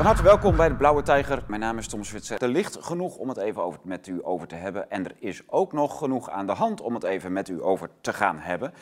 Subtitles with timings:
[0.00, 1.42] Van harte welkom bij de Blauwe Tijger.
[1.46, 2.42] Mijn naam is Tom Zwitser.
[2.42, 4.90] Er ligt genoeg om het even over, met u over te hebben.
[4.90, 7.90] En er is ook nog genoeg aan de hand om het even met u over
[8.00, 8.72] te gaan hebben.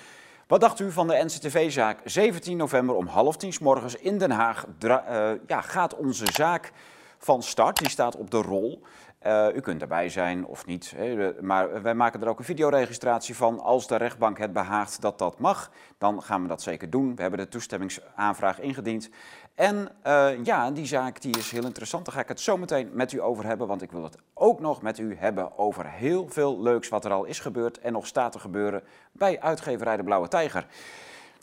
[0.46, 2.00] Wat dacht u van de NCTV-zaak?
[2.04, 6.72] 17 november om half tien s morgens in Den Haag uh, ja, gaat onze zaak
[7.18, 7.78] van start.
[7.78, 8.82] Die staat op de rol.
[9.26, 13.36] Uh, u kunt erbij zijn of niet, hè, maar wij maken er ook een videoregistratie
[13.36, 13.60] van.
[13.60, 17.16] Als de rechtbank het behaagt dat dat mag, dan gaan we dat zeker doen.
[17.16, 19.10] We hebben de toestemmingsaanvraag ingediend.
[19.58, 22.04] En uh, ja, die zaak die is heel interessant.
[22.04, 24.60] Daar ga ik het zo meteen met u over hebben, want ik wil het ook
[24.60, 28.06] nog met u hebben over heel veel leuks wat er al is gebeurd en nog
[28.06, 30.66] staat te gebeuren bij uitgeverij De Blauwe Tijger.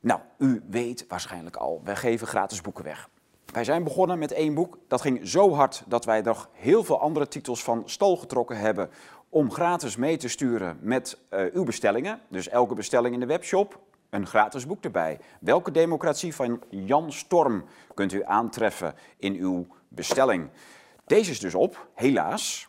[0.01, 3.09] Nou, u weet waarschijnlijk al, wij geven gratis boeken weg.
[3.53, 4.77] Wij zijn begonnen met één boek.
[4.87, 8.89] Dat ging zo hard dat wij nog heel veel andere titels van stal getrokken hebben
[9.29, 12.19] om gratis mee te sturen met uh, uw bestellingen.
[12.29, 13.79] Dus elke bestelling in de webshop,
[14.15, 15.19] een gratis boek erbij.
[15.39, 20.49] Welke democratie van Jan Storm kunt u aantreffen in uw bestelling?
[21.05, 22.67] Deze is dus op, helaas.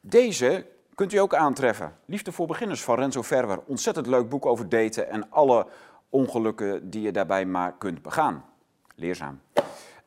[0.00, 1.96] Deze kunt u ook aantreffen.
[2.04, 3.60] Liefde voor beginners van Renzo Verwer.
[3.66, 5.66] Ontzettend leuk boek over daten en alle
[6.10, 8.44] ongelukken die je daarbij maar kunt begaan.
[8.94, 9.40] Leerzaam.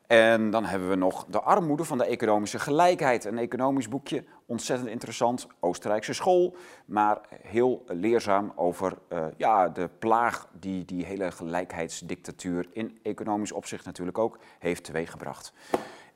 [0.07, 3.25] En dan hebben we nog de armoede van de economische gelijkheid.
[3.25, 10.47] Een economisch boekje, ontzettend interessant, Oostenrijkse school, maar heel leerzaam over uh, ja, de plaag
[10.59, 15.53] die die hele gelijkheidsdictatuur in economisch opzicht natuurlijk ook heeft teweeggebracht.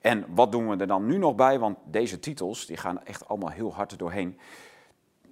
[0.02, 1.60] En wat doen we er dan nu nog bij?
[1.60, 4.40] Want deze titels die gaan echt allemaal heel hard doorheen.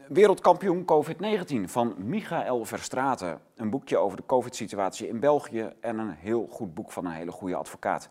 [0.07, 3.39] Wereldkampioen COVID-19 van Michael Verstraten.
[3.55, 7.31] Een boekje over de COVID-situatie in België en een heel goed boek van een hele
[7.31, 8.09] goede advocaat.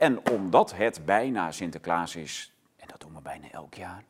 [0.00, 4.04] En omdat het bijna Sinterklaas is, en dat doen we bijna elk jaar,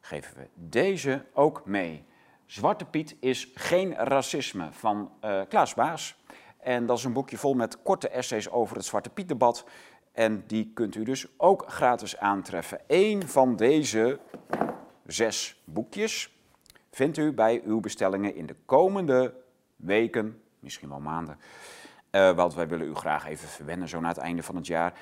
[0.00, 2.04] geven we deze ook mee.
[2.46, 6.16] Zwarte Piet is geen racisme van uh, Klaas Baas.
[6.58, 9.64] En dat is een boekje vol met korte essays over het Zwarte Piet-debat.
[10.12, 12.80] En die kunt u dus ook gratis aantreffen.
[12.86, 14.20] Eén van deze
[15.06, 16.34] zes boekjes
[16.90, 19.34] vindt u bij uw bestellingen in de komende
[19.76, 21.38] weken, misschien wel maanden.
[22.10, 24.92] Uh, want wij willen u graag even verwennen, zo na het einde van het jaar.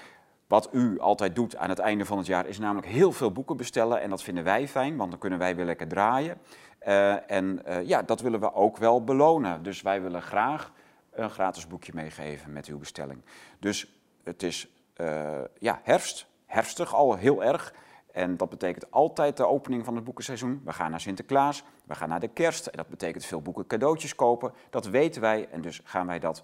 [0.46, 3.56] Wat u altijd doet aan het einde van het jaar is namelijk heel veel boeken
[3.56, 4.00] bestellen.
[4.00, 6.38] En dat vinden wij fijn, want dan kunnen wij weer lekker draaien.
[6.86, 9.62] Uh, en uh, ja, dat willen we ook wel belonen.
[9.62, 10.72] Dus wij willen graag
[11.10, 13.22] een gratis boekje meegeven met uw bestelling.
[13.58, 17.74] Dus het is uh, ja, herfst, herfstig al heel erg.
[18.12, 20.62] En dat betekent altijd de opening van het boekenseizoen.
[20.64, 22.66] We gaan naar Sinterklaas, we gaan naar de kerst.
[22.66, 24.52] En dat betekent veel boeken cadeautjes kopen.
[24.70, 26.42] Dat weten wij en dus gaan wij dat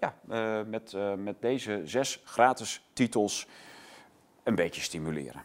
[0.00, 3.46] ja, uh, met, uh, met deze zes gratis titels
[4.42, 5.42] een beetje stimuleren.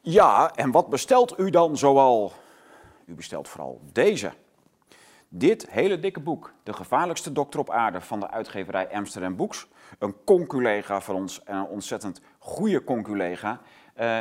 [0.00, 2.32] Ja, en wat bestelt u dan zoal?
[3.04, 4.32] U bestelt vooral deze.
[5.28, 9.68] Dit hele dikke boek, De gevaarlijkste dokter op aarde van de uitgeverij Amsterdam Books.
[9.98, 13.60] Een conculega van ons en een ontzettend goede conculega.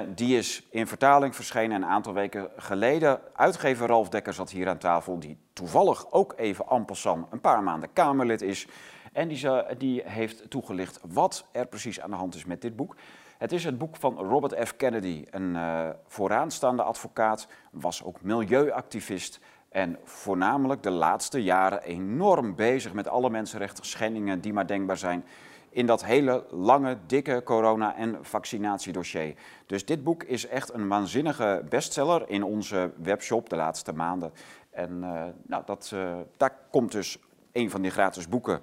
[0.07, 3.21] Die is in vertaling verschenen een aantal weken geleden.
[3.33, 7.93] Uitgever Ralf Dekker zat hier aan tafel, die toevallig ook even en een paar maanden
[7.93, 8.67] Kamerlid is.
[9.11, 12.95] En die, die heeft toegelicht wat er precies aan de hand is met dit boek.
[13.37, 14.75] Het is het boek van Robert F.
[14.75, 19.39] Kennedy, een uh, vooraanstaande advocaat, was ook milieuactivist
[19.69, 25.25] en voornamelijk de laatste jaren enorm bezig met alle mensenrechten schendingen die maar denkbaar zijn
[25.69, 29.35] in dat hele lange, dikke corona- en vaccinatiedossier.
[29.65, 34.31] Dus dit boek is echt een waanzinnige bestseller in onze webshop de laatste maanden.
[34.69, 37.17] En uh, nou, dat, uh, daar komt dus
[37.51, 38.61] een van die gratis boeken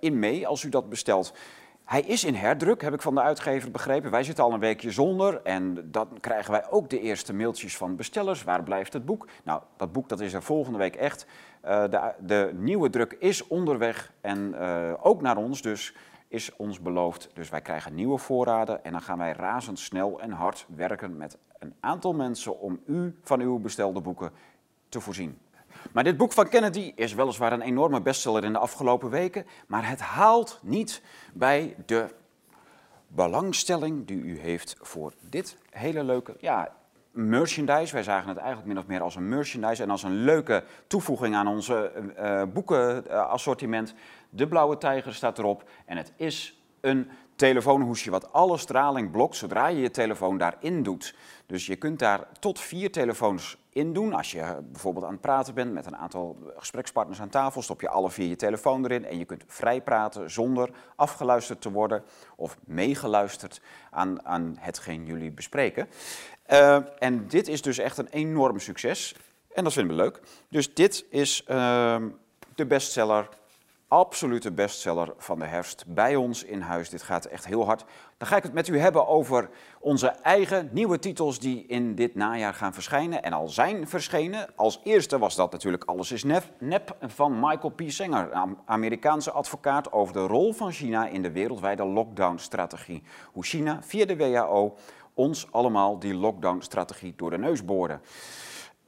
[0.00, 1.32] in mee als u dat bestelt.
[1.84, 4.10] Hij is in herdruk, heb ik van de uitgever begrepen.
[4.10, 7.96] Wij zitten al een weekje zonder en dan krijgen wij ook de eerste mailtjes van
[7.96, 8.44] bestellers.
[8.44, 9.28] Waar blijft het boek?
[9.44, 11.26] Nou, dat boek dat is er volgende week echt.
[11.64, 15.94] Uh, de, de, nieuwe druk is onderweg en uh, ook naar ons dus
[16.28, 17.30] is ons beloofd.
[17.34, 21.74] Dus wij krijgen nieuwe voorraden en dan gaan wij razendsnel en hard werken met een
[21.80, 24.32] aantal mensen om u van uw bestelde boeken
[24.88, 25.38] te voorzien.
[25.92, 29.88] Maar dit boek van Kennedy is weliswaar een enorme bestseller in de afgelopen weken, maar
[29.88, 31.02] het haalt niet
[31.32, 32.06] bij de
[33.06, 36.72] belangstelling die u heeft voor dit hele leuke ja,
[37.10, 37.92] merchandise.
[37.92, 41.34] Wij zagen het eigenlijk min of meer als een merchandise en als een leuke toevoeging
[41.34, 43.94] aan onze uh, boekenassortiment.
[44.30, 49.66] De blauwe tijger staat erop en het is een telefoonhoesje wat alle straling blokt zodra
[49.66, 51.14] je je telefoon daarin doet.
[51.52, 54.12] Dus je kunt daar tot vier telefoons in doen.
[54.12, 57.88] Als je bijvoorbeeld aan het praten bent met een aantal gesprekspartners aan tafel, stop je
[57.88, 62.04] alle vier je telefoon erin en je kunt vrij praten zonder afgeluisterd te worden
[62.36, 63.60] of meegeluisterd
[63.90, 65.88] aan, aan hetgeen jullie bespreken.
[66.52, 69.14] Uh, en dit is dus echt een enorm succes
[69.52, 70.20] en dat vinden we leuk.
[70.48, 71.96] Dus dit is uh,
[72.54, 73.28] de bestseller
[73.92, 76.90] absolute bestseller van de herfst bij ons in huis.
[76.90, 77.84] Dit gaat echt heel hard.
[78.16, 79.48] Dan ga ik het met u hebben over
[79.80, 84.56] onze eigen nieuwe titels die in dit najaar gaan verschijnen en al zijn verschenen.
[84.56, 87.82] Als eerste was dat natuurlijk Alles is nep, nep van Michael P.
[87.86, 88.32] Singer,
[88.64, 93.02] Amerikaanse advocaat over de rol van China in de wereldwijde lockdown-strategie.
[93.32, 94.76] Hoe China via de WHO
[95.14, 98.00] ons allemaal die lockdown-strategie door de neus boorde.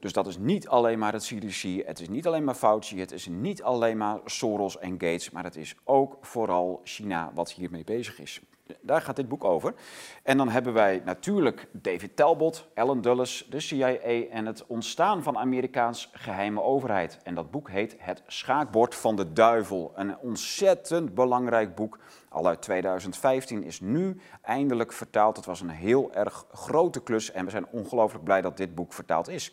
[0.04, 3.12] Dus dat is niet alleen maar het CDC, het is niet alleen maar Fauci, het
[3.12, 7.84] is niet alleen maar Soros en Gates, maar het is ook vooral China wat hiermee
[7.84, 8.40] bezig is.
[8.80, 9.74] Daar gaat dit boek over.
[10.22, 13.96] En dan hebben wij natuurlijk David Talbot, Alan Dulles, de CIA
[14.30, 17.18] en het ontstaan van Amerikaans geheime overheid.
[17.22, 19.92] En dat boek heet Het Schaakbord van de Duivel.
[19.94, 21.98] Een ontzettend belangrijk boek.
[22.28, 25.36] Al uit 2015 is nu eindelijk vertaald.
[25.36, 28.92] Het was een heel erg grote klus en we zijn ongelooflijk blij dat dit boek
[28.92, 29.52] vertaald is.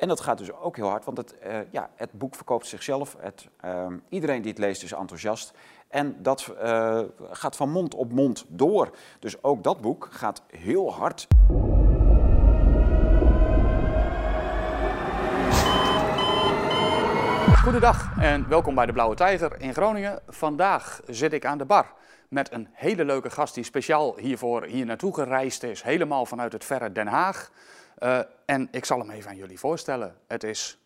[0.00, 3.16] En dat gaat dus ook heel hard, want het, uh, ja, het boek verkoopt zichzelf.
[3.18, 5.52] Het, uh, iedereen die het leest is enthousiast.
[5.88, 7.00] En dat uh,
[7.30, 8.90] gaat van mond op mond door.
[9.18, 11.26] Dus ook dat boek gaat heel hard.
[17.62, 20.20] Goedendag en welkom bij de Blauwe Tijger in Groningen.
[20.28, 21.92] Vandaag zit ik aan de bar
[22.28, 25.82] met een hele leuke gast die speciaal hiervoor hier naartoe gereisd is.
[25.82, 27.50] Helemaal vanuit het verre Den Haag.
[28.00, 30.14] Uh, en ik zal hem even aan jullie voorstellen.
[30.26, 30.78] Het is...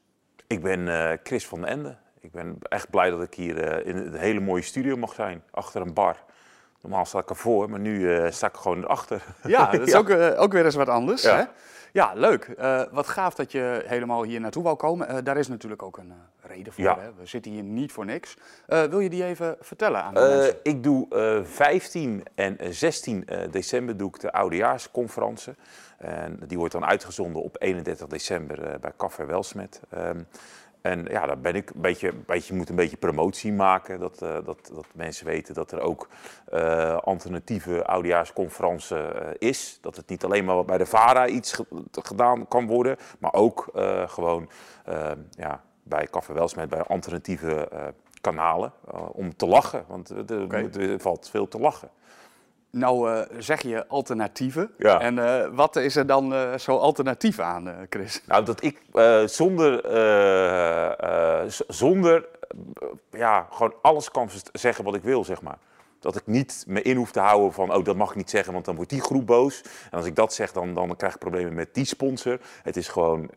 [0.47, 1.97] Ik ben uh, Chris van den Ende.
[2.21, 5.43] Ik ben echt blij dat ik hier uh, in een hele mooie studio mag zijn,
[5.51, 6.17] achter een bar.
[6.81, 9.23] Normaal sta ik ervoor, maar nu sta ik gewoon erachter.
[9.47, 9.99] Ja, dat is ja.
[9.99, 11.23] Ook, ook, weer eens wat anders.
[11.23, 11.45] Ja, hè?
[11.95, 12.55] Ja leuk.
[12.93, 15.25] wat gaaf dat je helemaal hier naartoe wou komen.
[15.25, 16.85] daar is natuurlijk ook een reden voor.
[16.85, 16.99] Ja.
[16.99, 17.15] Hè?
[17.19, 18.37] We zitten hier niet voor niks.
[18.67, 20.57] wil je die even vertellen aan de mensen?
[20.63, 21.07] Ik doe
[21.45, 25.55] 15 en 16 december doe ik de oudejaarsconferentie.
[25.99, 29.81] En die wordt dan uitgezonden op 31 december bij Café Welsmet.
[30.85, 34.01] En ja, daar ben ik een beetje, beetje moet een beetje promotie maken.
[34.01, 36.09] Dat, uh, dat, dat mensen weten dat er ook
[36.53, 38.97] uh, alternatieve oudejaarsconferentie
[39.39, 39.79] is.
[39.81, 43.69] Dat het niet alleen maar bij de VARA iets ge gedaan kan worden, maar ook
[44.07, 44.49] gewoon
[45.31, 47.69] ja, bij Café Welsmet, bij alternatieve
[48.21, 48.73] kanalen.
[49.13, 50.71] om te lachen, want er, okay.
[50.71, 51.91] er valt veel te lachen.
[52.75, 54.71] Nou uh, zeg je alternatieven.
[54.79, 55.01] Ja.
[55.01, 58.23] En uh, wat is er dan uh, zo alternatief aan, Chris?
[58.27, 58.81] Nou, dat ik
[59.31, 59.81] zonder,
[61.69, 62.29] zonder
[63.11, 65.59] ja, gewoon alles kan zeggen wat ik wil, zeg maar.
[65.99, 68.53] Dat ik niet me in hoef te houden van, oh, dat mag ik niet zeggen,
[68.53, 69.63] want dan wordt die groep boos.
[69.91, 72.41] En als ik dat zeg, dan, dan krijg ik problemen met die sponsor.
[72.63, 73.31] Het is gewoon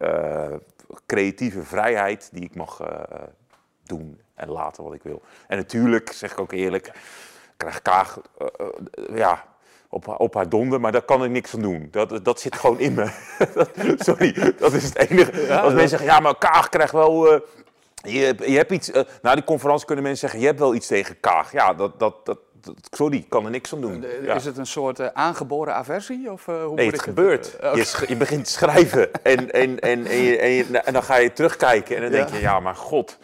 [1.06, 2.82] creatieve vrijheid die ik mag
[3.84, 5.22] doen en laten wat ik wil.
[5.48, 6.92] En natuurlijk, zeg ik ook eerlijk
[7.58, 8.48] krijg Kaag uh,
[9.10, 9.44] uh, ja,
[9.90, 11.88] op, op haar donder, maar daar kan ik niks aan doen.
[11.92, 13.10] Dat, dat zit gewoon in me.
[13.98, 15.46] Sorry, dat is het enige.
[15.46, 17.34] Ja, Als mensen zeggen, ja, maar Kaag krijgt wel...
[17.34, 17.40] Uh,
[18.02, 18.92] je, je hebt iets...
[19.22, 21.52] na die conferentie kunnen mensen zeggen, je hebt wel iets tegen Kaag.
[21.52, 22.38] Ja, dat, dat, dat,
[22.92, 24.06] sorry, kan er niks aan doen.
[24.24, 24.34] Ja.
[24.34, 26.32] Is het een soort uh, aangeboren aversie?
[26.32, 27.58] Of, uh, hoe nee, het gebeurt.
[27.62, 27.78] Uh, okay.
[27.78, 31.16] je, je, begint te schrijven en, en, en, en, je, en, je, en, dan ga
[31.16, 32.18] je terugkijken en dan ja.
[32.18, 33.18] denk je, ja, maar god...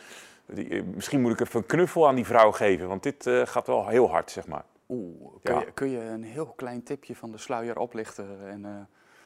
[0.54, 3.68] Die, misschien moet ik even een knuffel aan die vrouw geven, want dit uh, gaat
[3.68, 4.64] wel heel hard, zeg maar.
[4.90, 5.60] Oeh, kun, ja.
[5.60, 8.50] je, kun, je, een heel klein tipje van de sluier oplichten?
[8.50, 8.70] En, uh...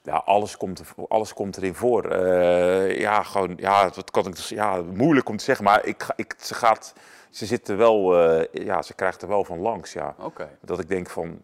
[0.03, 2.11] Ja, alles komt, alles komt erin voor.
[2.11, 6.05] Uh, ja, gewoon, ja, wat kan ik dus, ja, moeilijk om te zeggen, maar ik,
[6.15, 6.93] ik, ze gaat,
[7.29, 8.17] ze zit er wel,
[8.51, 10.15] ja, ze krijgt er wel van langs, ja.
[10.19, 10.49] Okay.
[10.61, 11.41] Dat ik denk van,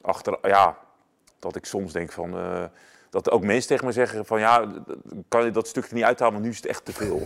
[0.00, 0.78] achter, ja,
[1.38, 2.34] dat ik soms denk van
[3.22, 4.64] dat ook mensen tegen me zeggen van ja,
[5.28, 7.22] kan je dat stukje niet uithalen, want nu is het echt te veel.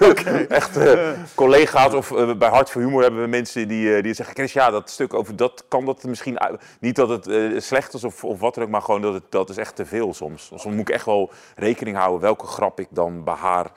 [0.10, 0.44] okay.
[0.44, 4.14] Echt uh, collega's of uh, bij Hart voor Humor hebben we mensen die, uh, die
[4.14, 6.62] zeggen, Chris, ja, dat stuk over dat kan dat misschien uit.
[6.80, 9.50] Niet dat het slecht is of, of wat dan ook, maar gewoon dat het dat
[9.50, 10.46] is echt te veel soms.
[10.46, 13.70] Soms moet ik echt wel rekening houden welke grap ik dan bij haar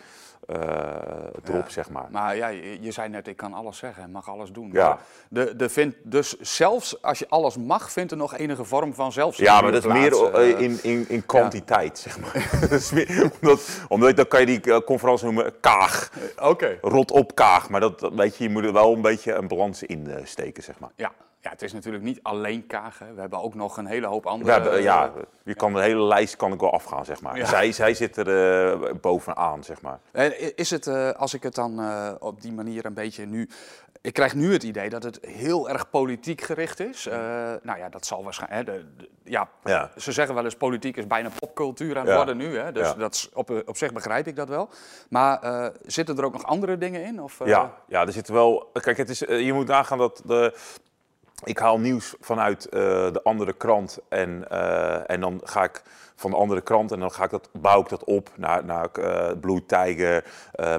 [0.47, 1.69] erop, ja.
[1.69, 2.07] zeg maar.
[2.11, 4.69] Maar ja, je, je, zei net, ik kan alles zeggen en mag alles doen.
[4.71, 4.99] Ja.
[5.29, 9.11] De, de vindt, dus zelfs als je alles mag, vindt er nog enige vorm van
[9.11, 9.37] zelfs.
[9.37, 12.11] Ja, maar dat is meer uh, in, in, in kwantiteit, ja.
[12.11, 12.49] zeg maar.
[12.93, 16.11] meer, omdat, omdat dan kan je die uh, conferentie noemen kaag.
[16.35, 16.47] Oké.
[16.47, 16.77] Okay.
[16.81, 17.69] Rot op kaag.
[17.69, 20.79] Maar dat, weet je, je moet er wel een beetje een balans in steken, zeg
[20.79, 20.91] maar.
[20.95, 21.11] Ja.
[21.47, 23.15] Ja, het is natuurlijk niet alleen kagen.
[23.15, 24.71] We hebben ook nog een hele hoop andere...
[24.71, 25.11] Ja, ja
[25.43, 27.37] je kan de hele lijst kan ik wel afgaan, zeg maar.
[27.37, 27.45] Ja.
[27.45, 28.27] Zij, zij zit er
[28.73, 29.99] uh, bovenaan, zeg maar.
[30.55, 33.49] Is het, uh, als ik het dan uh, op die manier een beetje nu...
[34.01, 37.05] Ik krijg nu het idee dat het heel erg politiek gericht is.
[37.61, 38.65] nou ja, dat zal waarschijnlijk...
[38.65, 42.15] De, de, ja, ja, Ze zeggen wel eens politiek is bijna popcultuur aan het ja.
[42.15, 42.57] worden nu.
[42.57, 42.71] Hè?
[42.71, 44.69] Dus dat is, op, op zich begrijp ik dat wel.
[45.09, 47.21] Maar zitten er ook nog andere dingen in?
[47.21, 48.69] Of, ja, ja, er zitten wel...
[48.73, 50.21] Kijk, het is, je moet nagaan dat...
[50.25, 50.53] De,
[51.43, 52.79] ik haal nieuws vanuit eh,
[53.11, 55.81] de andere krant en, eh, en dan ga ik
[56.15, 58.89] van de andere krant en dan ga ik dat, bouw ik dat op naar, naar
[58.99, 60.23] uh, Blue Tiger,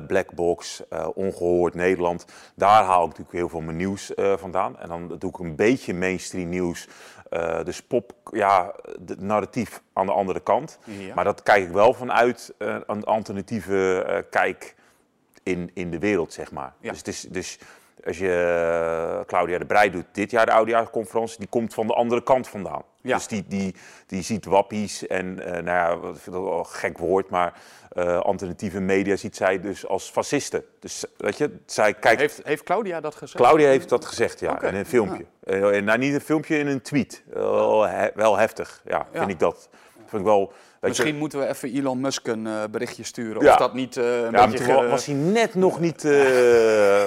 [0.06, 0.82] Black Box,
[1.14, 2.26] Ongehoord Nederland.
[2.54, 4.78] Daar haal ik natuurlijk heel veel mijn nieuws vandaan.
[4.78, 6.88] En dan doe ik een beetje mainstream nieuws.
[7.64, 10.78] dus pop, ja, de narratief aan de andere kant.
[11.14, 12.54] Maar dat kijk ik wel vanuit
[12.86, 14.74] een alternatieve kijk
[15.42, 16.72] in, in de wereld, zeg maar.
[16.80, 17.58] Dus, het is, dus
[18.06, 18.32] als je
[19.18, 22.48] eh, Claudia de Breij doet dit jaar de oudejaarsconferentie, die komt van de andere kant
[22.48, 22.82] vandaan.
[23.02, 23.74] Dus die, die,
[24.06, 27.60] die ziet wappies en, uh, nou ja, ik vind dat wel een gek woord, maar
[27.92, 30.64] uh, alternatieve media ziet zij dus als fascisten.
[30.80, 32.20] Dus weet je, zij kijkt...
[32.20, 33.44] Heeft, heeft Claudia dat gezegd?
[33.44, 35.24] Claudia heeft dat gezegd, ja, in een filmpje.
[35.44, 37.22] Uh, nou, niet een filmpje, in een tweet.
[37.32, 39.68] He, wel heftig, ja, ja, vind ik dat.
[40.06, 40.52] Vind ik wel...
[40.80, 43.50] Misschien moeten we even Elon Musk een uh, berichtje sturen.
[43.50, 44.88] Of dat niet uh, een ja, beetje...
[44.88, 46.12] was hij net nog niet, uh,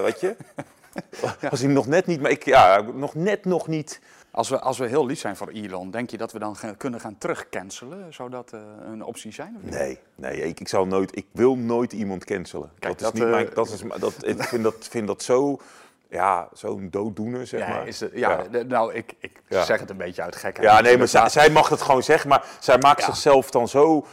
[0.01, 0.36] weet je...
[1.50, 4.00] Was hij nog net niet, maar ik, ja, nog net nog niet.
[4.31, 6.77] Als we, als we heel lief zijn voor Elon, denk je dat we dan gaan,
[6.77, 8.13] kunnen gaan terugcancelen?
[8.13, 8.60] Zou dat uh,
[8.91, 9.57] een optie zijn?
[9.63, 12.71] Of nee, nee ik, ik, zou nooit, ik wil nooit iemand cancelen.
[12.79, 15.60] Kijk, dat, is niet uh, mijn, dat is, dat, ik vind dat, vind dat zo,
[16.10, 17.88] ja, zo'n dooddoener, zeg ja, maar.
[17.88, 19.63] Is het, ja, ja, nou, ik, ik ja.
[19.63, 20.67] zeg het een beetje uit gekheid.
[20.67, 24.05] Ja, nee, maar zij, zij, mag het gewoon zeggen, maar zij maakt zichzelf dan zo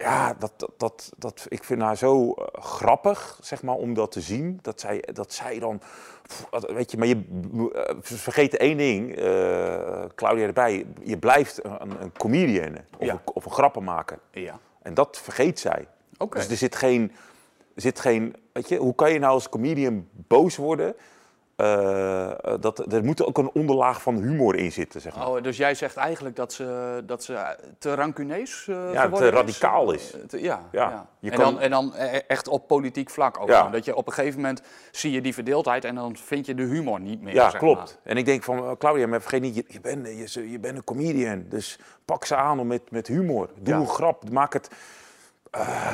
[0.00, 4.12] ja, dat, dat, dat, dat, ik vind haar zo uh, grappig, zeg maar, om dat
[4.12, 4.58] te zien.
[4.62, 5.80] Dat zij, dat zij dan,
[6.60, 12.12] weet je, maar je uh, vergeet één ding, uh, Claudia erbij, je blijft een, een
[12.18, 13.12] comedian of, ja.
[13.12, 14.18] een, of een grappenmaker.
[14.30, 14.58] Ja.
[14.82, 15.86] En dat vergeet zij.
[16.18, 16.42] Okay.
[16.42, 17.12] Dus er zit geen,
[17.74, 20.94] er zit geen, weet je, hoe kan je nou als comedian boos worden
[21.60, 25.00] uh, dat, er moet ook een onderlaag van humor in zitten.
[25.00, 25.28] Zeg maar.
[25.28, 29.92] oh, dus jij zegt eigenlijk dat ze, dat ze te rancuneus uh, ja, te radicaal
[29.92, 30.12] is.
[30.12, 30.20] is.
[30.26, 30.90] Te, ja, ja.
[30.90, 31.06] ja.
[31.18, 31.52] Je en, kan...
[31.52, 33.48] dan, en dan e-, echt op politiek vlak ook.
[33.48, 33.68] Ja.
[33.68, 36.62] Dat je op een gegeven moment zie je die verdeeldheid en dan vind je de
[36.62, 37.34] humor niet meer.
[37.34, 37.80] Ja, zeg klopt.
[37.80, 38.12] Maar.
[38.12, 40.84] En ik denk van, Claudia, maar vergeet niet, je, je, bent, je, je bent een
[40.84, 41.44] comedian.
[41.48, 43.50] Dus pak ze aan met, met humor.
[43.60, 44.68] Doe een grap, maak het...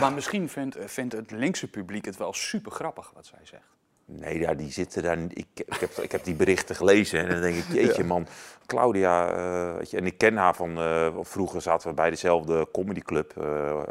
[0.00, 3.76] Maar misschien vindt, vindt het linkse publiek het wel super grappig wat zij zegt.
[4.08, 5.18] Nee, ja, die zitten daar.
[5.18, 8.08] Ik, ik, heb, ik heb die berichten gelezen en dan denk ik, jeetje ja.
[8.08, 8.26] man,
[8.66, 12.68] Claudia, uh, weet je, en ik ken haar van, uh, vroeger zaten we bij dezelfde
[12.72, 13.82] comedyclub, uh,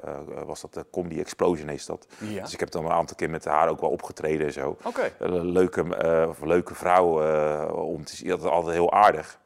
[0.46, 2.08] was dat de Comedy Explosion is dat.
[2.18, 2.42] Ja.
[2.42, 4.78] Dus ik heb dan een aantal keer met haar ook wel opgetreden en zo.
[4.84, 5.12] Okay.
[5.42, 7.08] leuke, leuke vrouw
[7.72, 9.40] om te zien, dat is altijd heel aardig.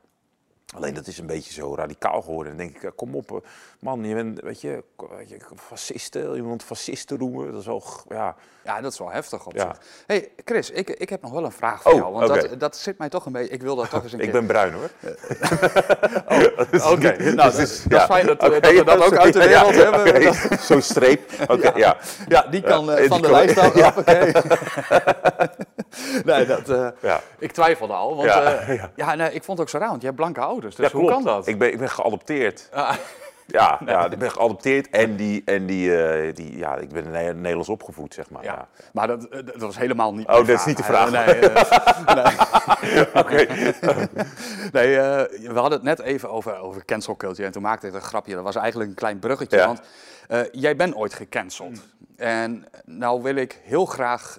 [0.75, 2.57] Alleen dat is een beetje zo radicaal geworden.
[2.57, 3.47] Dan denk ik, kom op,
[3.79, 4.83] man, je bent, weet je,
[5.17, 8.35] weet je fascisten, iemand fascisten roemen, dat is wel, ja...
[8.63, 9.73] Ja, dat is wel heftig op ja.
[9.73, 10.03] zich.
[10.05, 12.47] hey, Chris, ik, ik heb nog wel een vraag voor oh, jou, want okay.
[12.47, 14.39] dat, dat zit mij toch een beetje, ik wil dat toch eens een ik keer...
[14.39, 14.89] ben bruin hoor.
[16.27, 17.17] oh, Oké, okay.
[17.17, 19.75] nou, dat is, dat is fijn dat, okay, dat we dat ook uit de wereld
[19.75, 20.59] ja, hebben.
[20.59, 21.97] Zo'n streep, oké, ja.
[22.27, 22.41] ja.
[22.41, 23.93] die kan uh, van de lijst af, ja.
[23.97, 24.31] oké.
[26.25, 27.21] nee, dat, uh, ja.
[27.39, 29.15] ik twijfelde al, want ja, uh, ja.
[29.15, 31.23] nee, ik vond het ook zo raar, want je hebt blanke ouders, dus hoe kan
[31.23, 31.47] dat?
[31.47, 32.69] Ik ben, ik ben geadopteerd.
[32.71, 32.95] Ah.
[33.51, 33.95] Ja, nee.
[33.95, 38.13] ja, ik ben geadopteerd en, die, en die, uh, die, ja, ik ben Nederlands opgevoed,
[38.13, 38.43] zeg maar.
[38.43, 38.53] Ja.
[38.53, 38.67] ja.
[38.93, 41.11] Maar dat, dat was helemaal niet Oh, dat is niet de vraag.
[41.11, 43.05] Nee, nee.
[43.23, 43.35] Oké.
[44.71, 47.93] nee, uh, we hadden het net even over, over cancel culture en toen maakte ik
[47.93, 48.35] een grapje.
[48.35, 49.65] Dat was eigenlijk een klein bruggetje, ja.
[49.65, 49.81] want
[50.51, 51.69] jij bent ooit gecanceld.
[51.69, 52.17] Mm.
[52.17, 54.37] En nou wil ik heel graag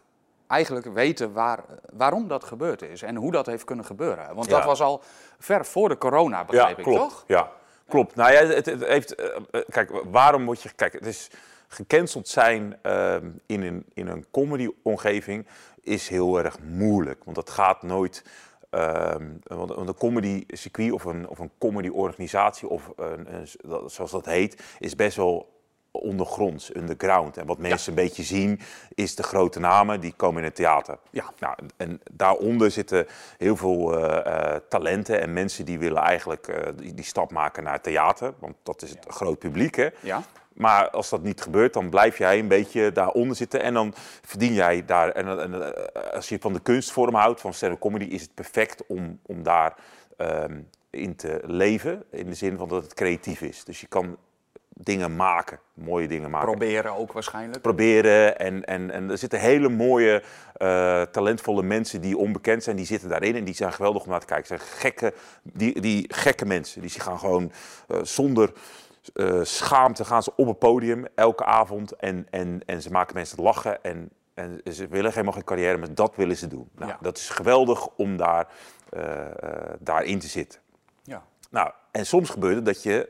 [0.50, 4.34] eigenlijk weten waar, waarom dat gebeurd is en hoe dat heeft kunnen gebeuren.
[4.34, 4.56] Want ja.
[4.56, 5.02] dat was al
[5.38, 6.98] ver voor de corona, begrijp ja, ik, klopt.
[6.98, 7.24] toch?
[7.26, 7.50] Ja,
[7.90, 8.14] klopt.
[8.14, 9.20] Nou ja, het, het heeft.
[9.20, 10.70] Uh, kijk, waarom word je.
[10.76, 11.30] Kijk, het is
[11.68, 13.16] gecanceld zijn uh,
[13.46, 15.46] in een, in een comedy-omgeving
[15.82, 17.24] is heel erg moeilijk.
[17.24, 18.24] Want dat gaat nooit.
[18.70, 23.48] Uh, want een comedy-circuit of een, of een comedy-organisatie, of een,
[23.86, 25.59] zoals dat heet, is best wel
[25.90, 27.36] ondergronds, underground.
[27.36, 27.98] En wat mensen ja.
[27.98, 28.60] een beetje zien,
[28.94, 30.98] is de grote namen die komen in het theater.
[31.10, 31.24] Ja.
[31.38, 33.06] Nou, en daaronder zitten
[33.38, 37.62] heel veel uh, uh, talenten en mensen die willen eigenlijk uh, die, die, stap maken
[37.62, 38.32] naar het theater.
[38.38, 39.12] Want dat is het ja.
[39.12, 39.88] groot publiek, hè?
[40.00, 40.22] Ja.
[40.52, 44.52] Maar als dat niet gebeurt, dan blijf jij een beetje daaronder zitten en dan verdien
[44.52, 45.10] jij daar.
[45.10, 45.74] En, en
[46.12, 49.74] als je van de kunstvorm houdt, van stand-up comedy, is het perfect om, om daar
[50.16, 52.04] um, in te leven.
[52.10, 53.64] In de zin van dat het creatief is.
[53.64, 54.16] Dus je kan
[54.82, 56.48] dingen maken, mooie dingen maken.
[56.48, 57.62] Proberen ook waarschijnlijk.
[57.62, 60.22] Proberen en, en, en er zitten hele mooie,
[60.58, 64.20] uh, talentvolle mensen die onbekend zijn, die zitten daarin en die zijn geweldig om naar
[64.20, 64.46] te kijken.
[64.46, 67.52] Zijn gekke, die, die gekke mensen, die gaan gewoon
[67.88, 68.52] uh, zonder
[69.14, 73.42] uh, schaamte gaan ze op het podium elke avond en, en, en ze maken mensen
[73.42, 76.70] lachen en, en ze willen helemaal geen carrière, maar dat willen ze doen.
[76.74, 76.98] Nou, ja.
[77.00, 78.48] Dat is geweldig om daar,
[79.78, 80.60] daarin te zitten.
[81.02, 81.22] Ja.
[81.50, 83.08] Nou, en soms gebeurt het dat je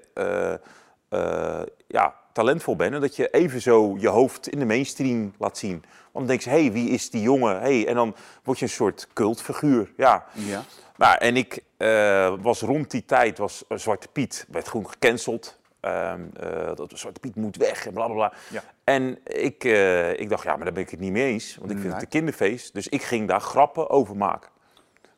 [1.10, 5.58] uh, ja, talentvol bent en dat je even zo je hoofd in de mainstream laat
[5.58, 5.84] zien.
[6.12, 7.60] Want dan denk je, hé, hey, wie is die jongen?
[7.60, 9.92] Hey, en dan word je een soort cultfiguur.
[9.96, 10.24] Ja.
[10.32, 10.62] Ja.
[10.96, 15.58] Nou, en ik eh, was rond die tijd, was eh, Zwarte Piet, werd gewoon gecanceld.
[15.80, 18.32] Ehm, eh, dat Zwarte Piet moet weg en blablabla.
[18.50, 18.62] Ja.
[18.84, 21.56] En ik, eh, ik dacht, ja, maar daar ben ik het niet mee eens.
[21.56, 22.74] Want ik vind het een kinderfeest.
[22.74, 24.50] Dus ik ging daar grappen over maken.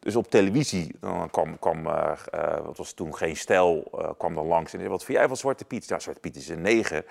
[0.03, 4.35] Dus op televisie, dan kwam, kwam eh, eh, wat was toen geen stijl, eh, kwam
[4.35, 5.89] dan langs en zei, wat vind jij van Zwarte Piet?
[5.89, 7.05] Ja, Zwarte Piet is een negen.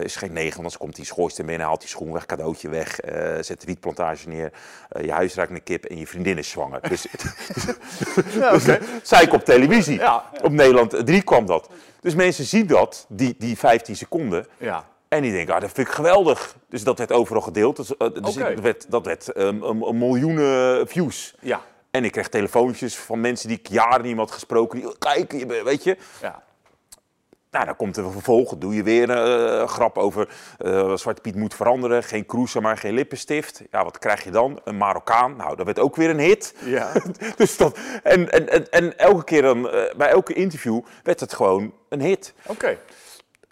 [0.00, 2.98] Is geen negen, want anders komt die schoorsteen binnen, haalt die schoen weg, cadeautje weg,
[3.40, 4.52] zet de wietplantage neer,
[5.02, 6.88] je huis ruikt naar kip en je vriendin is zwanger.
[6.88, 7.06] Dus,
[8.52, 9.98] dus zei ik op televisie.
[9.98, 10.30] Ja.
[10.42, 11.68] Op Nederland 3 kwam dat.
[12.00, 14.46] Dus mensen zien dat, die, die 15 seconden.
[14.58, 14.84] Ja.
[15.08, 16.56] En die denken, ah, dat vind ik geweldig.
[16.68, 17.76] Dus dat werd overal gedeeld.
[17.76, 21.34] Dus, eh, dus dat werd, dat werd een, een miljoenen views.
[21.40, 21.60] Ja.
[21.94, 24.80] En ik kreeg telefoontjes van mensen die ik jaren niet had gesproken.
[24.80, 25.32] Die, kijk,
[25.64, 25.96] weet je.
[26.20, 26.42] Ja.
[27.50, 28.56] Nou, dan komt er een vervolg.
[28.58, 32.02] Doe je weer eh, een grap over eh, Zwarte Piet moet veranderen.
[32.02, 33.62] Geen cruiser, maar geen lippenstift.
[33.70, 34.60] Ja, wat krijg je dan?
[34.64, 35.36] Een Marokkaan.
[35.36, 36.54] Nou, dat werd ook weer een hit.
[36.64, 36.92] Ja.
[37.36, 41.34] dus dat, en, en, en, en elke keer dan, eh, bij elke interview werd het
[41.34, 42.34] gewoon een hit.
[42.46, 42.78] Oké.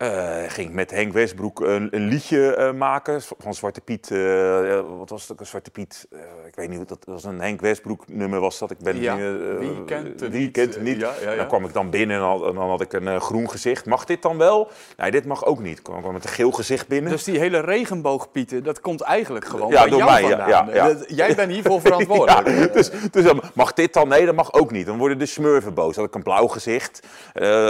[0.03, 4.11] Eh, ging met Henk Westbroek een, een liedje eh, maken van Zwarte Piet.
[4.11, 5.33] eh, wat was het?
[5.41, 5.47] ook?
[5.47, 6.09] Zwarte Piet.
[6.47, 8.71] ik weet niet hoe dat, was een Henk Westbroek nummer was dat.
[8.71, 9.15] Ik ben Ja.
[9.15, 10.53] niet, Wie kent het wie niet?
[10.53, 11.01] kent het niet?
[11.01, 11.37] Ja, ja, ja.
[11.37, 13.87] Dan kwam ik dan binnen en, dan had ik een groen gezicht.
[13.87, 14.71] Mag dit dan wel?
[14.97, 15.79] Nee, dit mag ook niet.
[15.79, 17.11] Ik kwam kwam met een geel gezicht binnen.
[17.11, 20.29] Dus die hele regenboogpieten, dat komt eigenlijk gewoon Ja, door jou mij, ja,
[20.67, 21.05] vandaan.
[21.07, 22.73] Jij bent hiervoor verantwoordelijk.
[22.73, 24.09] Dus, dus dan mag dit dan?
[24.09, 24.87] Nee, dat mag ook niet.
[24.87, 25.97] Dan worden de smurfen boos.
[25.97, 27.07] Had ik een blauw gezicht,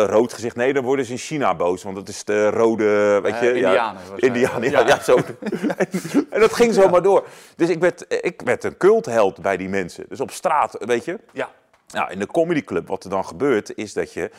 [0.06, 0.56] rood gezicht.
[0.56, 1.82] Nee, dan worden ze in China boos.
[1.82, 3.50] Want dat is de rode, weet je...
[3.50, 4.22] Eh, ja, Indianen waarschijnlijk.
[4.24, 4.86] Indianen, ja, Ja.
[4.86, 5.16] ja, zo.
[6.30, 7.26] en, dat ging zo maar door.
[7.56, 10.04] Dus ik werd, ik werd een cultheld bij die mensen.
[10.08, 11.18] Dus op straat, weet je.
[11.32, 11.50] Ja.
[11.92, 14.30] Nou, in de comedyclub, wat er dan gebeurt, is dat je...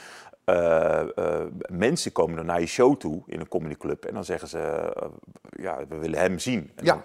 [0.45, 4.47] eh, eh, mensen komen dan naar je show toe in een comedyclub en dan zeggen
[4.47, 5.07] ze, eh,
[5.49, 6.71] ja, we willen hem zien.
[6.75, 6.91] En Ja.
[6.93, 7.03] dan-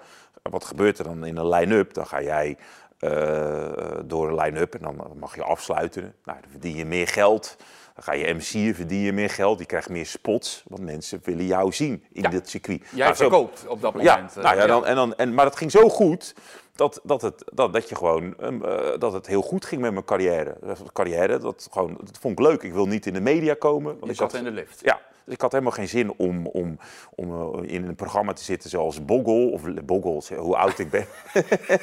[0.52, 1.94] wat gebeurt er dan in een line-up?
[1.94, 2.56] Dan ga jij
[2.98, 3.68] eh,
[4.04, 6.02] door een line-up en dan mag je afsluiten.
[6.24, 7.56] Nou, dan verdien je meer geld.
[7.98, 9.58] Dan ga je MC'en, verdien je meer geld.
[9.58, 12.28] Je krijgt meer spots, want mensen willen jou zien in Ja.
[12.28, 12.80] dit circuit.
[12.90, 14.36] Jij Nou, zo- verkoopt op dat ja, moment.
[14.36, 16.34] eh, nou ja, dan, en dan, en, maar dat ging zo goed
[16.78, 19.92] dat, dat, het, dat, dat, je gewoon, ehm, eh, dat het heel goed ging met
[19.92, 20.56] mijn carrière.
[20.60, 22.62] Dat carrière, dat, gewoon, dat vond ik leuk.
[22.62, 23.92] Ik wil niet in de media komen.
[23.92, 24.80] Want Je ik zat had, in de lift.
[24.82, 26.78] ja, dus ik had helemaal geen zin om, om,
[27.14, 31.06] om eh, in een programma te zitten zoals Boggle, of Boggle, hoe oud ik ben.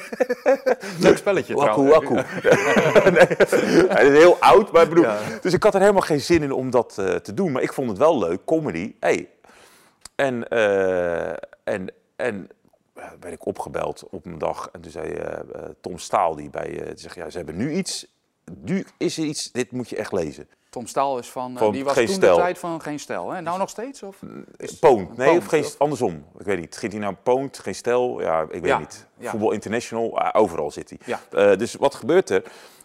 [1.00, 1.92] Leuk spelletje trouwens.
[1.92, 2.14] wakku.
[3.10, 3.26] nee,
[3.88, 5.04] hij is heel oud, maar ik bedoel...
[5.04, 5.18] Ja.
[5.40, 7.52] Dus ik had er helemaal geen zin in om dat eh, te doen.
[7.52, 8.94] Maar ik vond het wel leuk, comedy.
[9.00, 9.28] Hey.
[10.14, 11.28] En, eh,
[11.64, 12.55] en, en eh,
[13.20, 14.68] werd ik opgebeld op een dag.
[14.72, 15.44] En toen zei eh, eh,
[15.80, 16.80] Tom Staal, die bij...
[16.80, 18.06] eh, die zegt, ja, ze hebben nu iets...
[18.60, 20.48] Nu is er iets, dit moet je echt lezen.
[20.70, 23.30] Tom Staal is van, eh, Van die was toen de tijd van Geen Stijl.
[23.30, 23.40] Hè?
[23.40, 24.02] Nou nog steeds?
[24.02, 24.20] Of?
[24.56, 26.24] Is- Poont, nee, Poont, of geen, of- andersom.
[26.38, 26.76] Ik weet niet.
[26.76, 28.20] Ging hij nou Poont, geen stel?
[28.20, 29.06] Ja, ik weet Ja, niet.
[29.18, 29.30] ja.
[29.30, 30.98] Voetbal International, overal zit hij.
[31.04, 31.20] Ja.
[31.30, 32.42] Eh, dus wat gebeurt er?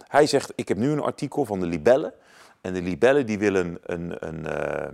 [0.07, 2.13] Hij zegt, ik heb nu een artikel van de Libellen.
[2.61, 4.87] En de Libellen die willen een, een, eh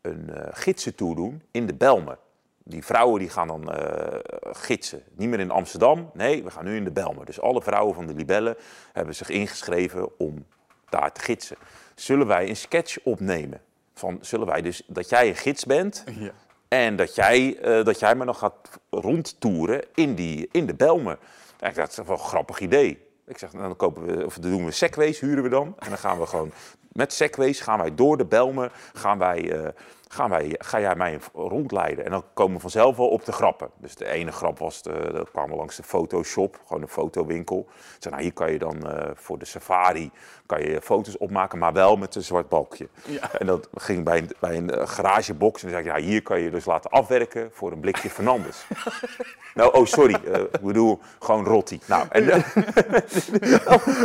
[0.00, 2.18] een eh, gidsentour doen in de Belmer.
[2.64, 5.02] Die vrouwen die gaan dan eh, gidsen.
[5.12, 7.24] Niet meer in Amsterdam, nee, we gaan nu in de Belmer.
[7.24, 8.56] Dus alle vrouwen van de Libellen
[8.92, 10.46] hebben zich ingeschreven om
[10.88, 11.56] daar te gidsen.
[11.94, 13.60] Zullen wij een sketch opnemen?
[13.94, 16.30] Van, zullen wij dus, dat jij een gids bent Ja.
[16.68, 21.18] en dat jij, eh, dat jij me dan gaat rondtoeren in, die, in de Belmer.
[21.58, 23.08] Ja, ik dacht, dat is wel een grappig idee.
[23.26, 25.74] Ik zeg, nou, dan kopen we, of dan doen we segways, huren we dan.
[25.78, 26.52] En dan gaan we gewoon
[26.92, 29.68] met segways gaan wij door de Belmer, gaan wij, eh,
[30.12, 32.04] gaan wij, ga jij mij rondleiden.
[32.04, 33.70] En dan komen we vanzelf wel op de grappen.
[33.76, 37.66] Dus de ene grap was, de, dat kwamen langs de Photoshop, gewoon een fotowinkel.
[37.68, 40.10] Ik zei, nou, hier kan je dan eh, voor de safari
[40.46, 42.88] kan je foto's opmaken, maar wel met een zwart balkje.
[43.06, 43.32] Ja.
[43.38, 45.62] En dat ging bij een, bij een eh, garagebox.
[45.62, 48.64] En dan zei ik, ja, hier kan je dus laten afwerken voor een blikje Fernandes.
[49.54, 50.14] nou, oh, sorry.
[50.14, 51.80] eh, ik bedoel, gewoon rotti.
[51.86, 52.44] Nou, en,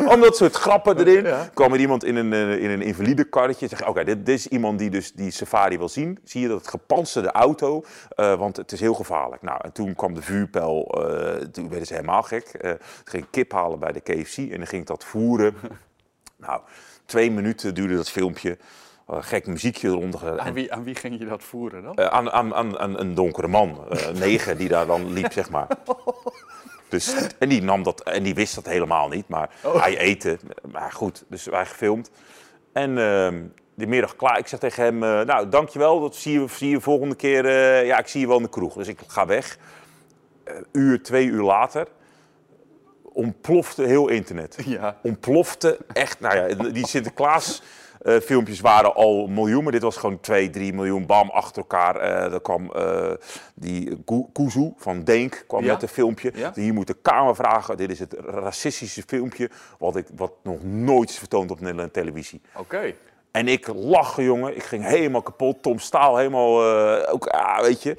[0.07, 1.33] om dat soort grappen erin.
[1.53, 3.67] kwam er iemand in een, in een invalide karretje.
[3.67, 6.19] Zeg, oké, dit, dit is iemand die dus die safari wil zien.
[6.23, 9.41] Zie je dat het gepantserde auto, eh, want het is heel gevaarlijk.
[9.41, 10.85] Nou, en toen kwam de vuurpijl.
[10.87, 12.45] eh, toen werden ze helemaal gek.
[12.47, 15.55] Eh toen ging ik kip halen bij de KFC en dan ging ik dat voeren.
[16.37, 16.61] Nou,
[17.05, 18.57] twee minuten duurde dat filmpje.
[19.11, 20.39] Uh, gek muziekje eronder.
[20.39, 21.95] Aan, wie, aan wie ging je dat voeren dan?
[21.95, 23.85] eh, aan, aan, aan, aan een donkere man.
[23.89, 25.67] eh, een neger die daar dan liep, zeg maar.
[26.89, 29.27] Dus, en, die nam dat, en die wist dat helemaal niet.
[29.27, 30.39] Maar hij eten.
[30.71, 32.11] Maar goed, dus wij gefilmd.
[32.73, 32.97] En
[33.75, 34.37] die middag klaar.
[34.37, 35.99] Ik zeg tegen hem, eh, nou, dankjewel.
[35.99, 37.45] Dat zie je, zie je volgende keer.
[37.45, 38.73] eh, ja, ik zie je wel in de kroeg.
[38.73, 39.57] Dus ik ga weg.
[40.43, 41.87] Eh, uur, twee uur later
[43.13, 44.97] ontplofte heel internet Ja.
[45.03, 46.19] ontplofte echt.
[46.19, 47.61] Nou ja, die Sinterklaas
[48.23, 51.95] filmpjes waren al miljoen, maar dit was gewoon 2, 3 miljoen, bam, achter elkaar.
[51.95, 53.11] Uh, er kwam uh,
[53.55, 55.71] die Kuzu van Denk kwam Ja.
[55.73, 56.31] met een filmpje.
[56.35, 56.49] Ja.
[56.49, 61.09] Die moet de Kamer vragen, dit is het racistische filmpje wat, ik, wat nog nooit
[61.09, 62.41] is vertoond op Nederlandse televisie.
[62.55, 62.93] Oké.
[63.35, 64.55] En ik lachen, jongen.
[64.55, 65.61] Ik ging helemaal kapot.
[65.61, 67.97] Tom Staal helemaal, eh, ook, ah, weet je.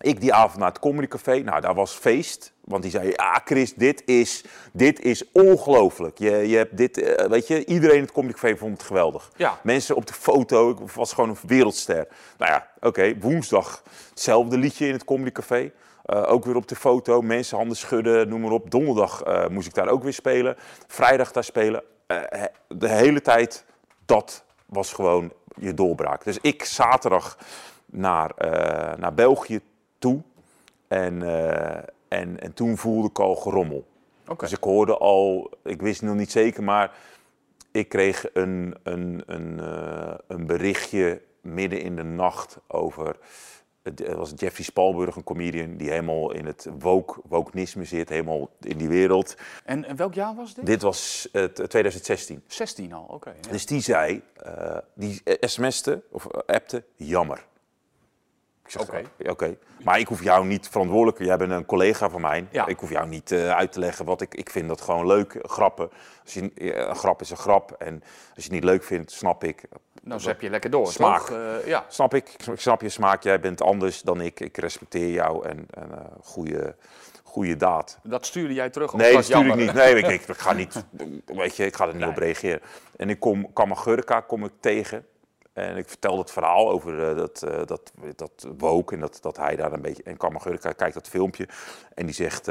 [0.00, 1.38] Ik die avond naar het comedycafé.
[1.38, 2.52] Nou, daar was feest.
[2.64, 6.18] Want die zei, ja Chris, dit is, dit is ongelooflijk.
[6.18, 9.30] Je, je hebt dit, eh, weet je, iedereen in het comedycafé vond het geweldig.
[9.36, 9.58] Ja.
[9.62, 12.08] Mensen op de foto, ik was gewoon een wereldster.
[12.38, 15.72] Nou ja, oké, woensdag hetzelfde liedje in het comedycafé.
[16.04, 18.70] Eh, ook weer op de foto, mensen handen schudden, noem maar op.
[18.70, 20.56] Donderdag moest ik daar ook weer spelen.
[20.86, 21.82] Vrijdag daar spelen.
[22.68, 23.64] De hele tijd,
[24.12, 26.24] dat was gewoon je doorbraak.
[26.24, 27.38] Dus ik zaterdag
[27.86, 29.60] naar, eh, naar België
[29.98, 30.20] toe.
[30.88, 33.86] En, eh, en, en toen voelde ik al gerommel.
[34.36, 36.92] Dus ik hoorde al, ik wist nog niet zeker, maar
[37.70, 43.16] ik kreeg een, een, een, eh, een berichtje midden in de nacht over.
[43.82, 48.78] Het was Jeffrey Spalburg, een comedian die helemaal in het woke, wokenisme zit, helemaal in
[48.78, 49.34] die wereld.
[49.64, 50.66] En, en welk jaar was dit?
[50.66, 52.42] Dit was het 2016.
[52.46, 53.34] 16 al, oké.
[53.40, 53.50] ja.
[53.50, 57.44] Dus die zei, eh, die sms'te of eh, appte, jammer.
[58.64, 59.02] Ik zeg, Oké.
[59.24, 61.18] "Oh, Oké, maar ik hoef jou niet verantwoordelijk.
[61.18, 62.46] Jij bent een collega van mij.
[62.50, 62.66] Ja.
[62.66, 64.34] Ik hoef jou niet eh, uit te leggen wat ik.
[64.34, 65.38] Ik vind dat gewoon leuk.
[65.42, 65.90] Grappen.
[66.24, 67.70] Als je, eh, een grap is een grap.
[67.78, 69.62] En als je het niet leuk vindt, snap ik.
[70.04, 71.28] Nou, zep je lekker door, Smaak.
[71.28, 71.84] Eh, ja.
[71.88, 72.28] Snap ik.
[72.28, 73.22] Ik snap je smaak.
[73.22, 74.40] Jij bent anders dan ik.
[74.40, 75.48] Ik respecteer jou.
[75.48, 76.76] En, en eh, goede,
[77.22, 77.98] goede daad.
[78.02, 78.92] Dat stuurde jij terug?
[78.92, 79.72] Nee, dat stuur ik niet.
[79.72, 80.84] Nee, ik, ik, ik ga niet.
[81.26, 82.60] Weet je, ik ga er niet op reageren.
[82.96, 85.06] En ik kom Kamagurka kom ik tegen.
[85.52, 89.36] En ik vertel het verhaal over eh, dat, eh, dat, dat woke en dat, dat
[89.36, 90.02] hij daar een beetje...
[90.02, 91.48] En Kamagurka kijkt dat filmpje
[91.94, 92.48] en die zegt...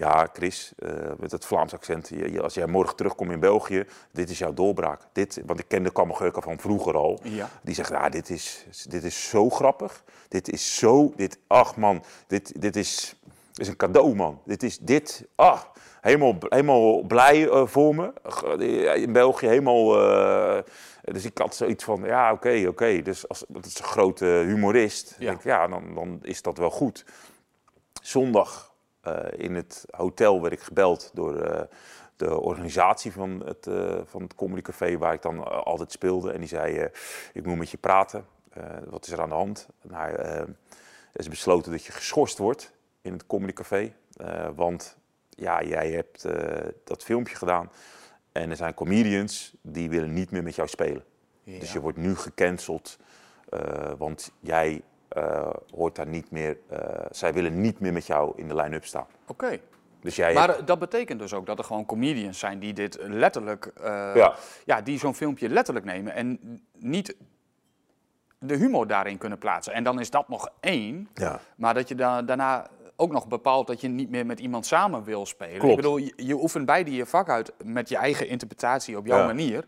[0.00, 3.84] eh, ja, Chris, eh, met het Vlaams accent, je- als jij morgen terugkomt in België,
[4.12, 5.00] dit is jouw doorbraak.
[5.12, 7.20] Dit, want ik kende Kamagurka van vroeger al.
[7.22, 7.48] Ja.
[7.62, 10.04] Die zegt, ja, dit is, dit is zo grappig.
[10.28, 13.14] Dit is zo, dit, ach man, dit, dit is,
[13.54, 14.40] is een cadeau man.
[14.44, 15.60] Dit is, dit, ah,
[16.00, 18.12] helemaal, helemaal blij eh, voor me.
[18.28, 18.42] G-
[19.02, 20.62] In België helemaal, eh,
[21.02, 23.02] dus ik had zoiets van, ja, oké, oké.
[23.02, 25.14] Dus als, dat is een grote humorist.
[25.18, 25.24] Ja.
[25.24, 25.26] Ja.
[25.26, 27.04] Denk, ik, ja, dan, dan is dat wel goed.
[28.02, 28.69] Zondag eh,
[29.36, 31.62] in het hotel werd ik gebeld door eh,
[32.16, 36.32] de organisatie van het, eh van het Comedy Café, waar ik dan eh, altijd speelde.
[36.32, 36.90] En die zei, eh,
[37.32, 38.26] ik moet met je praten.
[38.50, 39.68] Eh, wat is er aan de hand?
[39.82, 40.34] Nou, eh,
[41.12, 43.92] er is besloten dat je geschorst wordt in het Comedy Café.
[44.16, 44.96] eh, want
[45.28, 47.70] ja, jij hebt eh, dat filmpje gedaan.
[48.32, 51.04] En er zijn comedians die willen niet meer met jou spelen.
[51.44, 52.98] Dus je wordt nu gecanceld,
[53.48, 56.58] eh, want jij eh, hoort daar niet meer.
[56.68, 56.78] eh,
[57.10, 59.06] zij willen niet meer met jou in de line-up staan.
[59.26, 59.58] Oké.
[60.00, 62.98] Dus jij Maar hebt- dat betekent dus ook dat er gewoon comedians zijn die dit
[63.02, 64.34] letterlijk, eh, Ja.
[64.64, 66.38] ja, die zo'n filmpje letterlijk nemen en
[66.78, 67.16] niet
[68.38, 69.72] de humor daarin kunnen plaatsen.
[69.72, 71.40] En dan is dat nog één, ja.
[71.56, 75.04] maar dat je da daarna ook nog bepaalt dat je niet meer met iemand samen
[75.04, 75.58] wil spelen.
[75.58, 75.70] Klopt.
[75.70, 79.18] Ik bedoel, je, je oefent beide je vak uit met je eigen interpretatie op jouw
[79.18, 79.26] Ja.
[79.26, 79.64] manier.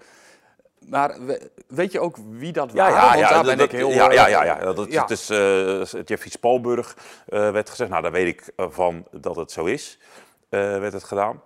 [0.88, 2.96] Maar we- weet je ook wie dat Ja, waren?
[2.96, 3.90] ja, Want daar ja, ben dat, ik heel...
[3.90, 4.72] ja, ja, ja, ja.
[4.72, 4.92] Dat.
[4.94, 6.96] Het is eh, Jeffrey Spalburg
[7.28, 7.90] eh, werd gezegd.
[7.90, 9.98] Nou, daar weet ik eh, van dat het zo is.
[10.48, 11.42] werd het gedaan.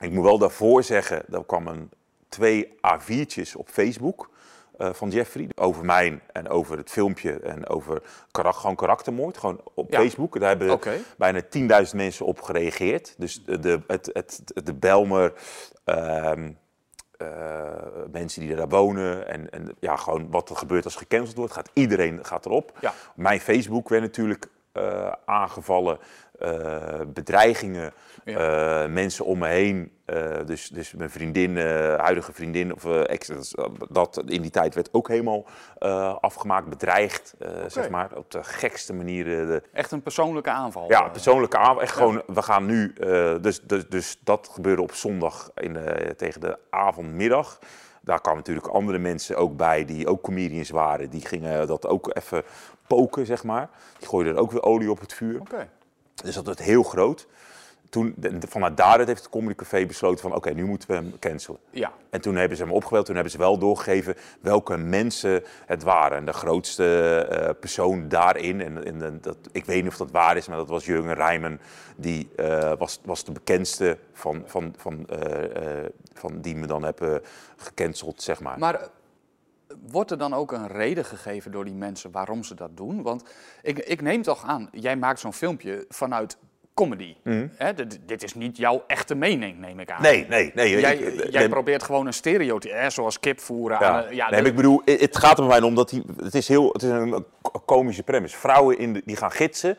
[0.00, 1.90] Ik moet wel daarvoor zeggen, er kwam een
[2.28, 4.30] twee A4'tjes op Facebook
[4.78, 9.90] van Jeffrey over mij en over het filmpje en over karak gewoon karaktermoord, gewoon op
[9.92, 9.98] Ja.
[9.98, 10.40] Facebook.
[10.40, 10.80] Daar hebben
[11.16, 11.40] bijna
[11.84, 13.14] 10.000 mensen op gereageerd.
[13.16, 15.32] Dus de, de, het, het, de Belmer,
[15.84, 16.50] ehm,
[17.18, 17.26] eh,
[18.12, 21.70] mensen die daar wonen en, en ja, gewoon wat er gebeurt als gecanceld wordt, gaat
[21.72, 22.78] iedereen gaat erop.
[22.80, 22.92] Ja.
[23.14, 25.98] Mijn Facebook werd natuurlijk eh, aangevallen,
[26.38, 27.92] eh, bedreigingen,
[28.24, 28.82] Ja.
[28.84, 29.92] eh, mensen om me heen.
[30.04, 31.56] eh, dus, dus mijn vriendin,
[31.98, 33.30] huidige vriendin, of ex,
[33.90, 35.44] dat in die tijd werd ook helemaal
[36.20, 37.34] afgemaakt, bedreigd,
[37.66, 38.16] zeg maar.
[38.16, 39.46] Op de gekste manieren.
[39.46, 40.88] De, Echt een persoonlijke aanval.
[40.88, 41.10] ja, eh.
[41.10, 41.82] persoonlijke aanval.
[41.82, 42.92] Echt gewoon, we gaan nu,
[43.40, 47.58] dus, dus, dus dat gebeurde op zondag in de, tegen de avondmiddag.
[48.02, 51.10] Daar kwamen natuurlijk andere mensen ook bij die ook comedians waren.
[51.10, 52.42] Die gingen dat ook even
[52.86, 53.68] poken, zeg maar.
[53.98, 55.40] Die gooiden er ook weer olie op het vuur.
[56.24, 57.26] Dus dat werd heel groot.
[57.90, 58.14] Toen,
[58.48, 61.60] vanuit daaruit heeft het Comedy Café besloten van oké, nu moeten we hem cancelen.
[61.70, 61.92] Ja.
[62.10, 66.18] En toen hebben ze hem opgebeld, toen hebben ze wel doorgegeven welke mensen het waren.
[66.18, 70.36] En de grootste eh, persoon daarin, en, en, dat, ik weet niet of dat waar
[70.36, 71.60] is, maar dat was Jurgen Rijmen.
[71.96, 77.22] Die eh, was, was de bekendste van, van, van, eh, van die me dan hebben
[77.56, 78.58] gecanceld, zeg maar.
[78.58, 78.88] Maar
[79.90, 83.02] wordt er dan ook een reden gegeven door die mensen waarom ze dat doen?
[83.02, 83.22] Want
[83.62, 86.36] ik, ik neem toch aan, jij maakt zo'n filmpje vanuit
[86.74, 87.14] comedy.
[87.56, 90.02] Hè, dit, is niet jouw echte mening, neem ik aan.
[90.02, 90.80] Nee, nee, nee.
[90.80, 93.78] Jij, Ik- jij probeert gewoon een stereotype, hè, zoals kip voeren.
[93.80, 93.88] Ja.
[94.06, 96.48] aan, ja, nee, de- ik bedoel, het gaat er mij om dat die, het is
[96.48, 97.24] heel, het is een
[97.64, 98.36] komische premise.
[98.36, 99.76] Vrouwen in de, die gaan gidsen,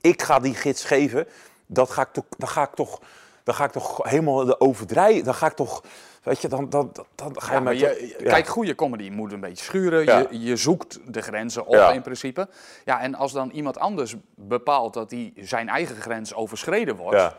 [0.00, 1.26] ik ga die gids geven,
[1.66, 3.00] dat ga ik toch, dan ga ik toch,
[3.44, 5.84] dan ga ik toch helemaal de overdrijven, dan ga ik toch,
[6.22, 8.24] weet je, dan, dan, dan, ga je Ja, maar mij je, ja.
[8.24, 10.04] Kijk, goede comedy moet een beetje schuren.
[10.04, 10.18] Ja.
[10.18, 12.48] Je, je zoekt de grenzen op in principe.
[12.84, 17.34] Ja, en als dan iemand anders bepaalt dat die zijn eigen grens overschreden wordt.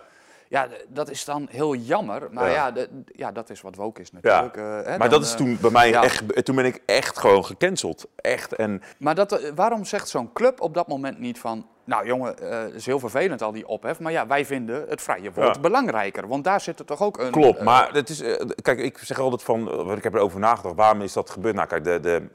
[0.51, 0.67] Ja.
[0.87, 2.27] Dat is dan heel jammer.
[2.31, 2.53] Maar Ja.
[2.53, 4.19] ja, de- ja dat is wat woke is Ja.
[4.21, 4.57] natuurlijk.
[4.57, 6.03] eh, hè, maar dan, dat is eh, toen bij mij ja.
[6.03, 8.05] echt, toen ben ik echt gewoon gecanceld.
[8.15, 8.55] Echt.
[8.55, 11.67] En Maar dat, eh, waarom zegt zo'n club op dat moment niet van...
[11.83, 13.99] Nou jongen, het is heel vervelend al die ophef.
[13.99, 15.61] Maar ja, wij vinden het vrije woord Ja.
[15.61, 16.27] belangrijker.
[16.27, 17.31] Want daar zit er toch ook een...
[17.31, 18.23] Klopt, maar het is,
[18.61, 21.55] kijk, ik zeg altijd van, ik heb erover nagedacht, waarom is dat gebeurd?
[21.55, 22.27] Nou, kijk, de, de,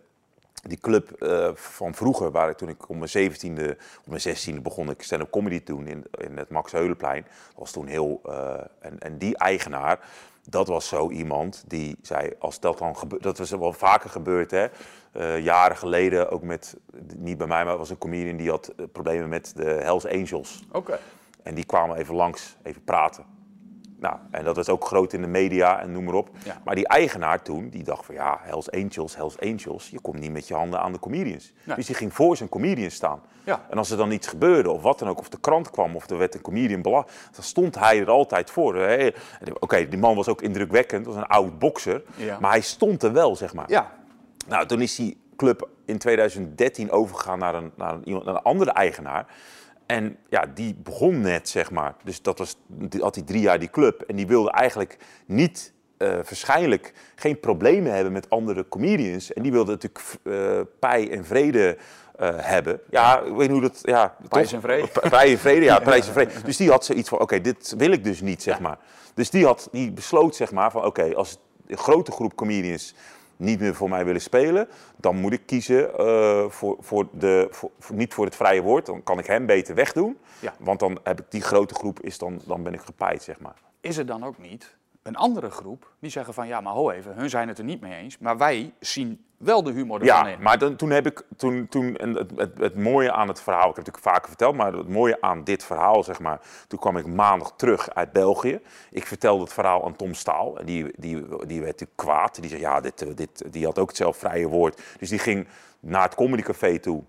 [0.69, 3.71] die club eh, van vroeger, waar ik toen ik om mijn 17e,
[4.05, 7.23] op mijn 16e begon ik stand-up comedy te doen in, in het Max Heulenplein.
[7.23, 10.01] Dat was toen heel, eh, en, en die eigenaar,
[10.49, 14.51] dat was zo iemand die zei, als dat dan gebeurt, dat was wel vaker gebeurd,
[14.51, 14.67] hè.
[15.13, 16.77] Eh, jaren geleden, ook met,
[17.17, 20.65] niet bij mij, maar het was een comedian die had problemen met de Hells Angels.
[20.73, 20.99] Oké.
[21.43, 23.36] En die kwamen even langs, even praten.
[23.99, 26.31] Nou, en dat was ook groot in de media en noem maar op.
[26.45, 26.61] Ja.
[26.65, 29.89] Maar die eigenaar toen, die dacht van ja, Hells Angels, Hells Angels.
[29.91, 31.53] Je komt niet met je handen aan de comedians.
[31.65, 31.77] Nee.
[31.77, 33.21] Dus die ging voor zijn comedian staan.
[33.45, 33.65] Ja.
[33.71, 36.11] En als er dan iets gebeurde of wat dan ook, of de krant kwam of
[36.11, 38.89] er werd een comedian belast, dan stond hij er altijd voor.
[39.59, 42.03] Oké, die man was ook indrukwekkend, was een oud bokser.
[42.17, 42.39] Ja.
[42.41, 43.71] Maar hij stond er wel, zeg maar.
[43.71, 43.93] Ja,
[44.49, 48.71] Nou, toen is die club in 2013 overgegaan naar een, naar een, naar een andere
[48.71, 49.27] eigenaar.
[49.87, 51.95] En ja, die begon net, zeg maar.
[52.05, 54.03] Dus dat was, die had hij drie jaar die club.
[54.03, 54.97] En die wilde eigenlijk
[55.27, 59.33] niet, eh waarschijnlijk, geen problemen hebben met andere comedians.
[59.33, 61.77] En die wilde natuurlijk eh pij en vrede
[62.17, 62.81] eh, hebben.
[62.91, 63.81] Ja, ik weet niet hoe dat...
[63.83, 64.53] Ja, toch?
[64.53, 64.89] en vrede.
[65.09, 66.43] Pij en vrede, ja, prijs en vrede.
[66.45, 68.79] Dus die had zoiets van, oké, dit wil ik dus niet, zeg maar.
[69.15, 72.95] Dus die, had, die besloot, zeg maar, van oké, als een grote groep comedians
[73.37, 77.71] niet meer voor mij willen spelen, dan moet ik kiezen eh, voor, voor de, voor-
[77.93, 78.87] niet voor het vrije woord.
[78.87, 80.19] Dan kan ik hem beter wegdoen.
[80.39, 80.55] Ja.
[80.59, 83.55] Want dan heb ik die grote groep, is dan, dan ben ik gepaaid, zeg maar.
[83.81, 86.47] is er dan ook niet een andere groep die zeggen van...
[86.47, 88.19] Ja, maar ho even, hun zijn het er niet mee eens.
[88.19, 90.43] Maar wij zien wel de humor ervan Ja, in.
[90.43, 93.71] maar dan, toen heb ik, toen, toen, en het, het, het mooie aan het verhaal,
[93.71, 96.79] ik heb het natuurlijk vaker verteld, maar het mooie aan dit verhaal, zeg maar, toen
[96.79, 98.61] kwam ik maandag terug uit België.
[98.91, 101.15] Ik vertelde het verhaal aan Tom Staal en die, die,
[101.47, 102.41] die werd natuurlijk kwaad.
[102.41, 104.83] Die zei, ja, dit, eh, dit, die had ook hetzelfde vrije woord.
[104.99, 105.49] Dus die ging
[105.81, 107.03] naar het comedycafé toe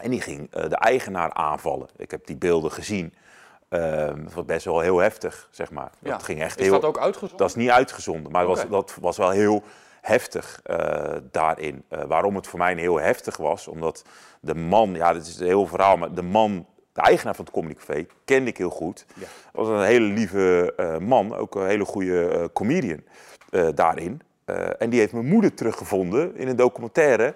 [0.00, 1.88] en die ging eh, de eigenaar aanvallen.
[1.96, 3.14] Ik heb die beelden gezien.
[3.68, 5.90] Ehm dat was best wel heel heftig, zeg maar.
[5.98, 6.10] Ja.
[6.10, 6.72] Dat ging echt is heel...
[6.72, 7.38] dat ook uitgezonden?
[7.38, 9.62] Dat is niet uitgezonden, maar was, dat was wel heel
[10.00, 11.84] heftig eh, daarin.
[11.88, 14.04] Eh, waarom het voor mij heel heftig was, omdat
[14.40, 17.54] de man, ja, dit is een heel verhaal, maar de man, de eigenaar van het
[17.54, 19.06] Comedy Café, kende ik heel goed.
[19.14, 19.26] Ja.
[19.52, 23.02] Was een hele lieve eh, man, ook een hele goede comedian
[23.74, 24.20] daarin.
[24.78, 27.34] En die heeft mijn moeder teruggevonden in een documentaire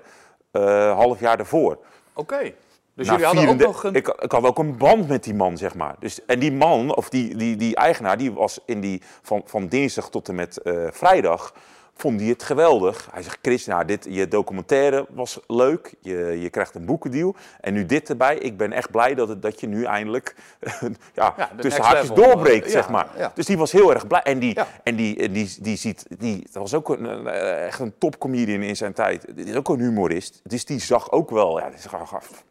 [0.94, 1.78] half jaar daarvoor.
[2.12, 2.52] Oké.
[2.94, 3.94] Dus Na jullie hadden ook 34 nog een...
[4.18, 5.94] ik, ik had ook een band met die man, zeg maar.
[5.98, 9.66] Dus, en die man, of die, die, die eigenaar, die was in die, van, van
[9.68, 11.54] dinsdag tot en met eh, vrijdag,
[11.94, 13.08] vond hij het geweldig.
[13.12, 17.34] Hij zegt, Chris, nou, dit, je documentaire was leuk, je, je krijgt een boekendeal.
[17.60, 20.34] En nu dit erbij, ik ben echt blij dat, het, dat je nu eindelijk
[21.14, 23.08] ja, tussen haakjes level, doorbreekt, eh, zeg maar.
[23.16, 23.32] ja.
[23.34, 24.22] Dus die was heel erg blij.
[24.22, 27.78] En die, en die, en die, die ziet, die, dat was ook een, eh, echt
[27.78, 29.26] een topcomedian in zijn tijd.
[29.36, 30.40] Die is ook een humorist.
[30.44, 32.44] Dus die zag ook wel, ja, gewoon gaf-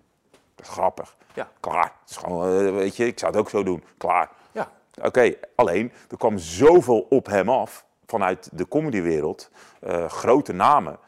[0.61, 1.15] dat is grappig.
[1.33, 1.51] Ja.
[1.59, 1.93] Klaar.
[2.01, 3.83] Het is gewoon, eh, weet je, ik zou het ook zo doen.
[3.97, 4.29] Klaar.
[4.51, 4.71] Ja.
[5.01, 9.49] Oké, alleen er kwam zoveel op hem af vanuit de comedywereld.
[9.79, 10.99] eh, grote namen,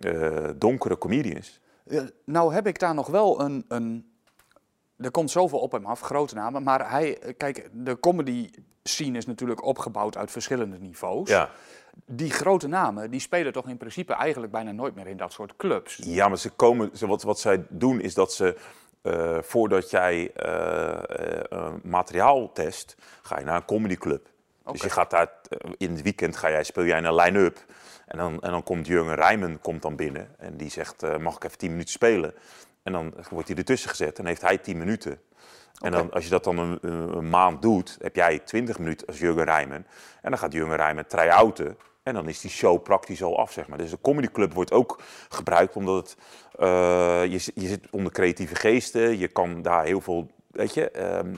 [0.00, 1.60] eh, donkere comedians.
[2.24, 4.12] Nou heb ik daar nog wel een, een...
[4.96, 6.62] Er komt zoveel op hem af, grote namen.
[6.62, 8.50] Maar hij, kijk, de comedy
[8.82, 11.28] scene is natuurlijk opgebouwd uit verschillende niveaus.
[11.28, 11.50] Ja.
[12.06, 15.56] Die grote namen, die spelen toch in principe eigenlijk bijna nooit meer in dat soort
[15.56, 16.00] clubs.
[16.04, 18.56] Ja, maar ze komen, ze, wat, wat zij doen is dat ze,
[19.02, 24.26] eh, voordat jij eh, eh, materiaal test, ga je naar een comedyclub.
[24.72, 25.32] Dus je gaat daar,
[25.76, 27.64] in het weekend ga jij, speel jij een line-up.
[28.06, 31.44] En dan, en dan komt Jurgen Rijmen komt dan binnen en die zegt, mag ik
[31.44, 32.34] even 10 minuten spelen?
[32.82, 35.20] En dan wordt hij ertussen gezet en heeft hij 10 minuten.
[35.82, 39.44] En dan, als je dat dan een, maand doet, heb jij 20 minuten als Jurgen
[39.44, 39.86] Rijmen.
[40.22, 41.76] En dan gaat Jurgen Rijmen try-outen.
[42.02, 43.78] En dan is die show praktisch al af, zeg maar.
[43.78, 46.16] Dus de comedyclub wordt ook gebruikt omdat het,
[46.58, 49.18] eh, je, zit- je zit onder creatieve geesten.
[49.18, 51.34] Je kan daar heel veel, weet je, ehm,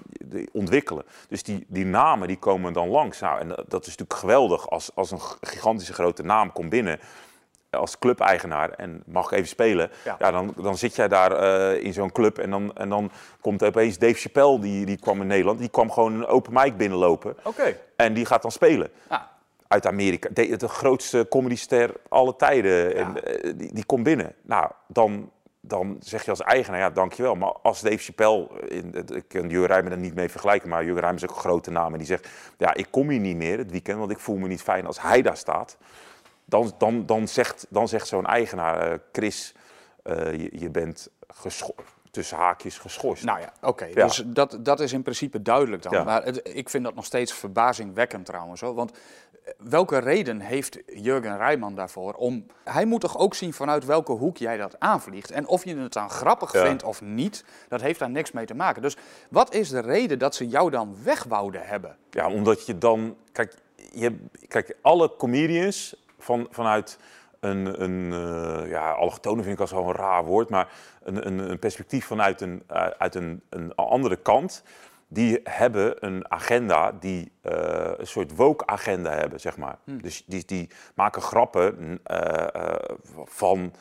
[0.52, 1.04] ontwikkelen.
[1.28, 3.20] Dus die, die namen die komen dan langs.
[3.20, 7.00] Nou, en dat dat is natuurlijk geweldig als, als een gigantische grote naam komt binnen.
[7.76, 10.30] Als clubeigenaar en mag even spelen, ja.
[10.30, 11.32] dan, dan zit jij daar
[11.76, 13.10] in zo'n club en dan, en dan
[13.40, 16.76] komt opeens Dave Chappelle, die, die kwam in Nederland, die kwam gewoon een open mic
[16.76, 17.36] binnenlopen.
[17.42, 17.76] Oké.
[17.96, 18.88] En die gaat dan spelen.
[19.10, 19.32] Ja
[19.74, 20.28] uit Amerika.
[20.32, 22.96] De, de grootste comedyster alle tijden.
[22.96, 24.34] En, eh, die, die komt binnen.
[24.42, 27.34] Nou, dan, dan zeg je als eigenaar, ja, dankjewel.
[27.34, 31.00] Maar als Dave Chappelle, in, ik kan Jurgen Rijmen er niet mee vergelijken, maar Jurgen
[31.00, 31.92] Rijmen is ook een grote naam.
[31.92, 34.48] En die zegt, ja, ik kom hier niet meer het weekend, want ik voel me
[34.48, 35.76] niet fijn als hij daar staat.
[36.44, 39.54] Dan, dan, dan zegt, dan zegt zo'n eigenaar, uh, Chris,
[40.04, 41.10] uh, je, je bent
[42.14, 43.24] tussen haakjes geschorst.
[43.24, 43.90] Nou ja, oké.
[43.94, 46.04] Dus dat, dat is in principe duidelijk dan.
[46.04, 48.60] Maar het, ik vind dat nog steeds verbazingwekkend trouwens.
[48.60, 48.74] Hoor.
[48.74, 52.46] Want eh, welke reden heeft Jurgen Rijman daarvoor om...
[52.64, 55.30] Hij moet toch ook zien vanuit welke hoek jij dat aanvliegt.
[55.30, 58.54] En of je het dan grappig vindt of niet, dat heeft daar niks mee te
[58.54, 58.82] maken.
[58.82, 58.96] Dus
[59.30, 61.96] wat is de reden dat ze jou dan weg wouden hebben?
[62.10, 63.16] Ja, omdat je dan...
[63.32, 63.54] Kijk,
[63.92, 66.98] je, kijk alle comedians van, vanuit
[67.40, 70.68] een, een uh, ja, allochtone vind ik als wel een raar woord, maar
[71.02, 74.62] een, een, een perspectief vanuit een, uh, uit een, een andere kant.
[75.08, 79.78] Die hebben een agenda die uh, een soort woke-agenda hebben, zeg maar.
[79.84, 80.02] Hmm.
[80.02, 82.00] Dus die, die maken grappen
[83.24, 83.72] van,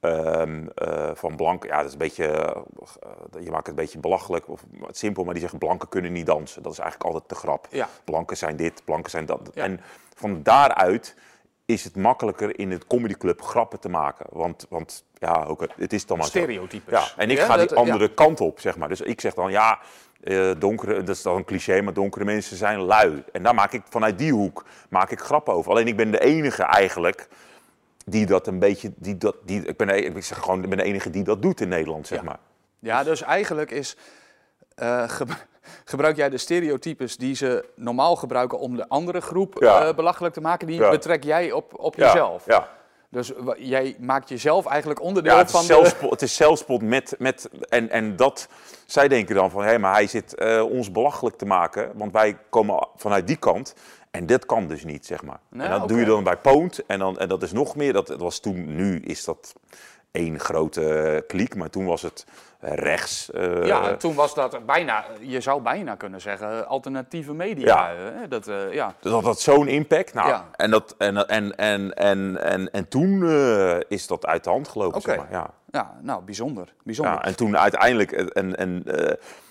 [0.00, 0.68] um,
[1.14, 1.68] van blanken.
[1.68, 2.24] Ja, dat is een beetje.
[3.40, 6.62] je maakt het een beetje belachelijk of simpel, maar die zeggen blanken kunnen niet dansen.
[6.62, 7.66] Dat is eigenlijk altijd de grap.
[7.70, 7.88] Ja.
[8.04, 9.50] Blanken zijn dit, blanken zijn dat.
[9.54, 9.62] Ja.
[9.62, 9.80] En
[10.14, 11.16] van daaruit
[11.72, 14.26] is het makkelijker in het comedyclub grappen te maken.
[14.30, 17.00] Want, want ja, ook, het is dan maar Stereotypes.
[17.00, 18.88] Ja, en ik ga die andere kant op, zeg maar.
[18.88, 19.78] Dus ik zeg dan, ja,
[20.24, 23.24] uh, donkere, dat is dan een cliché, maar donkere mensen zijn lui.
[23.32, 25.70] En daar maak ik vanuit die hoek maak ik grappen over.
[25.70, 27.28] Alleen ik ben de enige eigenlijk
[28.04, 30.84] die dat een beetje, die dat, die, ik ben, ik zeg gewoon, ik ben de
[30.84, 32.38] enige die dat doet in Nederland, zeg maar.
[32.78, 33.96] Ja, dus eigenlijk is
[34.82, 35.10] uh,
[35.84, 39.94] gebruik jij de stereotypes die ze normaal gebruiken om de andere groep ja.
[39.94, 42.46] belachelijk te maken, die betrek jij op, op jezelf.
[42.46, 42.68] Ja.
[43.12, 45.92] Dus jij maakt jezelf eigenlijk onderdeel van de...
[46.10, 47.14] Het is zelfspot met...
[47.18, 48.48] met en, en dat...
[48.86, 52.38] Zij denken dan van, hé, maar hij zit uh, ons belachelijk te maken, want wij
[52.50, 53.74] komen vanuit die kant.
[54.10, 55.40] En dit kan dus niet, zeg maar.
[55.50, 56.86] en dat doe je dan bij Poont.
[56.86, 59.54] En, dan, en dat is nog meer, dat, dat was toen, nu is dat
[60.10, 62.26] één grote kliek, maar toen was het
[62.64, 63.30] rechts.
[63.34, 67.90] Uh, ja, toen was dat bijna, je zou bijna kunnen zeggen, alternatieve media.
[67.90, 68.26] Ja.
[68.26, 68.94] Dat, uh, ja.
[69.00, 70.14] dat had zo'n impact.
[70.14, 70.48] Nou, ja.
[70.56, 74.68] en, dat, en, en, en, en, en, en toen uh, is dat uit de hand
[74.68, 75.00] gelopen.
[75.00, 75.14] Okay.
[75.14, 75.40] Zeg maar.
[75.40, 75.50] ja.
[75.70, 76.74] ja, nou, bijzonder.
[76.84, 77.14] bijzonder.
[77.14, 78.84] Ja, en toen uiteindelijk, en, en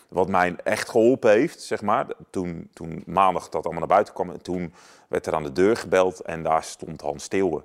[0.10, 4.30] wat mij echt geholpen heeft, zeg maar, toen, toen maandag dat allemaal naar buiten kwam,
[4.30, 4.74] en toen
[5.08, 7.64] werd er aan de deur gebeld en daar stond Hans Steeuwen.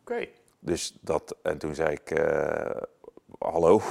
[0.00, 0.12] Oké.
[0.12, 0.30] Okay.
[0.60, 2.10] Dus dat, en toen zei ik,
[3.38, 3.82] hallo.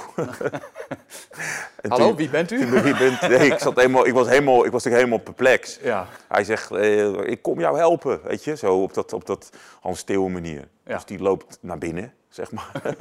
[1.89, 2.65] hallo, wie bent u?
[2.65, 5.79] wie bent, nee, ik, zat helemaal, ik was helemaal, ik was helemaal perplex.
[5.81, 6.07] Ja.
[6.27, 9.49] Hij zegt, eh, ik kom jou helpen, weet je, zo op dat, op dat
[9.81, 10.67] Hans Steeuwen manier.
[10.85, 10.93] Ja.
[10.93, 12.71] Dus die loopt naar binnen, zeg maar,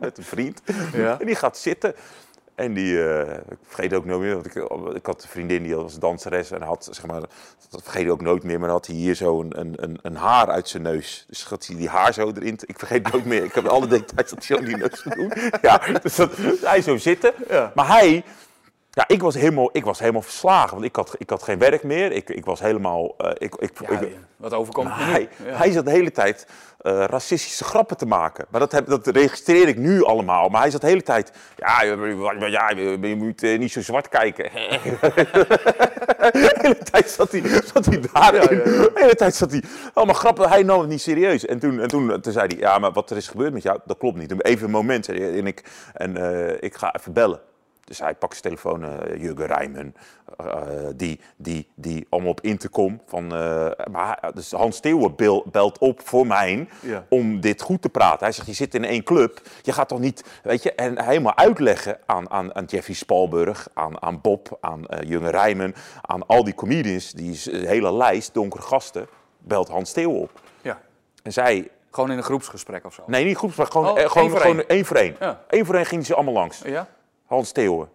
[0.00, 0.62] met een vriend.
[0.92, 1.20] Ja.
[1.20, 1.94] En die gaat zitten.
[2.54, 4.54] En die, uh, ik vergeet ook nooit meer, want ik,
[4.96, 7.20] ik had een vriendin die was danseres en had, zeg maar,
[7.70, 10.50] dat vergeet ik ook nooit meer, maar had hij hier zo een, een, een haar
[10.50, 11.24] uit zijn neus.
[11.28, 14.30] Dus had hij die haar zo erin, ik vergeet nooit meer, ik heb alle details
[14.30, 15.32] dat hij zo die neus doen.
[15.62, 17.32] Ja, dus dat, hij zo zitten.
[17.48, 17.72] Ja.
[17.74, 18.24] Maar hij,
[18.94, 21.82] ja, ik was helemaal, ik was helemaal verslagen, want ik had, ik had geen werk
[21.82, 22.12] meer.
[22.12, 23.14] Ik, ik was helemaal...
[23.18, 25.56] Uh, ik, ik, ja, ik, wat overkomt nou, hij, ja.
[25.56, 26.46] hij zat de hele tijd
[26.82, 28.46] uh, racistische grappen te maken.
[28.50, 30.48] Maar dat, heb, dat registreer ik nu allemaal.
[30.48, 31.32] Maar hij zat de hele tijd...
[31.56, 31.82] Ja,
[32.46, 34.50] ja je moet uh, niet zo zwart kijken.
[36.32, 37.42] de hele tijd zat hij,
[37.74, 38.58] zat hij daarin.
[38.58, 39.62] De hele tijd zat hij...
[39.94, 41.46] Allemaal grappen, hij nam het niet serieus.
[41.46, 42.58] En toen, en toen, toen zei hij...
[42.58, 44.44] Ja, maar wat er is gebeurd met jou, dat klopt niet.
[44.44, 45.08] Even een moment.
[45.08, 46.16] En ik, en,
[46.62, 47.40] ik ga even bellen.
[47.84, 49.94] Dus hij pakt zijn telefoon, uh, Jurgen Rijmen,
[50.40, 50.56] uh,
[50.96, 53.00] die, die, die allemaal op intercom.
[53.06, 55.14] Van, uh, maar, dus Hans Steeuwen
[55.50, 57.04] belt op voor mij ja.
[57.08, 58.24] om dit goed te praten.
[58.24, 61.36] Hij zegt, je zit in één club, je gaat toch niet, weet je, en helemaal
[61.36, 66.44] uitleggen aan, aan, aan Jeffrey Spalburg, aan, aan Bob, aan uh, Jurgen Rijmen, aan al
[66.44, 69.06] die comedians, die hele lijst donkere gasten,
[69.38, 70.40] belt Hans Steeuwen op.
[70.62, 70.80] Ja.
[71.22, 71.68] En zij...
[71.90, 73.02] Gewoon in een groepsgesprek of zo?
[73.06, 75.16] Nee, niet groepsgesprek, gewoon, oh, gewoon, één gewoon één voor één.
[75.20, 75.40] Ja.
[75.48, 76.60] Eén voor één gingen ze allemaal langs.
[76.64, 76.88] Ja?
[77.24, 77.88] Hans Theeuwen.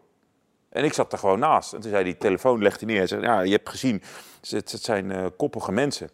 [0.69, 1.73] En ik zat er gewoon naast.
[1.73, 2.97] En toen zei die telefoon, legde hij neer.
[2.97, 4.01] Hij zei, ja, je hebt gezien,
[4.49, 6.09] het, zijn uh, koppige mensen.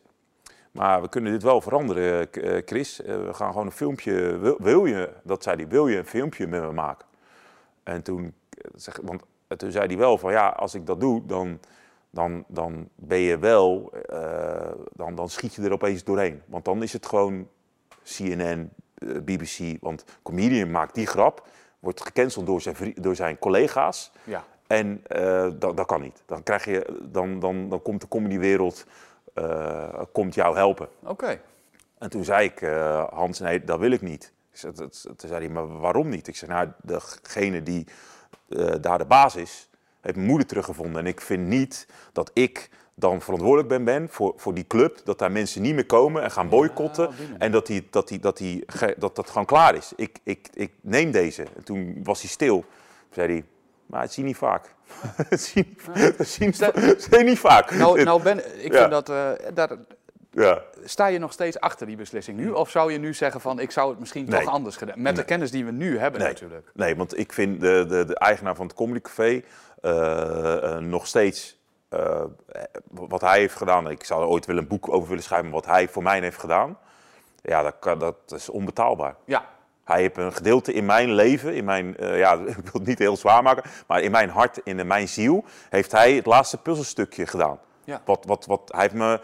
[0.72, 3.02] Maar we kunnen dit wel veranderen, uh, Chris.
[3.02, 6.06] Uh, we gaan gewoon een filmpje, wil, wil, je, dat zei hij, wil je een
[6.06, 7.08] filmpje met me maken?
[7.84, 8.34] En toen,
[8.76, 9.22] zeg, want,
[9.58, 11.60] toen zei hij wel van, ja, als ik dat doe, dan,
[12.10, 13.94] dan, dan ben je wel,
[14.92, 16.42] dan, dan schiet je er opeens doorheen.
[16.46, 17.48] Want dan is het gewoon
[18.04, 18.70] CNN,
[19.24, 21.48] BBC, want comedian maakt die grap
[21.86, 24.12] wordt gecanceld door zijn, door zijn collega's.
[24.24, 24.44] Ja.
[24.68, 26.24] En uh, dat, dat kan niet.
[26.26, 28.86] Dan, krijg je, dan, dan, dan komt de comedywereld
[29.36, 30.88] uh, komt jou helpen.
[31.04, 31.40] Oké.
[31.98, 34.32] En toen zei ik, uh, Hans, nee, dat wil ik niet.
[34.76, 36.28] Toen zei hij, maar waarom niet?
[36.28, 37.88] Ik zei, nou, degene die
[38.82, 39.70] daar de baas is,
[40.02, 41.02] heeft mijn moeder teruggevonden.
[41.02, 45.02] En ik vind niet dat ik dan verantwoordelijk ben, ben voor, voor die club.
[45.04, 47.10] Dat daar mensen niet meer komen en gaan boycotten.
[47.38, 48.66] en dat, die, dat, die, dat, die,
[48.98, 49.94] dat dat gewoon klaar is.
[49.96, 51.44] Ik, ik, ik neem deze.
[51.56, 52.60] En toen was hij stil.
[52.60, 52.68] Toen
[53.12, 53.44] zei hij,
[53.86, 54.74] maar het zie je niet vaak.
[55.28, 55.78] het zie
[57.10, 57.72] je niet vaak.
[57.72, 59.10] Nou, nou ben, ik vind dat...
[59.10, 59.70] Uh, daar,
[60.32, 60.62] ja.
[60.84, 62.50] Sta je nog steeds achter die beslissing nu?
[62.50, 65.02] Of zou je nu zeggen van ik zou het misschien toch anders gedaan?
[65.02, 66.30] Met de kennis die we nu hebben nee.
[66.30, 66.72] natuurlijk.
[66.74, 69.42] Nee, want ik vind de, de, de eigenaar van het Comedy Café
[69.82, 69.92] uh,
[70.64, 71.55] uh, nog steeds
[71.98, 72.22] uh,
[72.90, 73.90] wat hij heeft gedaan.
[73.90, 76.40] Ik zou er ooit wel een boek over willen schrijven, wat hij voor mij heeft
[76.40, 76.78] gedaan.
[77.42, 79.16] Ja, dat, kan, dat is onbetaalbaar.
[79.26, 79.46] Ja.
[79.84, 83.00] Hij heeft een gedeelte in mijn leven, in mijn, uh, ja, ik wil het niet
[83.00, 87.28] heel zwaar maken, maar in mijn hart, in mijn ziel, heeft hij het laatste puzzelstukje
[87.28, 87.60] gedaan.
[87.84, 88.02] Ja.
[88.06, 89.20] Wat, wat, wat, hij heeft me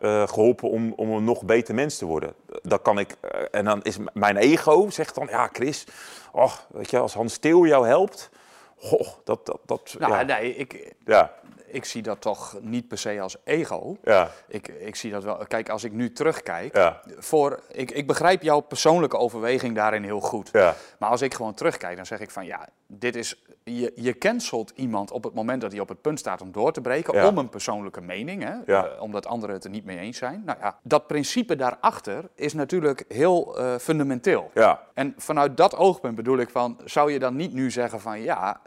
[0.00, 2.34] uh, geholpen om, om een nog beter mens te worden.
[2.62, 3.16] Dat kan ik,
[3.50, 5.86] en dan is mijn ego, zegt dan, ja Chris,
[6.32, 8.30] och, weet je, als Hans Steel jou helpt,
[8.76, 10.22] goh, dat, dat, dat nou, ja.
[10.22, 11.32] nee, ik, ja
[11.66, 13.96] ik zie dat toch niet per se als ego.
[14.02, 14.30] Ja.
[14.48, 15.36] Ik, ik zie dat wel.
[15.48, 17.00] Kijk, als ik nu terugkijk, ja.
[17.18, 20.48] voor, ik, ik begrijp jouw persoonlijke overweging daarin heel goed.
[20.52, 20.74] Ja.
[20.98, 23.44] Maar als ik gewoon terugkijk, dan zeg ik van ja, dit is.
[23.64, 26.72] Je, je cancelt iemand op het moment dat hij op het punt staat om door
[26.72, 30.18] te breken, om een persoonlijke mening, hè, uh, omdat anderen het er niet mee eens
[30.18, 30.42] zijn.
[30.44, 34.50] Nou ja, dat principe daarachter is natuurlijk heel uh, fundamenteel.
[34.54, 34.82] Ja.
[34.94, 38.60] En vanuit dat oogpunt bedoel ik van, zou je dan niet nu zeggen van ja,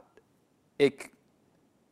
[0.75, 1.09] ik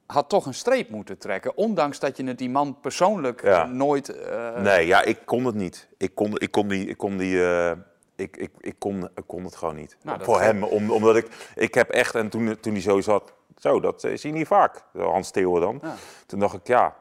[0.08, 1.58] had toch een streep moeten trekken.
[1.58, 4.16] Ondanks dat je het die man persoonlijk nooit.
[4.16, 4.58] Uh...
[4.60, 5.88] Nee, ja, ik kon het niet.
[5.98, 6.88] Ik kon, ik kon die.
[6.88, 7.72] Ik kon die uh,
[8.16, 9.98] ik, ik, ik, kon, ik kon het gewoon niet.
[10.04, 11.52] Nou, Voor hem, om, omdat ik.
[11.56, 12.16] Ik heb echt.
[12.16, 13.34] En toen, toen hij zo zat.
[13.58, 14.84] Zo, dat zie je niet vaak.
[14.94, 15.80] Hans Theeuwen dan.
[15.82, 15.96] Ja.
[16.26, 16.96] Toen dacht ik, ja.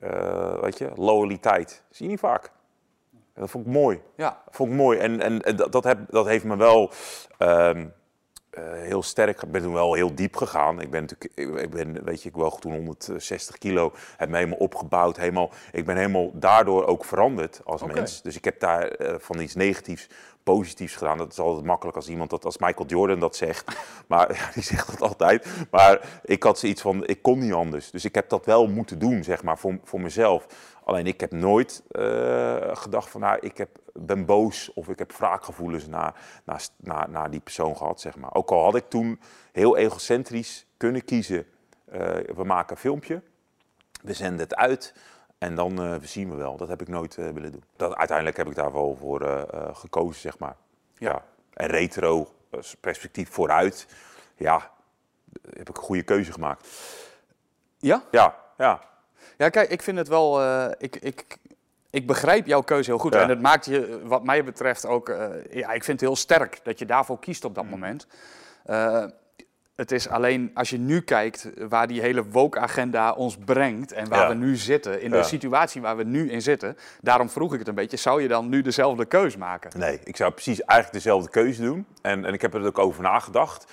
[0.00, 1.82] Uh, weet je, loyaliteit.
[1.90, 2.50] Zie je niet vaak.
[3.34, 4.00] Dat vond ik mooi.
[4.16, 4.42] Ja.
[4.44, 4.98] Dat vond ik mooi.
[4.98, 6.90] En, en, en dat, dat, heb, dat heeft me wel.
[7.38, 7.70] Uh,
[8.60, 9.42] heel sterk.
[9.42, 10.80] Ik ben toen wel heel diep gegaan.
[10.80, 13.92] Ik ben natuurlijk, ik ben, weet je, ik woog toen 160 kilo.
[14.16, 15.16] Heb me helemaal opgebouwd.
[15.16, 17.94] Helemaal, ik ben helemaal daardoor ook veranderd als okay.
[17.94, 18.22] mens.
[18.22, 20.08] Dus ik heb daar uh, van iets negatiefs
[20.42, 21.18] positiefs gedaan.
[21.18, 23.72] Dat is altijd makkelijk als iemand dat, als Michael Jordan dat zegt.
[24.06, 25.46] Maar ja, die zegt dat altijd.
[25.70, 27.90] Maar ik had zoiets van, ik kon niet anders.
[27.90, 30.46] Dus ik heb dat wel moeten doen, zeg maar, voor, voor mezelf.
[30.84, 35.12] Alleen ik heb nooit uh, gedacht van, nou, ik heb, ben boos of ik heb
[35.12, 36.14] wraakgevoelens naar,
[36.44, 38.34] naar, naar, naar die persoon gehad, zeg maar.
[38.34, 39.20] Ook al had ik toen
[39.52, 41.46] heel egocentrisch kunnen kiezen,
[41.92, 41.98] uh,
[42.34, 43.22] we maken een filmpje,
[44.02, 44.94] we zenden het uit
[45.38, 46.56] en dan uh, zien we wel.
[46.56, 47.64] Dat heb ik nooit willen doen.
[47.76, 50.56] Dat, uiteindelijk heb ik daar wel voor gekozen, zeg maar.
[50.94, 51.24] Ja.
[51.52, 52.34] En retro,
[52.80, 53.86] perspectief vooruit,
[54.36, 54.70] ja,
[55.50, 56.68] heb ik een goede keuze gemaakt.
[57.78, 58.02] Ja?
[58.10, 58.80] Ja, ja.
[59.36, 60.42] Ja, kijk, ik vind het wel.
[60.42, 61.36] Uh, ik, ik,
[61.92, 63.14] ik begrijp jouw keuze heel goed.
[63.14, 65.08] En het maakt je, wat mij betreft, ook.
[65.08, 67.70] Uh, ja, ik vind het heel sterk dat je daarvoor kiest op dat mm.
[67.70, 68.06] moment.
[68.66, 69.04] Uh,
[69.76, 74.22] het is alleen als je nu kijkt waar die hele woke-agenda ons brengt en waar
[74.22, 74.28] ja.
[74.28, 76.76] we nu zitten, in de situatie waar we nu in zitten.
[77.00, 79.78] Daarom vroeg ik het een beetje, zou je dan nu dezelfde keuze maken?
[79.78, 81.86] Nee, ik zou precies eigenlijk dezelfde keuze doen.
[82.02, 83.66] En, en ik heb er ook over nagedacht,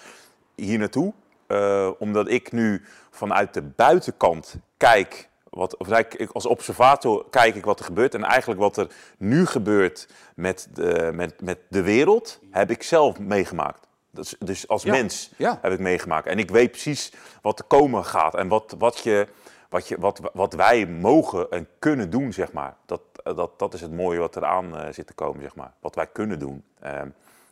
[0.55, 1.13] hier naartoe.
[1.47, 5.87] Uh, omdat ik nu vanuit de buitenkant kijk wat, of
[6.31, 8.13] als observator kijk ik wat er gebeurt.
[8.13, 8.87] En eigenlijk wat er
[9.17, 13.87] nu gebeurt met de, met, met de wereld, heb ik zelf meegemaakt.
[14.11, 16.27] Dus, dus als mens heb ik meegemaakt.
[16.27, 18.35] En ik weet precies wat er komen gaat.
[18.35, 19.27] En wat, wat, je,
[19.69, 22.75] wat, je, wat, wat wij mogen en kunnen doen, zeg maar.
[22.85, 25.73] Dat, dat, dat is het mooie wat eraan uh, zit te komen, zeg maar.
[25.79, 27.01] Wat wij kunnen doen uh,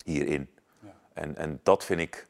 [0.04, 0.50] hierin.
[0.80, 0.94] Ja.
[1.14, 2.28] En, en dat vind ik,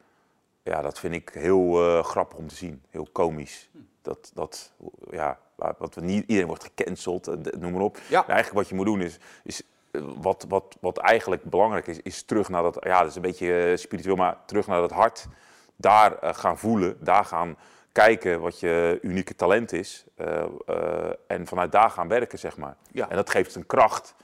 [0.63, 2.84] ja, dat vind ik heel uh, grappig om te zien.
[2.89, 3.70] Heel komisch.
[3.72, 3.78] Hm.
[4.01, 4.72] Dat, dat,
[5.11, 7.99] ja, wat we niet, iedereen wordt gecanceld, eh, noem maar op.
[8.10, 8.28] Ja.
[8.28, 12.24] eigenlijk wat je moet doen is, is eh, wat, wat, wat eigenlijk belangrijk is, is
[12.24, 15.28] terug naar dat, ja, dat is een beetje eh, spiritueel, maar terug naar dat hart.
[15.76, 17.58] Daar gaan voelen, daar gaan
[17.91, 20.05] kijken wat je unieke talent is.
[20.18, 22.76] Uh, uh, en vanuit daar gaan werken, zeg maar.
[22.91, 23.10] Ja.
[23.10, 24.16] En dat geeft een kracht.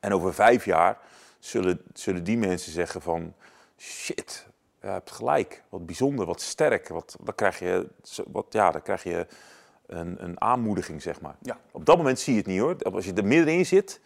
[0.00, 0.98] En over vijf jaar
[1.38, 3.34] zullen, zullen die mensen zeggen van...
[3.78, 4.46] Shit,
[4.80, 5.62] je hebt gelijk.
[5.68, 6.88] Wat bijzonder, wat sterk.
[6.88, 7.88] Wat, dan krijg je,
[8.26, 9.26] wat, ja, dan krijg je
[9.92, 11.34] een, een aanmoediging, zeg maar.
[11.42, 11.58] Ja.
[11.70, 12.76] Op dat moment zie je het niet hoor.
[12.92, 14.00] Als je er middenin zit.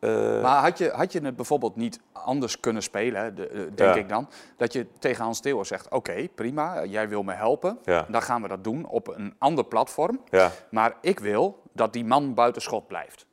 [0.00, 0.42] Uh...
[0.42, 4.00] Maar had je, had je het bijvoorbeeld niet anders kunnen spelen, de, denk ja.
[4.00, 4.28] ik dan?
[4.56, 7.78] Dat je tegen Hans Theo zegt: Oké, prima, jij wil me helpen.
[7.84, 8.06] Ja.
[8.08, 10.20] Dan gaan we dat doen op een ander platform.
[10.30, 10.50] Ja.
[10.70, 13.26] Maar ik wil dat die man buiten schot blijft.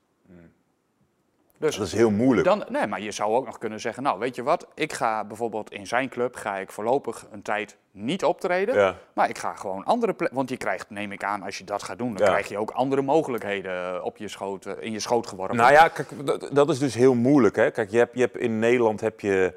[1.62, 2.47] Dus dat is heel moeilijk.
[2.47, 5.24] Dan, nee, maar je zou ook nog kunnen zeggen, nou weet je wat, ik ga
[5.24, 8.76] bijvoorbeeld in zijn club, ga ik voorlopig een tijd niet optreden.
[8.76, 8.95] Ja.
[9.14, 11.84] Maar ik ga gewoon andere plekken, want je krijgt, neem ik aan, als je dat
[11.84, 15.28] gaat doen, dan krijg je ook andere mogelijkheden op je schoot, eh, in je schoot
[15.28, 15.55] geworpen.
[15.55, 16.09] Nou ja, kijk,
[16.55, 17.55] dat, is dus heel moeilijk.
[17.55, 17.72] Hè?
[17.72, 19.53] Kijk, je hebt, je hebt in Nederland heb je...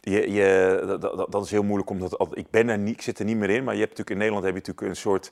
[0.00, 3.24] Je, je, dat, dat, is heel moeilijk, omdat ik ben er niet, ik zit er
[3.24, 3.64] niet meer in.
[3.64, 5.30] Maar je hebt natuurlijk in Nederland heb je natuurlijk een soort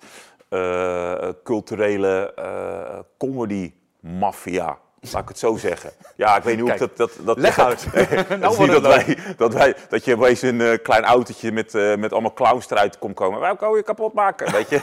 [0.50, 4.78] uh, culturele uh, comedy maffia.
[5.12, 5.90] Laat ik het zo zeggen.
[6.16, 6.96] Ja, ik weet niet hoe ik dat...
[6.96, 7.86] dat, dat Leg uit.
[8.28, 9.74] nou, dat is niet dat wij, dat wij...
[9.88, 13.40] Dat je opeens een uh, klein autootje met, uh, met allemaal clowns eruit komt komen.
[13.40, 14.80] Wij komen je kapot maken, weet je.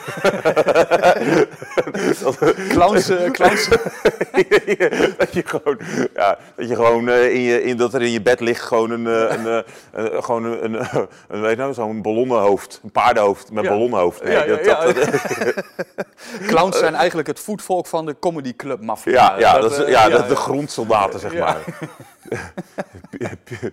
[2.73, 3.09] clowns...
[3.09, 3.69] Uh, clowns.
[5.17, 5.79] dat je gewoon...
[6.13, 7.63] Ja, dat je gewoon in je...
[7.63, 9.05] In, dat er in je bed ligt gewoon een...
[9.05, 9.63] een,
[10.23, 12.79] gewoon een, een, een weet nou, zo'n ballonnenhoofd.
[12.83, 13.69] Een paardenhoofd met ja.
[13.69, 14.23] ballonnenhoofd.
[14.23, 15.63] Nee, ja, ja, dat, dat,
[16.47, 19.11] clowns zijn eigenlijk het voetvolk van de comedy club mafia.
[19.13, 21.63] Ja, ja, dat, dat is, ja, dat de grondsoldaten, zeg maar.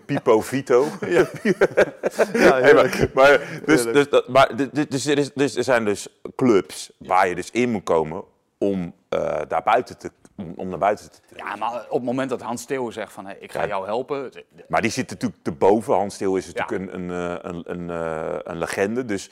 [0.07, 0.87] Pipo Vito.
[1.07, 1.29] Ja,
[2.75, 4.51] maar, maar, dus, dus, maar
[4.89, 8.25] dus, er is, dus er zijn dus clubs waar je dus in moet komen
[8.59, 10.11] om uh, daar buiten te
[10.57, 13.37] om naar buiten te Ja, maar op het moment dat Hans Steeuw zegt van hey,
[13.41, 14.31] ik ga jou helpen.
[14.69, 15.95] Maar die zit natuurlijk te boven.
[15.95, 19.05] Hans Steeuw is natuurlijk een, een, een, een, een, een legende.
[19.05, 19.31] Dus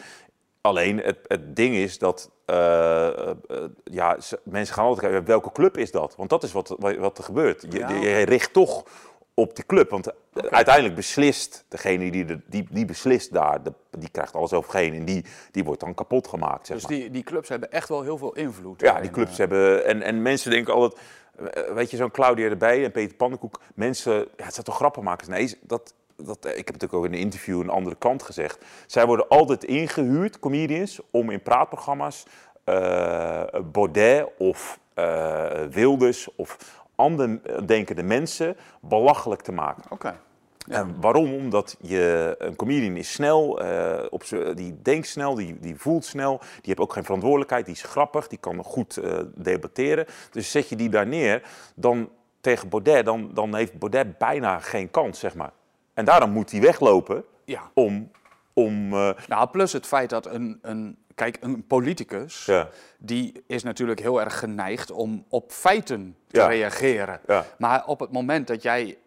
[0.60, 5.76] Alleen het, het ding is dat uh, uh, ja, mensen gaan altijd kijken, welke club
[5.76, 6.16] is dat?
[6.16, 7.66] Want dat is wat, wat er gebeurt.
[7.70, 8.84] Je, je richt toch
[9.34, 9.90] op de club.
[9.90, 10.12] Want
[10.50, 15.04] uiteindelijk beslist degene die, de, die, die beslist daar, de, die krijgt alles overheen en
[15.04, 16.66] die, die wordt dan kapot gemaakt.
[16.66, 18.80] Zeg dus die, die clubs hebben echt wel heel veel invloed.
[18.80, 19.84] Ja, die clubs hebben.
[19.84, 21.00] En, en mensen denken altijd.
[21.74, 23.60] Weet je, zo'n Claudia erbij en Peter Pannenkoek.
[23.74, 25.28] Mensen, ja, het zijn toch grappenmakers?
[25.28, 25.94] Nee, dat,
[26.24, 28.64] dat, ik heb natuurlijk ook in een interview een andere kant gezegd.
[28.86, 32.26] Zij worden altijd ingehuurd, comedians, om in praatprogramma's
[32.64, 33.42] uh,
[33.72, 39.82] Baudet of uh, Wilders of andere denkende mensen belachelijk te maken.
[39.90, 40.20] Oké.
[40.68, 41.34] En waarom?
[41.34, 46.38] Omdat je, een comedian is snel, uh, op die denkt snel, die, die voelt snel,
[46.38, 50.06] die heeft ook geen verantwoordelijkheid, die is grappig, die kan goed uh, debatteren.
[50.30, 51.42] Dus zet je die daar neer,
[51.74, 52.08] dan
[52.40, 55.52] tegen Baudet, dan, dan heeft Baudet bijna geen kans, zeg maar.
[55.98, 57.70] En daarom moet hij weglopen ja.
[57.74, 58.10] om...
[58.52, 59.10] om uh...
[59.28, 62.68] Nou, plus het feit dat een, een, kijk, een politicus, ja.
[62.98, 67.20] die is natuurlijk heel erg geneigd om op feiten te reageren.
[67.58, 68.98] Maar op het moment dat jij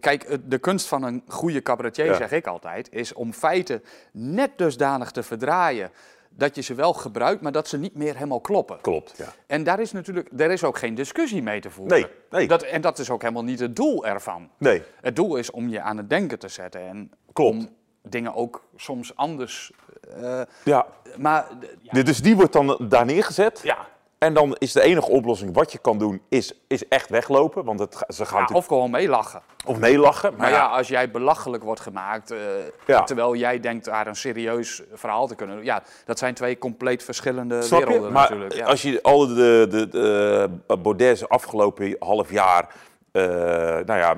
[0.00, 3.82] Kijk, de kunst van een goede cabaretier, zeg ik altijd, is om feiten
[4.12, 5.90] net dusdanig te verdraaien
[6.38, 8.80] dat je ze wel gebruikt, maar dat ze niet meer helemaal kloppen.
[8.80, 9.32] Klopt, ja.
[9.46, 12.00] En daar is natuurlijk, er is ook geen discussie mee te voeren.
[12.00, 12.48] Nee, nee.
[12.48, 14.50] Dat, en dat is ook helemaal niet het doel ervan.
[14.58, 14.82] Nee.
[15.00, 17.56] Het doel is om je aan het denken te zetten en Klopt.
[17.56, 17.68] om
[18.02, 19.72] dingen ook soms anders...
[20.18, 20.86] Uh, ja.
[21.16, 21.46] Maar,
[21.80, 22.02] ja.
[22.02, 23.60] Dus die wordt dan daar neergezet?
[23.62, 23.86] Ja.
[24.18, 27.64] En dan is de enige oplossing wat je kan doen, is, is echt weglopen.
[27.64, 29.42] Want het, ze gaan ja, Of gewoon meelachen.
[29.66, 30.34] Of meelachen.
[30.36, 35.26] Maar, ja, als jij belachelijk wordt gemaakt, uh, terwijl jij denkt daar een serieus verhaal
[35.26, 38.14] te kunnen Ja, dat zijn twee compleet verschillende Snap werelden je?
[38.14, 38.68] Maar natuurlijk.
[38.68, 42.74] als je al de, de, de, Baudet's afgelopen half jaar
[43.18, 44.16] uh, nou ja,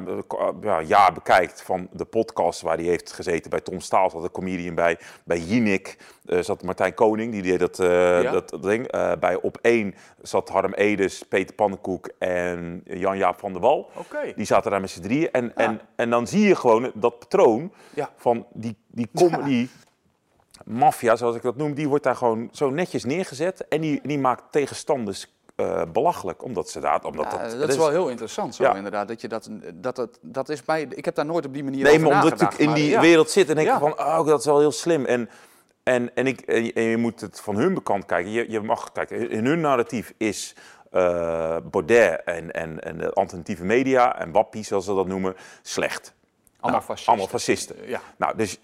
[0.60, 4.30] ja, jaar bekijkt van de podcast waar hij heeft gezeten bij Tom Staal, zat een
[4.30, 5.96] comedian bij, bij Jinek
[6.30, 8.30] uh, zat Martijn Koning, die deed dat, uh, ja.
[8.30, 8.90] dat ding.
[9.20, 13.90] bij Op 1 zat Harm Edes, Peter Pannenkoek en Jan-Jaap van der Wal.
[13.94, 14.32] Okay.
[14.36, 15.30] Die zaten daar met z'n drieën.
[15.30, 15.52] En, ja.
[15.54, 18.10] en, en dan zie je gewoon dat patroon ja.
[18.16, 19.68] van die, die comedy...
[20.64, 23.68] Maffia, zoals ik dat noem, die wordt daar gewoon zo netjes neergezet.
[23.68, 27.04] En die, die maakt tegenstanders uh, belachelijk, omdat ze daar...
[27.04, 28.74] Omdat ja, dat, dat, is wel heel interessant zo, ja.
[28.74, 29.08] inderdaad.
[29.08, 31.82] Dat, je dat, dat, dat, dat is bij, ik heb daar nooit op die manier
[31.82, 34.44] nee, over maar omdat ik in die wereld zit en denk van, oh, dat is
[34.44, 35.04] wel heel slim.
[35.04, 35.30] En,
[35.82, 38.32] en, en, ik, en, je, en je moet het van hun bekant kijken.
[38.32, 40.54] Je, je mag kijken, in hun narratief is
[40.92, 46.14] uh, Baudet en, en, en de alternatieve media en wappie, zoals ze dat noemen, slecht.
[46.60, 47.12] Allemaal nou, fascisten.
[47.12, 47.76] Allemaal fascisten.
[47.86, 48.00] Ja.
[48.16, 48.58] Nou, dus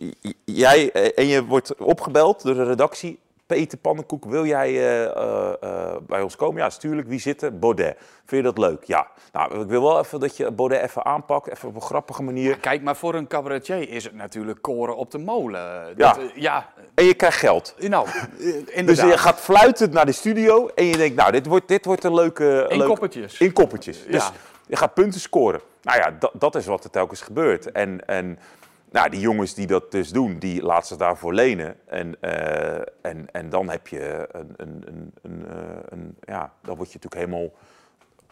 [0.45, 3.19] jij en je wordt opgebeld door de redactie.
[3.47, 6.63] Peter Pannenkoek, wil jij uh, uh, uh, bij ons komen?
[6.63, 7.09] Ja, natuurlijk.
[7.09, 7.59] Wie zit er?
[7.59, 7.97] Baudet.
[8.25, 8.85] Vind je dat leuk?
[8.85, 9.07] Ja.
[9.33, 12.49] Nou, ik wil wel even dat je Baudet even aanpakt, even op een grappige manier.
[12.49, 15.87] Ja, kijk, maar voor een cabaretier is het natuurlijk koren op de molen.
[15.97, 16.31] Dat, ja.
[16.35, 16.69] ja.
[16.95, 17.75] En je krijgt geld.
[17.79, 18.09] Nou,
[18.85, 22.05] Dus je gaat fluitend naar de studio en je denkt, nou, dit wordt, dit wordt
[22.05, 22.67] een leuke...
[22.69, 22.87] In leuk...
[22.87, 23.39] koppertjes.
[23.39, 24.07] In koppertjes.
[24.07, 24.33] Dus Ja.
[24.67, 25.61] je gaat punten scoren.
[25.83, 27.73] Nou ja, dat, dat is wat er telkens gebeurt.
[27.73, 28.07] En...
[28.07, 28.39] en
[28.97, 31.77] nou, die jongens die dat dus doen, die laten ze daarvoor lenen.
[31.87, 35.45] En, uh, en, en dan heb je een, een, een, een,
[35.89, 37.53] een, ja, dan word je natuurlijk helemaal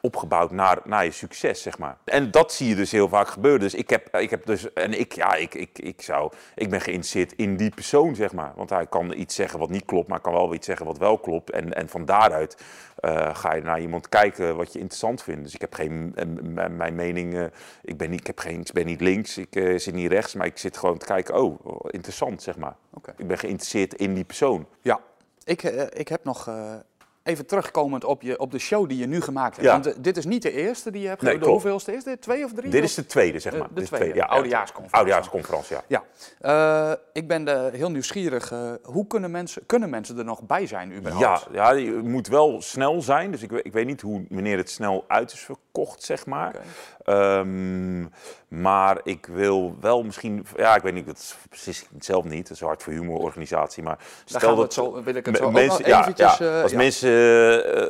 [0.05, 1.96] opgebouwd naar, naar je succes, zeg maar.
[2.05, 3.61] En dat zie je dus heel vaak gebeuren.
[3.61, 6.80] Dus ik heb, ik heb dus, en ik, ja, ik, ik, ik zou, ik ben
[6.80, 8.52] geïnteresseerd in die persoon, zeg maar.
[8.57, 11.18] Want hij kan iets zeggen wat niet klopt, maar kan wel iets zeggen wat wel
[11.18, 11.50] klopt.
[11.50, 12.57] En, en van daaruit
[13.00, 15.42] uh, ga je naar iemand kijken wat je interessant vindt.
[15.42, 16.14] Dus ik heb geen,
[16.76, 17.50] mijn mening,
[17.82, 20.34] ik, ben niet, ik, heb geen, ik ben niet links, ik uh, zit niet rechts,
[20.34, 22.76] maar ik zit gewoon te kijken, oh, interessant, zeg maar.
[22.94, 23.14] Okay.
[23.18, 24.66] Ik ben geïnteresseerd in die persoon.
[24.80, 25.00] Ja,
[25.44, 26.48] ik, ik heb nog
[27.25, 29.68] even terugkomend op, je, op de show die je nu gemaakt hebt.
[29.68, 32.20] Want eh, dit is niet de eerste die je hebt nee, De hoeveelste is dit?
[32.20, 32.70] Twee of drie?
[32.70, 33.68] Dit is de tweede, zeg maar.
[33.75, 34.25] De, de tweede, ja.
[34.25, 34.97] Oudejaarsconferentie.
[34.97, 36.03] Oudejaarsconferentie, ja.
[36.41, 36.91] ja.
[36.91, 38.53] Uh, ik ben de, heel nieuwsgierig.
[38.53, 41.49] Uh, hoe kunnen mensen, kunnen mensen er nog bij zijn überhaupt?
[41.53, 43.31] Ja, ja je moet wel snel zijn.
[43.31, 46.55] Dus ik, ik weet niet hoe meneer het snel uit is verkocht, zeg maar.
[47.01, 47.39] Okay.
[47.39, 52.49] Um, ehm, maar ik wil wel misschien, ja, ik weet niet, dat precies zelf niet.
[52.49, 53.83] Dat is Hart voor Humor organisatie.
[53.83, 57.13] Maar stel dat zo, wil ik het zo mensen, ja, eventjes, ja, als mensen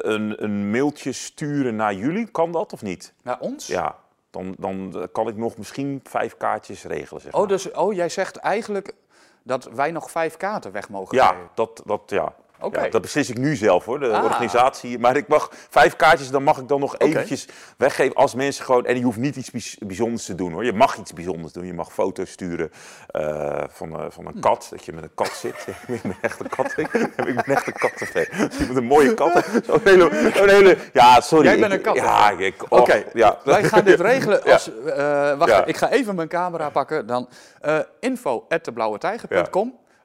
[0.02, 3.14] een, een mailtje sturen naar jullie, kan dat of niet?
[3.22, 3.66] Naar ons?
[3.66, 3.96] Ja.
[4.30, 7.20] Dan, dan kan ik nog misschien vijf kaartjes regelen.
[7.22, 7.42] Zeg oh, maar.
[7.42, 8.94] oh, dus, oh, jij zegt eigenlijk
[9.42, 12.34] dat wij nog vijf kaarten weg mogen ja, Dat, dat, ja,
[12.64, 12.90] Okay.
[12.90, 14.24] dat beslis ik nu zelf hoor, de ah.
[14.24, 14.98] organisatie.
[14.98, 18.86] Maar ik mag vijf kaartjes, dan mag ik dan nog eventjes weggeven als mensen gewoon...
[18.86, 20.64] En je hoeft niet iets bijzonders te doen hoor.
[20.64, 21.66] Je mag iets bijzonders doen.
[21.66, 22.70] Je mag foto's sturen
[23.10, 24.40] uh, van, uh, van een hm.
[24.40, 24.66] kat.
[24.70, 25.66] Dat je met een kat zit.
[25.86, 26.74] ik ben echt een kat.
[26.76, 27.98] ik ben echt een kat.
[28.58, 29.32] Je moet een mooie kat.
[29.66, 30.76] Zo'n hele, zo hele...
[30.92, 31.44] Ja, sorry.
[31.46, 31.96] Jij bent een kat.
[31.96, 32.62] Ja, ik...
[32.62, 33.06] Oké, okay.
[33.12, 33.38] ja.
[33.44, 34.70] wij gaan dit regelen als...
[34.86, 37.06] Uh, wacht, ik ga even mijn camera pakken.
[37.06, 37.28] Dan
[38.00, 38.72] info at.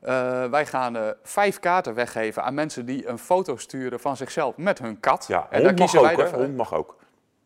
[0.04, 4.58] Uh, wij gaan uh, vijf kaarten weggeven aan mensen die een foto sturen van zichzelf
[4.58, 5.26] met hun kat.
[5.28, 6.98] Ja, en dan kiezen wij ook, hond mag ook.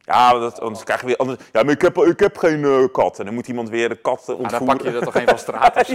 [0.05, 1.39] Ja, dat, anders krijg je weer anders.
[1.51, 3.19] Ja, maar ik heb, ik heb geen uh, kat.
[3.19, 4.45] En dan moet iemand weer de kat ontvoeren.
[4.45, 5.89] Ah, dan pak je er toch een van straat.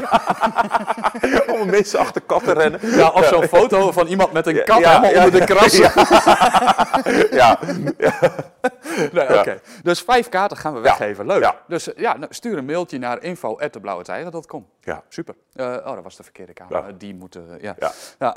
[1.61, 2.81] Om mensen achter katten rennen.
[2.83, 5.77] Ja, of zo'n foto van iemand met een kat helemaal onder de kras.
[7.31, 7.59] Ja.
[9.13, 9.61] nee, Oké.
[9.83, 11.27] Dus vijf kaarten gaan we weggeven.
[11.27, 11.53] Leuk.
[11.67, 14.67] Dus ja, nou, stuur een mailtje naar info@deblauwetijger.com.
[14.89, 15.03] Ja.
[15.09, 15.35] Super.
[15.55, 16.99] Uh, oh, dat was de verkeerde kamer.
[16.99, 17.59] Die moeten.
[17.61, 17.77] Ja.
[17.79, 17.93] Ja.
[18.19, 18.37] ja.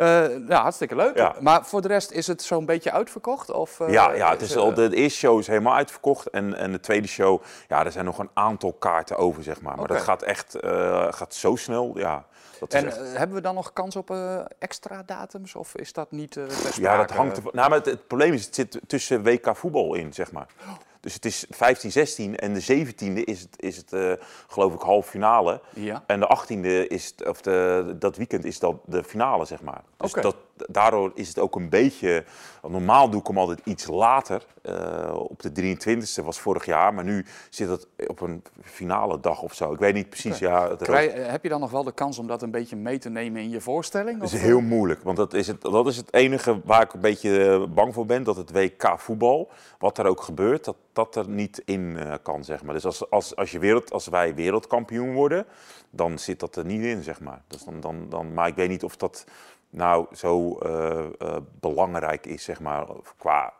[0.00, 1.40] uh, ja hartstikke leuk.
[1.40, 3.50] Maar voor de rest is het zo'n beetje uitverkocht?
[3.50, 6.30] Of, ja, ja, het is al, de, eerste show is helemaal uitverkocht.
[6.30, 9.76] En, en de tweede show, ja, er zijn nog een aantal kaarten over, zeg maar.
[9.76, 10.56] Maar dat gaat echt
[11.10, 11.98] gaat zo snel.
[11.98, 12.26] Ja.
[12.60, 14.16] Dat en hebben we dan nog kans op
[14.58, 15.54] extra datums?
[15.54, 16.40] Of is dat niet
[16.74, 19.94] Ja, dat hangt er, nou, maar het, het, probleem is, het zit tussen WK voetbal
[19.94, 20.46] in, zeg maar.
[21.00, 24.12] Dus het is 15, 16 en de 17e is het, is het uh,
[24.48, 25.60] geloof ik half finale.
[25.74, 26.04] Ja.
[26.06, 29.82] En de 18e is het, of de, dat weekend is dat de finale, zeg maar.
[29.96, 30.36] Dus dat,
[30.68, 32.24] daardoor is het ook een beetje.
[32.68, 34.46] Normaal doe ik hem altijd iets later.
[34.62, 39.42] Uh, op de 23e was vorig jaar, maar nu zit het op een finale dag
[39.42, 39.72] of zo.
[39.72, 40.38] Ik weet niet precies.
[40.38, 40.76] Ja,
[41.12, 43.50] heb je dan nog wel de kans om dat een beetje mee te nemen in
[43.50, 44.20] je voorstelling?
[44.20, 47.00] Dat is heel moeilijk, want dat is, het, dat is het enige waar ik een
[47.00, 48.22] beetje bang voor ben.
[48.22, 52.62] Dat het WK voetbal, wat er ook gebeurt, dat dat er niet in kan, zeg
[52.62, 52.74] maar.
[52.74, 55.46] Dus als, als, als, je wereld, als wij wereldkampioen worden,
[55.90, 57.42] dan zit dat er niet in, zeg maar.
[57.46, 59.24] Dus dan, dan, dan, maar ik weet niet of dat
[59.70, 63.52] nou zo uh, uh, belangrijk is, zeg maar, qua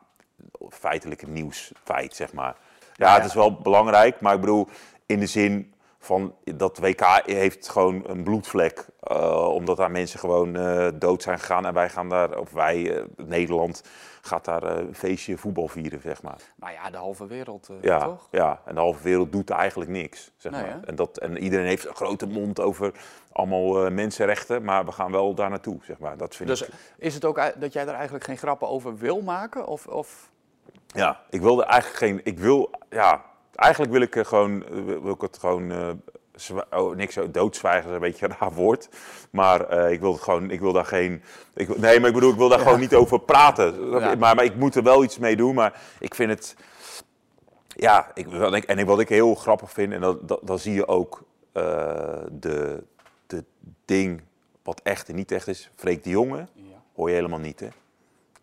[0.71, 2.57] feitelijke nieuwsfeit, zeg maar.
[2.95, 4.69] Ja, het is wel belangrijk, maar ik bedoel,
[5.07, 8.87] in de zin van dat WK heeft gewoon een bloedvlek.
[9.13, 10.53] Uh, omdat daar mensen gewoon
[10.99, 11.67] dood zijn gegaan.
[11.67, 13.83] En wij gaan daar, of wij, Nederland,
[14.23, 16.37] gaat daar een feestje voetbal vieren, zeg maar.
[16.57, 18.29] Nou ja, de halve wereld, ja, toch?
[18.31, 20.81] Ja, en de halve wereld doet eigenlijk niks, zeg maar.
[20.85, 22.93] En, dat, en iedereen heeft een grote mond over
[23.33, 26.17] allemaal mensenrechten, maar we gaan wel daar naartoe, zeg maar.
[26.17, 26.69] Dat vind dus ik...
[26.99, 29.67] is het ook dat jij er eigenlijk geen grappen over wil maken?
[29.67, 30.31] Of, of...
[30.87, 32.21] Ja, ik wil er eigenlijk geen...
[32.25, 33.25] Ik wil, ja,
[33.59, 34.65] Eigenlijk wil ik, gewoon,
[35.03, 36.03] wil ik het gewoon
[36.71, 38.89] oh, niks zo doodzwijgen is een beetje een raar woord.
[39.31, 41.23] Maar uh, ik wil het gewoon, ik wil daar geen.
[41.55, 43.89] Ik, nee, maar ik bedoel, ik wil daar gewoon niet over praten.
[44.19, 45.55] Maar, maar ik moet er wel iets mee doen.
[45.55, 46.57] Maar ik vind het.
[47.67, 48.27] Ja, ik,
[48.65, 51.23] en wat ik heel grappig vind, en dat, dat, dan zie je ook
[51.55, 51.63] uh,
[52.31, 52.85] de,
[53.27, 53.45] de
[53.85, 54.23] ding
[54.63, 55.71] wat echt en niet echt is.
[55.77, 56.47] Freek de Jonge,
[56.95, 57.69] hoor je helemaal niet, hè?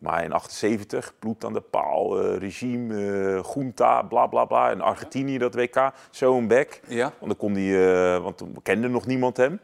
[0.06, 4.72] Maar in 78, bloed aan de paal, uh, regime, uh, junta, bla bla bla.
[4.72, 6.82] In Argentinië dat WK, zo'n bek.
[6.88, 7.04] Ja.
[7.04, 9.60] Want dan kon die, uh, want toen kende nog niemand hem.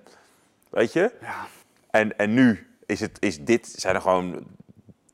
[0.70, 1.12] Weet je?
[1.22, 1.48] Ja.
[1.90, 4.46] En, en nu is, het, is dit, zijn er gewoon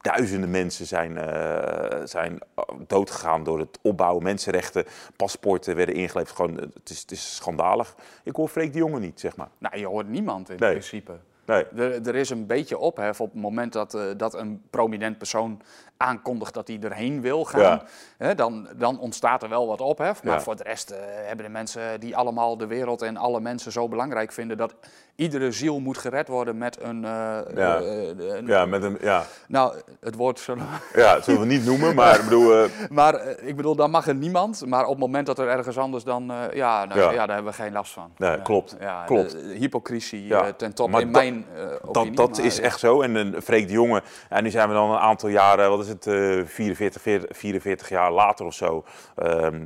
[0.02, 2.40] duizenden mensen zijn, uh, zijn
[2.88, 4.24] doodgegaan door het opbouwen.
[4.24, 6.36] Mensenrechten, paspoorten werden ingeleverd.
[6.36, 7.96] Gewoon, het, is, het is schandalig.
[8.24, 9.50] Ik hoor Freek de Jonge niet, zeg maar.
[9.58, 11.18] Nou, je hoort niemand in principe.
[11.48, 11.66] Nee.
[11.76, 15.62] Er, er is een beetje ophef op het moment dat, uh, dat een prominent persoon
[15.98, 17.82] aankondigt dat hij erheen wil gaan.
[18.18, 20.24] Hè, dan, dan ontstaat er wel wat ophef.
[20.24, 23.72] Maar voor de rest uh, hebben de mensen die allemaal de wereld en alle mensen
[23.72, 24.76] zo belangrijk vinden dat
[25.16, 27.04] iedere ziel moet gered worden met een.
[27.04, 27.82] Uh, ja.
[27.82, 28.98] Een, ja, met een.
[29.02, 29.24] Ja.
[29.48, 31.00] Nou, het woord zullen we.
[31.00, 32.68] Ja, zullen we niet noemen, maar ik bedoel.
[32.90, 34.66] maar ik bedoel, dan mag er niemand.
[34.66, 36.32] Maar op het moment dat er ergens anders dan.
[36.54, 37.26] ja, nou, ja.
[37.26, 38.12] daar hebben we geen last van.
[38.18, 38.76] Nee, klopt.
[38.80, 39.36] Ja, klopt.
[39.58, 41.37] Hypocrisie ten top in mijn
[41.82, 42.16] opinie.
[42.16, 43.02] Dat, dat is echt zo.
[43.02, 44.04] En een Freek de Jonge.
[44.30, 46.04] En nu zijn we dan een aantal jaren, wat is het,
[46.50, 48.84] 44, 44 jaar later of zo.
[49.16, 49.62] Ehm,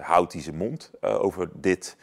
[0.00, 1.96] houdt hij zijn mond over dit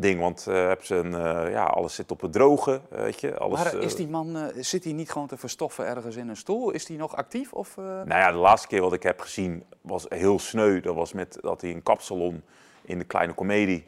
[0.00, 0.20] ding.
[0.20, 3.38] Want uh, heb ze een, uh, ja, alles zit op het droge, weet je.
[3.38, 6.36] Alles, maar is die man, uh, zit hij niet gewoon te verstoffen ergens in een
[6.36, 6.70] stoel?
[6.70, 7.52] Is hij nog actief?
[7.52, 10.80] Of, Nou ja, de laatste keer wat ik heb gezien was heel sneu.
[10.80, 12.42] Dat was met dat hij een kapsalon
[12.82, 13.84] in de kleine komedie.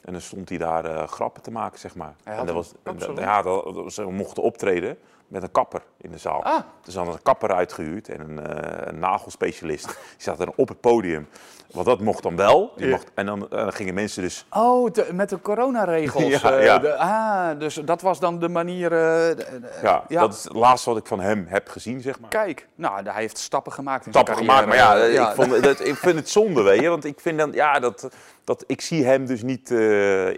[0.00, 2.14] En dan stond hij daar grappen te maken, zeg maar.
[2.24, 2.72] en dat was,
[3.16, 6.44] ja, dat, ze mochten optreden met een kapper in de zaal.
[6.44, 6.60] Ah.
[6.82, 8.40] Dus dan een kapper uitgehuurd en een,
[8.88, 9.86] een nagelspecialist.
[9.86, 11.28] Die zat er op het podium.
[11.72, 12.72] Want dat mocht dan wel.
[12.76, 14.46] Die mocht, en dan uh, gingen mensen dus...
[14.50, 16.40] Oh, met de coronaregels.
[16.40, 16.78] ja, ja.
[16.78, 18.94] De, ah, dus dat was dan de manier...
[19.82, 22.30] Ja, ja, dat is het laatste wat ik van hem heb gezien, zeg maar.
[22.30, 25.96] Kijk, nou, hij heeft stappen gemaakt in stappen gemaakt, maar ja, Ik, vond, dat, ik
[25.96, 26.88] vind het zonde, weet je.
[26.88, 28.08] Want ik vind dan, ja, dat,
[28.44, 29.74] dat, ik zie hem dus niet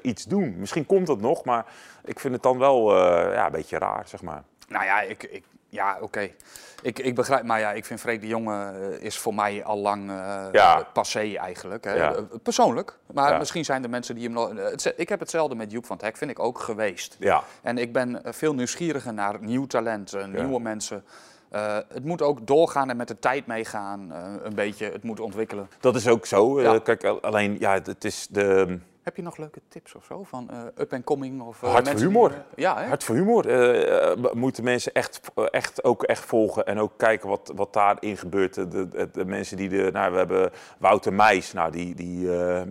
[0.03, 0.55] iets doen.
[0.59, 1.65] Misschien komt dat nog, maar
[2.05, 2.97] ik vind het dan wel
[3.33, 4.43] ja, een beetje raar, zeg maar.
[4.71, 6.05] Nou ja, ik, ik ja, oké.
[6.05, 6.35] Okay.
[6.83, 10.11] Ik, ik begrijp, maar ja, ik vind Freek de Jonge is voor mij al lang
[10.11, 10.87] uh, ja.
[10.93, 11.85] passé eigenlijk.
[11.85, 11.93] Hè?
[11.93, 12.15] Ja.
[12.43, 12.99] Persoonlijk.
[13.13, 13.39] Maar ja.
[13.39, 14.53] misschien zijn er mensen die hem nog...
[14.97, 17.17] Ik heb hetzelfde met Joep van het Hek, vind ik ook geweest.
[17.19, 17.43] Ja.
[17.63, 21.05] En ik ben veel nieuwsgieriger naar nieuw talent, nieuwe mensen.
[21.53, 24.91] Uh, het moet ook doorgaan en met de tijd meegaan, uh, een beetje.
[24.91, 25.69] Het moet ontwikkelen.
[25.81, 26.55] Dat is ook zo.
[26.81, 28.79] Kijk, alleen, ja, het is de...
[29.03, 31.43] Heb je nog leuke tips of zo van uh, up and coming?
[31.43, 32.29] Of, Hart voor humor.
[32.29, 32.87] Die, ja, hè?
[32.87, 33.47] Hart voor humor.
[33.47, 35.21] Uh, moeten mensen echt,
[35.51, 38.55] echt ook echt volgen en ook kijken wat, wat daarin gebeurt.
[38.55, 42.63] De, de, de mensen die de, nou, we hebben Wouter Meijs, nou, die, die uh,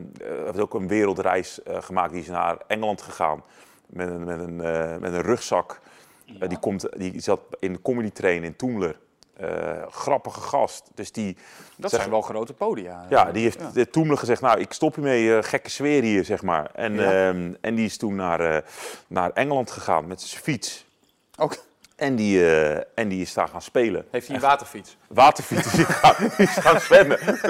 [0.45, 2.11] heeft ook een wereldreis gemaakt.
[2.11, 3.43] Die is naar Engeland gegaan
[3.85, 4.55] met een, met een,
[4.99, 5.79] met een rugzak.
[6.25, 6.47] Ja.
[6.47, 8.99] die, komt, die zat in de comedy train in Toemler.
[9.41, 9.47] Uh,
[9.89, 10.89] grappige gast.
[10.93, 11.37] Dus die,
[11.75, 13.05] dat zeg, zijn wel grote podia.
[13.09, 13.85] Ja, die heeft ja.
[13.91, 16.69] Toemler gezegd, nou, ik stop hiermee, uh, gekke sfeer hier, zeg maar.
[16.73, 17.33] En, ja.
[17.33, 18.57] uh, en die is toen naar, uh,
[19.07, 20.85] naar Engeland gegaan met zijn fiets.
[21.37, 21.67] Ook.
[21.95, 22.45] En die,
[22.95, 24.05] en die is daar gaan spelen.
[24.11, 24.97] Heeft hij een waterfiets?
[25.07, 25.71] Waterfiets.
[25.71, 25.85] die,
[26.37, 27.19] is gaan zwemmen.
[27.25, 27.41] met,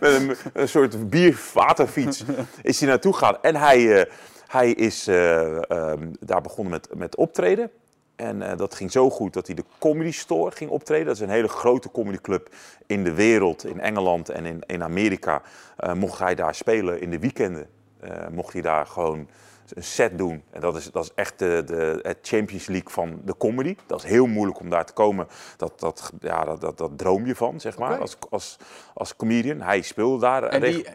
[0.00, 2.24] met een, een, soort bier-waterfiets
[2.62, 3.42] is hij naartoe gegaan.
[3.42, 4.08] En hij,
[4.46, 7.70] hij is um, daar begonnen met, met optreden.
[8.18, 11.06] En uh, dat ging zo goed dat hij de Comedy Store ging optreden.
[11.06, 12.54] Dat is een hele grote comedyclub
[12.86, 15.42] in de wereld, in Engeland en in, in Amerika.
[15.84, 17.66] Uh, mocht hij daar spelen in de weekenden.
[18.04, 19.28] Uh, mocht hij daar gewoon
[19.76, 20.42] een set doen.
[20.50, 23.76] En dat is, dat is echt de, de het Champions League van de comedy.
[23.86, 25.28] Dat is heel moeilijk om daar te komen.
[25.56, 28.00] Dat, dat, ja, dat, dat, dat droom je van, zeg maar, okay.
[28.00, 28.56] als, als,
[28.94, 29.60] als comedian.
[29.60, 30.42] Hij speelde daar.
[30.42, 30.86] En die,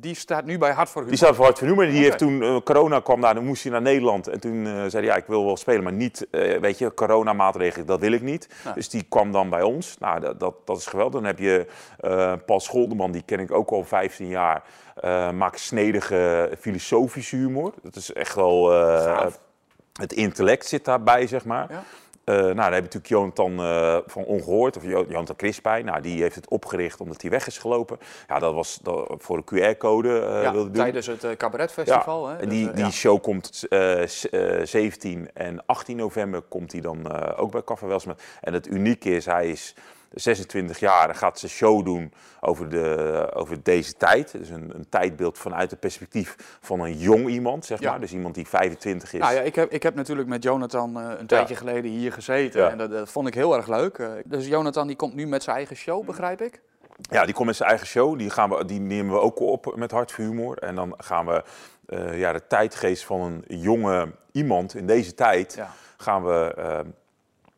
[0.00, 1.16] die staat nu bij Hart voor Humor?
[1.16, 1.84] Die staat voor Hart voor Humor.
[1.84, 2.08] En die okay.
[2.08, 4.28] heeft toen, uh, corona kwam daar, dan moest hij naar Nederland.
[4.28, 6.94] En toen uh, zei hij, ja, ik wil wel spelen, maar niet, uh, weet je,
[6.94, 8.48] coronamaatregelen, dat wil ik niet.
[8.74, 9.98] Dus die kwam dan bij ons.
[9.98, 11.12] Nou, dat, dat, dat is geweldig.
[11.14, 11.66] Dan heb je
[12.46, 14.62] Paul Scholderman, die ken ik ook al 15 jaar.
[15.04, 17.72] Uh, maakt snedige filosofische humor.
[17.82, 18.72] Dat is echt wel...
[18.72, 19.26] Uh,
[19.92, 21.66] het intellect zit daarbij, zeg maar.
[21.70, 21.82] Ja.
[22.24, 25.84] Uh, nou, dan heb je natuurlijk Jonathan uh, van Ongehoord, of Jonathan Crispijn.
[25.84, 27.98] Nou, die heeft het opgericht omdat hij weg is gelopen.
[28.28, 31.16] Ja, dat was dat, voor de QR-code uh, ja, wilde tijdens doen.
[31.20, 32.28] het cabaretfestival.
[32.28, 32.42] Ja, hè?
[32.42, 33.66] En die, dus, die show komt
[34.62, 38.22] 17 en 18 november komt hij dan ook bij Café Welsmet.
[38.40, 39.74] En het unieke is, hij is
[40.14, 44.32] 26 jaar en gaat zijn show doen over, de, over deze tijd.
[44.32, 47.90] Dus een, een tijdbeeld vanuit het perspectief van een jong iemand, zeg Ja.
[47.90, 48.00] maar.
[48.00, 49.20] Dus iemand die 25 is.
[49.20, 52.60] Nou ja, ik heb, ik heb natuurlijk met Jonathan uh, een tijdje geleden hier gezeten.
[52.60, 52.70] Ja.
[52.70, 53.98] En dat, dat vond ik heel erg leuk.
[53.98, 56.60] Uh, dus Jonathan die komt nu met zijn eigen show, begrijp ik?
[57.10, 58.18] Ja, die komt met zijn eigen show.
[58.18, 60.58] Die, gaan we, die nemen we ook op met Hart voor Humor.
[60.58, 61.44] En dan gaan we
[61.88, 65.58] uh, ja, de tijdgeest van een jonge iemand in deze tijd...
[65.96, 66.84] Gaan, we,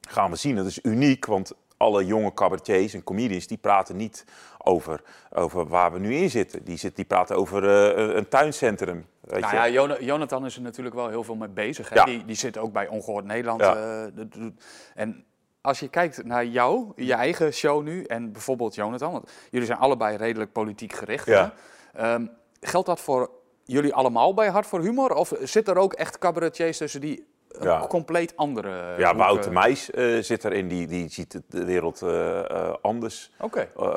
[0.09, 0.57] gaan we zien.
[0.57, 3.47] Dat is uniek, want alle jonge cabaretiers en comedians...
[3.47, 4.25] die praten niet
[4.59, 5.03] over,
[5.33, 6.65] over waar we nu in zitten.
[6.65, 9.07] Die, zit, die praten over uh, een tuincentrum.
[9.21, 9.61] Weet nou je?
[9.61, 11.95] ja, Jon Jonathan is er natuurlijk wel heel veel mee bezig.
[11.95, 12.05] Ja.
[12.05, 13.61] Die, die zit ook bij Ongehoord Nederland.
[13.61, 14.05] Ja.
[14.05, 14.65] Uh, doet-
[14.95, 15.25] en
[15.61, 19.79] als je kijkt naar jou, je eigen show nu en bijvoorbeeld Jonathan, want jullie zijn
[19.79, 21.27] allebei redelijk politiek gericht.
[21.27, 21.55] Ja.
[21.95, 22.27] Ehm,
[22.61, 23.31] geldt dat voor
[23.65, 25.15] jullie allemaal bij Hart voor Humor?
[25.15, 27.27] Of zit er ook echt cabaretiers tussen die
[27.61, 27.87] Ja.
[27.89, 28.95] compleet andere.
[28.99, 29.53] Ja, Wouter eh.
[29.63, 33.31] Meijs eh, zit erin, die, die ziet de wereld eh, anders.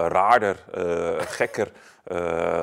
[0.07, 0.65] Raarder,
[1.17, 1.71] gekker.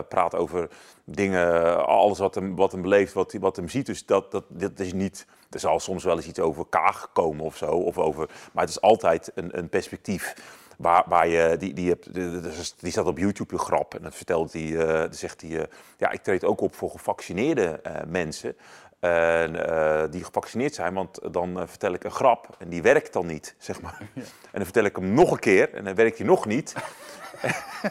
[0.08, 0.68] praat over
[1.04, 3.86] dingen, alles wat hem, wat hem beleeft, wat, wat hem ziet.
[3.86, 5.26] Dus dat, dat, dat is niet.
[5.50, 7.66] Er zal soms wel eens iets over Kaag komen of zo.
[7.66, 10.34] Of over, maar het is altijd een, een perspectief.
[10.78, 13.94] Waar, waar je, die, die, hebt, de- die staat op YouTube een grap.
[13.94, 15.66] En dan vertelt hij, zegt hij,
[15.98, 18.56] ja, ik treed ook op voor gevaccineerde mensen.
[19.00, 23.12] En, eh, die gevaccineerd zijn, want dan eh, vertel ik een grap en die werkt
[23.12, 23.98] dan niet, zeg maar.
[24.14, 24.22] En
[24.52, 26.74] dan vertel ik hem nog een keer en dan werkt hij nog niet.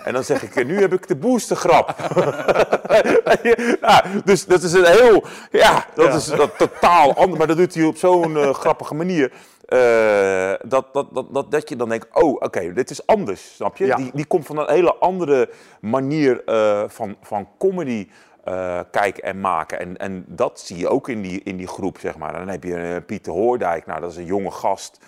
[0.03, 1.95] En dan zeg ik, nu heb ik de boostergrap.
[3.81, 7.37] nou, dus dat is een heel, ja, dat is dat totaal anders.
[7.37, 9.31] Maar dat doet hij op zo'n eh, grappige manier.
[9.65, 13.77] eh, dat, dat, dat, dat, dat je dan denkt, oh, oké, dit is anders, snap
[13.77, 13.95] je?
[13.95, 15.49] Die, die komt van een hele andere
[15.81, 18.07] manier eh, van, van comedy
[18.45, 19.79] eh, kijken en maken.
[19.79, 22.33] En, en dat zie je ook in die, in die groep, zeg maar.
[22.33, 24.99] Dan heb je eh, Pieter Hoordijk, nou, dat is een jonge gast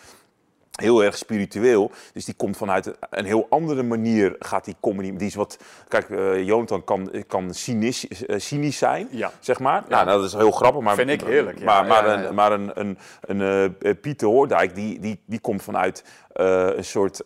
[0.78, 1.92] heel erg spiritueel.
[2.14, 5.16] Dus die komt vanuit een heel andere manier, gaat die comedy...
[5.18, 5.58] Die is wat...
[5.88, 9.32] Kijk, eh Jonathan kan, kan cynisch, eh, cynisch zijn, Ja.
[9.40, 9.84] zeg maar.
[9.90, 10.82] Nou, dat is heel grappig.
[10.82, 11.66] Maar, Vind ik heerlijk, ja.
[11.66, 12.28] Maar, maar, Ja, ja, ja.
[12.28, 16.04] Een, maar een, een, een eh, Pieter Hoordijk, die, die, die komt vanuit
[16.34, 17.22] een soort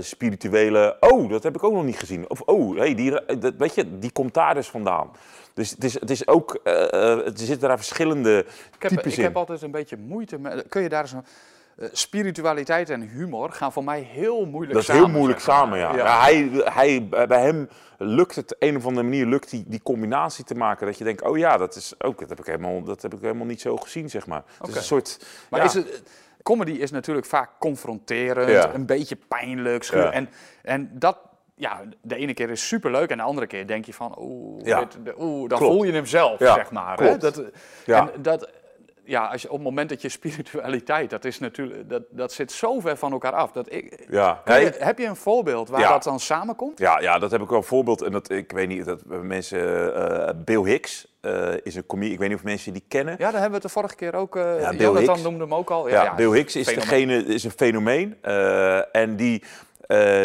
[0.00, 0.96] spirituele...
[1.00, 2.30] Oh, dat heb ik ook nog niet gezien.
[2.30, 5.10] Of oh, hey, die, dat, weet je, die komt daar dus vandaan.
[5.54, 6.60] Dus het is, het is ook...
[6.64, 8.38] er zitten daar verschillende
[8.76, 9.24] Ik heb, types ik in.
[9.24, 10.64] heb altijd een beetje moeite met.
[10.68, 11.24] Kun je daar eens een.
[11.76, 15.02] Eh, spiritualiteit en humor gaan voor mij heel moeilijk Dat is samen.
[15.04, 15.56] heel moeilijk zeg maar.
[15.56, 15.96] samen, ja.
[15.96, 16.20] ja.
[16.20, 17.68] hij, hij, bij hem
[17.98, 20.86] lukt het een of andere manier lukt die, die combinatie te maken.
[20.86, 23.20] Dat je denkt, oh ja, dat, is ook, dat, heb ik helemaal, dat heb ik
[23.20, 24.42] helemaal niet zo gezien, zeg maar.
[24.58, 25.26] Het is een soort...
[25.50, 25.66] Maar ja.
[25.66, 26.02] is het,
[26.42, 29.82] comedy is natuurlijk vaak confronterend, een beetje pijnlijk.
[29.82, 30.06] schuur.
[30.06, 30.28] En,
[30.62, 31.18] en dat,
[31.54, 34.86] ja, de ene keer is superleuk en de andere keer denk je van, oeh, Ja.
[35.18, 35.74] oeh dan Klopt.
[35.74, 36.98] voel je hem zelf, Ja, zeg maar.
[37.02, 37.16] Hè?
[37.18, 37.42] Dat,
[37.84, 38.10] Ja.
[38.12, 38.50] En dat,
[39.06, 42.52] ja, als je, op het moment dat je spiritualiteit, dat, is natuurlijk, dat, dat zit
[42.52, 43.52] zo ver van elkaar af.
[43.52, 44.40] Dat ik, Ja.
[44.44, 45.88] Kun je- Nee, heb je een voorbeeld waar Ja.
[45.92, 46.78] dat dan samenkomt?
[46.78, 48.02] Ja, ja, dat heb ik wel een voorbeeld.
[48.02, 49.94] En dat, ik weet niet, dat mensen...
[49.94, 52.12] eh, Bill Hicks eh, is een comedian.
[52.12, 53.14] Ik weet niet of mensen die kennen.
[53.18, 54.36] Ja, daar hebben we het de vorige keer ook.
[54.36, 55.22] eh Ja, Bill Hicks.
[55.22, 55.88] noemde hem ook al.
[55.88, 57.08] Ja, Bill Hicks is, fenomeen.
[57.08, 58.16] degene, is een fenomeen.
[58.92, 59.42] en die,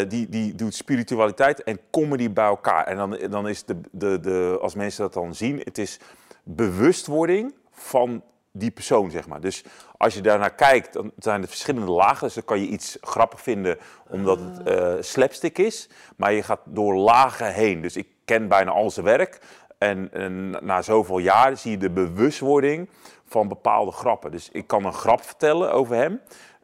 [0.08, 2.86] die, die doet spiritualiteit en comedy bij elkaar.
[2.86, 5.98] En dan, dan is de, de, de, als mensen dat dan zien, het is
[6.44, 8.22] bewustwording van
[8.52, 9.40] die persoon, zeg maar.
[9.40, 9.64] Dus
[9.96, 12.26] als je daarnaar kijkt, dan zijn er verschillende lagen.
[12.26, 13.78] Dus dan kan je iets grappig vinden
[14.08, 15.88] omdat het eh, slapstick is.
[16.16, 17.80] Maar je gaat door lagen heen.
[17.80, 19.40] Dus ik ken bijna al zijn werk.
[19.78, 22.88] En, en na zoveel jaar zie je de bewustwording
[23.26, 24.30] van bepaalde grappen.
[24.30, 26.20] Dus ik kan een grap vertellen over hem.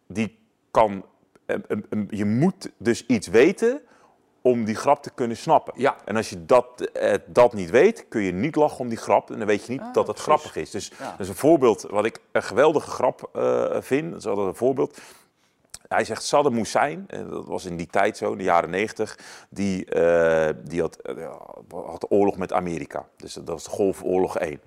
[0.07, 0.39] Die
[0.71, 1.05] kan,
[1.47, 3.81] em, em, em, je moet dus iets weten
[4.43, 5.75] om die grap te kunnen snappen.
[5.77, 5.97] Ja.
[6.05, 9.31] En als je dat, eh, dat niet weet, kun je niet lachen om die grap.
[9.31, 10.23] En dan weet je niet dat het precies.
[10.23, 10.71] grappig is.
[10.71, 11.11] Dus Ja.
[11.11, 14.11] dat is een voorbeeld wat ik een geweldige grap eh, vind.
[14.11, 14.99] Dat is altijd een voorbeeld.
[15.89, 19.19] Hij zegt Saddam Hussein, eh, dat was in die tijd zo, in de jaren negentig,
[19.51, 23.07] die, eh, die had, ja, had oorlog met Amerika.
[23.17, 24.61] Dus dat was de Golfoorlog 1.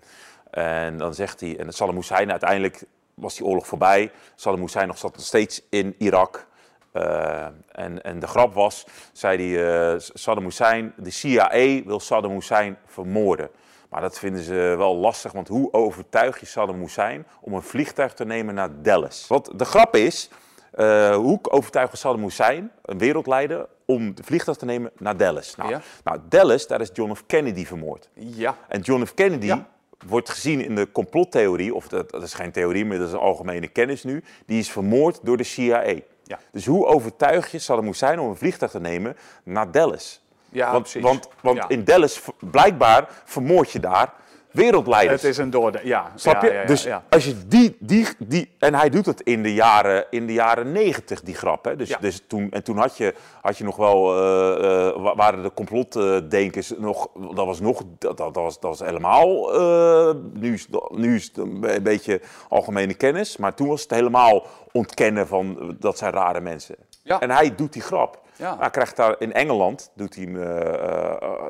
[0.51, 4.11] En dan zegt hij, en Saddam Hussein uiteindelijk was die oorlog voorbij.
[4.35, 6.47] Saddam Hussein nog zat nog steeds in Irak.
[6.91, 12.31] Eh, en, en de grap was, zei hij, eh, Saddam Hussein, de CIA wil Saddam
[12.31, 13.49] Hussein vermoorden.
[13.89, 18.13] Maar dat vinden ze wel lastig, want hoe overtuig je Saddam Hussein om een vliegtuig
[18.13, 19.25] te nemen naar Dallas?
[19.27, 20.29] Want de grap is,
[20.71, 25.55] eh, hoe overtuigen Saddam Hussein, een wereldleider, om de vliegtuig te nemen naar Dallas?
[25.55, 25.81] Nou, Ja.
[26.03, 27.23] nou Dallas, daar is John F.
[27.25, 28.09] Kennedy vermoord.
[28.13, 28.55] Ja.
[28.67, 29.13] En John F.
[29.13, 29.67] Kennedy Ja.
[30.07, 33.19] wordt gezien in de complottheorie, of dat, dat is geen theorie meer, dat is een
[33.19, 35.93] algemene kennis nu, die is vermoord door de CIA.
[36.31, 36.39] Ja.
[36.51, 40.21] Dus hoe overtuig je Saddam Hussein om een vliegtuig te nemen naar Dallas?
[40.49, 41.01] Ja, want precies.
[41.01, 41.69] want, want Ja.
[41.69, 44.13] in Dallas, blijkbaar, vermoord je daar
[44.51, 45.21] wereldleiders.
[45.21, 45.79] Het is een doorde.
[45.83, 46.11] Ja.
[46.15, 46.47] Snap je?
[46.47, 48.55] ja, ja, dus als je die, die, die...
[48.59, 51.65] En hij doet het in de jaren, in de jaren 90, die grap.
[51.65, 51.75] Hè?
[51.75, 54.17] Dus, dus toen, en toen had je, had je nog wel...
[54.17, 57.07] eh, eh, wa- waren de complotdenkers nog...
[57.35, 57.81] Dat was nog...
[57.97, 59.53] Dat, dat, was, dat was helemaal...
[59.53, 63.37] eh, nu, is, nu is het een beetje algemene kennis.
[63.37, 65.75] Maar toen was het helemaal ontkennen van...
[65.79, 66.75] Dat zijn rare mensen.
[67.03, 67.19] Ja.
[67.19, 68.19] En hij doet die grap.
[68.35, 68.57] Ja.
[68.59, 69.15] Hij krijgt daar...
[69.19, 70.25] In Engeland doet hij,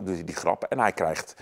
[0.03, 0.63] doet hij die grap.
[0.63, 1.35] En hij krijgt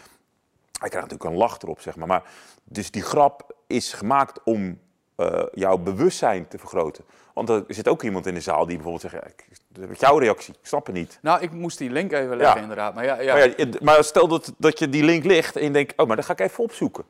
[0.80, 2.08] hij krijgt natuurlijk een lach erop, zeg maar.
[2.08, 2.24] maar
[2.64, 4.80] dus die grap is gemaakt om
[5.16, 7.04] eh, jouw bewustzijn te vergroten.
[7.34, 9.14] Want er zit ook iemand in de zaal die bijvoorbeeld zegt...
[9.14, 11.20] Ja, ik, dat ik jouw reactie, ik snap het niet.
[11.22, 12.62] Nou, ik moest die link even leggen, Ja.
[12.62, 12.94] inderdaad.
[12.94, 13.34] Maar ja, ja.
[13.34, 15.94] Maar, ja, maar stel dat, dat je die link ligt en je denkt...
[15.98, 17.04] Oh, maar dan ga ik even opzoeken.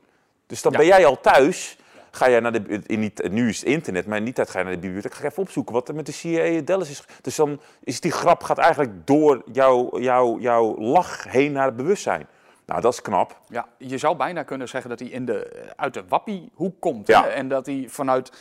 [0.48, 1.78] Dus dan ben jij al thuis...
[2.12, 4.64] Ga jij naar de, in niet, nu is het internet, maar die tijd ga je
[4.66, 5.14] naar de bibliotheek.
[5.14, 7.04] Ga ik even opzoeken wat er met de CIA in Dallas is.
[7.22, 11.76] Dus dan is die grap gaat eigenlijk door jouw jouw jouw lach heen naar het
[11.76, 12.28] bewustzijn.
[12.70, 13.40] Nou, dat is knap.
[13.48, 17.08] Ja, je zou bijna kunnen zeggen dat hij in de, uit de wappiehoek komt.
[17.08, 17.24] Ja.
[17.24, 17.28] Hè?
[17.28, 18.32] En dat hij vanuit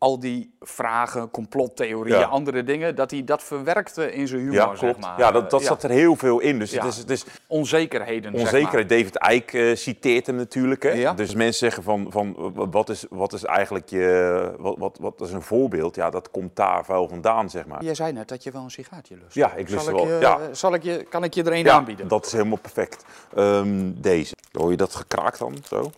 [0.00, 2.24] al die vragen, complottheorieën, Ja.
[2.24, 5.18] andere dingen, dat hij dat verwerkte in zijn humor, Ja, zeg maar.
[5.18, 5.66] Ja, dat, dat Ja.
[5.66, 6.58] zat er heel veel in.
[6.58, 8.88] Dus het is, het is Onzekerheden, zeg onzekerheid.
[8.88, 10.82] David Eyck eh, citeert hem natuurlijk.
[10.82, 11.14] Hè?
[11.14, 15.32] Dus mensen zeggen van, van wat, is, wat is eigenlijk je, wat, wat, wat is
[15.32, 15.94] een voorbeeld?
[15.94, 17.74] Ja, dat komt daar vuil vandaan, zeg maar.
[17.74, 17.84] maar.
[17.84, 19.34] Jij zei net dat je wel een sigaartje lust.
[19.34, 20.38] Ja, ik lust zal wel, Ik je, ja.
[20.52, 22.08] Zal ik je, kan ik je er een aanbieden?
[22.08, 23.04] dat is helemaal perfect.
[23.34, 24.34] Ehm, deze.
[24.52, 25.56] Hoor je dat gekraakt dan?
[25.68, 25.90] Zo?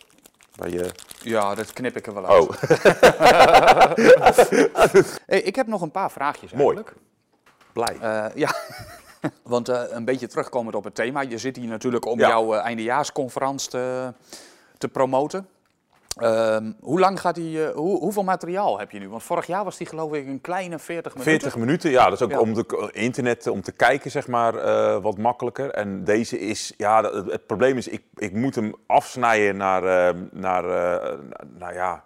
[0.69, 0.91] Je...
[1.21, 2.49] Ja, dat knip ik er wel uit.
[2.49, 2.51] Oh,
[5.27, 6.77] Hey, ik heb nog een paar vraagjes Mooi.
[6.77, 6.97] eigenlijk.
[7.73, 7.97] blij.
[8.01, 8.55] Eh, ja,
[9.43, 11.21] want eh, een beetje terugkomend op het thema.
[11.21, 12.29] Je zit hier natuurlijk om Ja.
[12.29, 14.13] jouw eh, eindejaarsconferentie te,
[14.79, 15.49] te promoten.
[16.17, 19.09] Ehm, hoe lang gaat die, eh, hoe, hoeveel materiaal heb je nu?
[19.09, 21.41] Want vorig jaar was die geloof ik een kleine 40 minuten.
[21.41, 22.39] 40 minuten, ja, dat is ook Ja.
[22.39, 25.71] om de internet om te kijken, zeg maar, eh, wat makkelijker.
[25.71, 30.21] En deze is, ja, het, het probleem is, ik, ik moet hem afsnijden naar, eh,
[30.33, 31.19] naar, eh,
[31.59, 32.05] nou ja,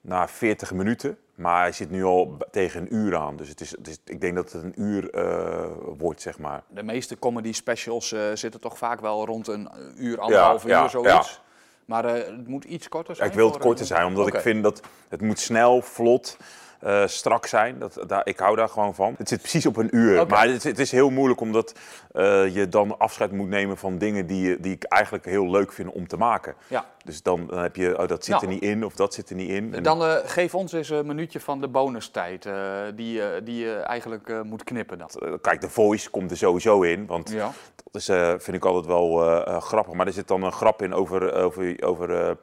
[0.00, 1.18] naar 40 minuten.
[1.34, 3.36] Maar hij zit nu al tegen een uur aan.
[3.36, 5.64] Dus het is, het is, ik denk dat het een uur eh,
[5.98, 6.62] wordt, zeg maar.
[6.68, 10.88] De meeste comedy specials eh, zitten toch vaak wel rond een uur, anderhalf ja, uur,
[10.88, 11.40] zoiets.
[11.84, 13.28] Maar eh, het moet iets korter Ja, zijn.
[13.30, 16.36] ik wil het korter zijn, omdat ik vind dat het moet snel, vlot,
[16.84, 17.78] eh, strak zijn.
[17.78, 19.14] Dat, daar, ik hou daar gewoon van.
[19.18, 20.26] Het zit precies op een uur.
[20.26, 21.72] Maar het, het is heel moeilijk omdat
[22.12, 25.90] eh, je dan afscheid moet nemen van dingen die, die ik eigenlijk heel leuk vind
[25.92, 26.54] om te maken.
[26.68, 26.86] Ja.
[27.04, 28.46] Dus dan, dan heb je, oh, dat zit Nou.
[28.46, 29.74] er niet in of dat zit er niet in.
[29.74, 32.48] En- Dan eh, geef ons eens een minuutje van de bonustijd
[32.94, 35.08] die, die je eigenlijk moet knippen dan.
[35.40, 37.52] Kijk, de voice komt er sowieso in, want Ja.
[37.90, 38.04] dat is,
[38.44, 39.16] vind ik altijd wel
[39.60, 39.94] grappig.
[39.94, 42.36] Maar er zit dan een grap in over, over, over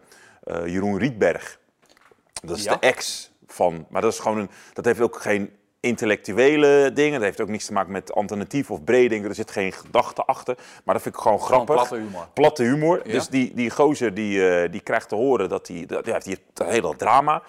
[0.65, 1.59] Jeroen Rietberg.
[2.41, 2.75] Dat is Ja.
[2.75, 5.49] de ex van, maar dat is gewoon een, dat heeft ook geen
[5.79, 7.13] intellectuele dingen.
[7.13, 10.55] Dat heeft ook niks te maken met alternatief of brede Er zit geen gedachte achter.
[10.83, 11.75] Maar dat vind ik gewoon Gewoon grappig.
[11.75, 12.27] platte humor.
[12.33, 13.01] Platte humor.
[13.07, 13.11] Ja.
[13.11, 16.65] Dus die, die gozer die, eh, die krijgt te horen dat hij, die heeft een
[16.67, 17.41] hele drama.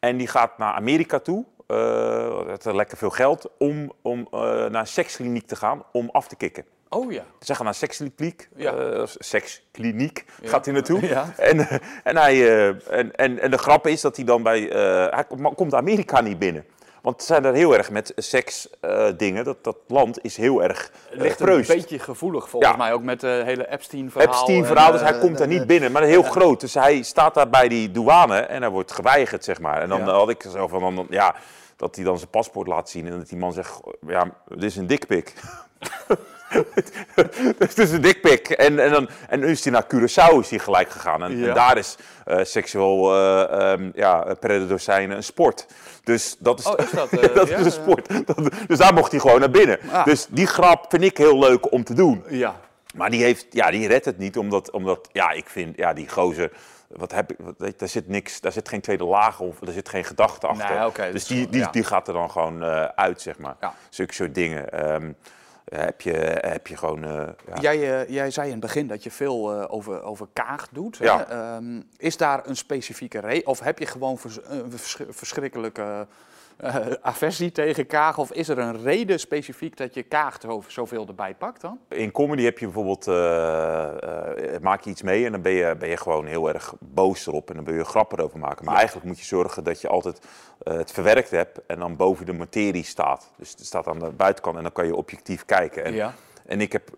[0.00, 1.44] En die gaat naar Amerika toe.
[1.66, 6.28] eh het lekker veel geld om, om eh, naar een sekskliniek te gaan om af
[6.28, 6.64] te kicken.
[6.94, 7.24] Oh ja.
[7.40, 8.72] Ze gaan naar sekskliniek, Ja.
[8.74, 10.48] eh, sekskliniek Ja.
[10.48, 11.06] gaat hij naartoe.
[11.06, 11.32] Ja.
[11.36, 14.60] En, eh, en, hij, eh, en, en, en de grap is dat hij dan bij,
[15.10, 16.64] hij kom- komt Amerika niet binnen.
[17.02, 19.16] Want ze zijn er heel erg met seksdingen.
[19.16, 19.44] dingen.
[19.44, 22.78] dat, dat land is heel erg uh, Ligt een beetje gevoelig volgens Ja.
[22.78, 24.28] mij ook met de hele Epstein-verhaal.
[24.28, 25.92] Epstein-verhaal, dus hij komt daar niet binnen.
[25.92, 26.60] Maar heel groot.
[26.60, 29.82] Dus hij staat daar bij die douane en hij wordt geweigerd, zeg maar.
[29.82, 31.34] En dan had ik zo van, dan, ja,
[31.76, 33.06] dat hij dan zijn paspoort laat zien.
[33.06, 35.32] En dat die man zegt, ja, dit is een dikpik.
[37.58, 38.48] Het is een dikpik.
[38.50, 41.22] En, en, dan, en nu is hij naar Curaçao is hij gelijk gegaan.
[41.22, 41.48] En, Ja.
[41.48, 45.66] en daar is eh, seksueel eh, ehm, ja, predator zijn een sport.
[46.04, 48.26] Dus dat is, Oh, is dat, eh, dat ja, is een sport.
[48.26, 49.78] Dat- dus daar mocht hij gewoon naar binnen.
[49.92, 50.04] Ah.
[50.04, 52.24] Dus die grap vind ik heel leuk om te doen.
[52.28, 52.56] Ja.
[52.94, 56.08] Maar die, heeft, ja, die redt het niet, omdat, omdat ja, ik vind, ja, die
[56.08, 56.50] gozer,
[56.88, 59.88] wat heb ik, wat, daar zit niks, daar zit geen tweede laag of er zit
[59.88, 60.92] geen gedachte achter.
[60.98, 61.68] Nee, dus die, die, ja.
[61.70, 63.56] die gaat er dan gewoon uit, zeg maar.
[63.60, 63.74] Ja.
[63.88, 64.72] Zulke soort dingen.
[64.72, 65.12] Ehm,
[65.76, 67.10] heb, je, heb je gewoon, eh,
[67.54, 67.60] ja.
[67.60, 70.98] Jij, eh, jij zei in het begin dat je veel eh, over, over kaag doet.
[70.98, 71.04] hè?
[71.28, 73.46] Ehm, is daar een specifieke reden?
[73.46, 76.06] Of heb je gewoon vers- een vers- verschrikkelijke
[76.56, 78.18] eh, aversie tegen kaag?
[78.18, 81.78] Of is er een reden specifiek dat je kaag zo- zoveel erbij pakt dan?
[81.88, 85.76] In comedy heb je bijvoorbeeld, eh, eh, maak je iets mee en dan ben je,
[85.78, 88.64] ben je gewoon heel erg boos erop en dan wil je grappen erover maken.
[88.64, 90.20] Maar eigenlijk moet je zorgen dat je altijd
[90.62, 93.30] het verwerkt hebt en dan boven de materie staat.
[93.36, 95.84] Dus het staat aan de buitenkant en dan kan je objectief kijken.
[95.84, 96.14] En, Ja.
[96.46, 96.88] en ik heb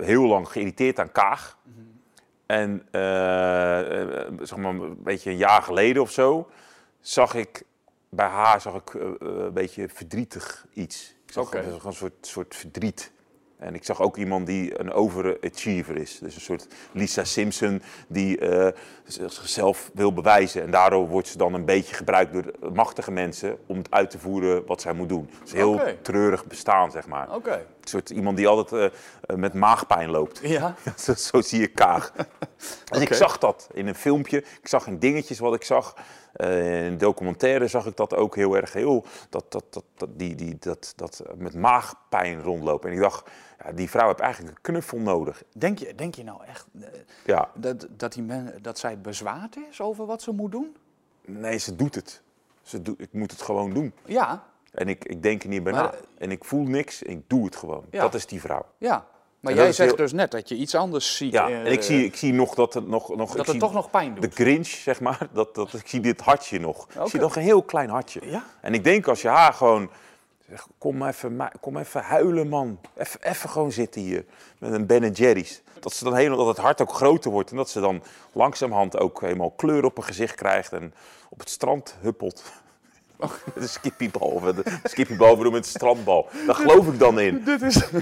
[0.00, 1.56] heel lang geïrriteerd aan Kaag.
[2.46, 2.82] En
[4.42, 6.48] zeg maar een beetje een jaar geleden of zo
[7.00, 7.62] zag ik
[8.14, 11.14] bij haar zag ik, eh, eh, een beetje verdrietig iets.
[11.26, 13.12] Ik zag een soort, soort verdriet.
[13.58, 16.18] En ik zag ook iemand die een overachiever is.
[16.18, 18.78] Dus een soort Lisa Simpson die eh,
[19.12, 20.62] zichzelf wil bewijzen.
[20.62, 24.18] En daardoor wordt ze dan een beetje gebruikt door machtige mensen om het uit te
[24.18, 25.28] voeren wat zij moet doen.
[25.38, 27.34] Het is een heel treurig bestaan, zeg maar.
[27.34, 27.52] Oké.
[27.52, 28.92] Een soort iemand die altijd
[29.22, 30.40] eh, met maagpijn loopt.
[30.42, 30.74] Ja.
[30.96, 32.12] Zo, zo zie je Kaag.
[32.88, 34.38] En ik zag dat in een filmpje.
[34.38, 35.94] Ik zag in dingetjes wat ik zag.
[36.32, 38.72] Eh, in documentaire zag ik dat ook heel erg.
[38.72, 42.88] Heel, dat, dat, dat, dat, die, die, dat, dat met maagpijn rondlopen.
[42.88, 43.30] En ik dacht,
[43.64, 45.42] ja, die vrouw heeft eigenlijk een knuffel nodig.
[45.52, 46.88] Denk je, denk je nou echt eh,
[47.24, 50.76] Ja, dat, dat, die men, dat zij bezwaard is over wat ze moet doen?
[51.24, 52.22] nee, ze doet het.
[52.62, 53.92] Ze doet, ik moet het gewoon doen.
[54.04, 54.42] Ja,
[54.72, 55.94] En ik, ik denk er niet bij Maar, na.
[56.18, 57.84] En ik voel niks ik doe het gewoon.
[57.90, 58.00] Ja.
[58.00, 58.66] Dat is die vrouw.
[58.78, 59.06] ja.
[59.40, 61.32] Maar En jij zegt heel- dus net dat je iets anders ziet.
[61.32, 63.16] Ja, eh, en ik zie, ik zie nog dat het nog...
[63.16, 64.22] nog dat het toch nog pijn doet.
[64.22, 65.28] De Grinch, zeg maar.
[65.32, 66.88] Dat, dat, ik zie dit hartje nog.
[66.88, 68.20] Ik zie nog een heel klein hartje.
[68.24, 68.44] Ja?
[68.60, 69.90] En ik denk als je haar gewoon
[70.48, 72.80] Zeg, kom even, kom even huilen, man.
[72.96, 74.24] Even, even gewoon zitten hier
[74.58, 75.62] met een Ben Jerry's.
[75.80, 78.98] Dat, ze dan helemaal, dat het hart ook groter wordt en dat ze dan langzamerhand
[78.98, 80.94] ook helemaal kleur op haar gezicht krijgt en
[81.28, 82.42] op het strand huppelt.
[83.16, 83.30] Met
[83.62, 84.28] een skippiebal.
[84.28, 86.28] Of een skippiebal bedoel met een strandbal.
[86.46, 87.42] Daar geloof ik dan in.
[87.44, 87.76] Dit is,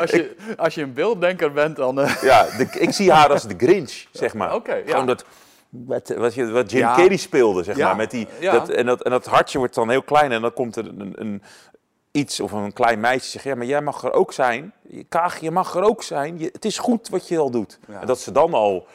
[0.00, 2.00] als, je, als je een beelddenker bent, dan...
[2.00, 2.22] Uh...
[2.22, 4.54] Ja, de, ik zie haar als de Grinch, zeg maar.
[4.54, 5.04] Oké, okay, ja.
[5.04, 5.24] dat,
[5.72, 6.94] wat, wat, je, wat Jim ja.
[6.94, 7.96] Carrey speelde, zeg maar.
[7.96, 10.76] Met die, dat, en, dat, en dat hartje wordt dan heel klein en dan komt
[10.76, 11.42] er een, een
[12.10, 14.72] iets of een klein meisje zegt, ja, maar jij mag er ook zijn.
[15.08, 16.38] Kaag, je mag er ook zijn.
[16.38, 17.78] Je, het is goed wat je al doet.
[18.00, 18.86] En dat ze dan al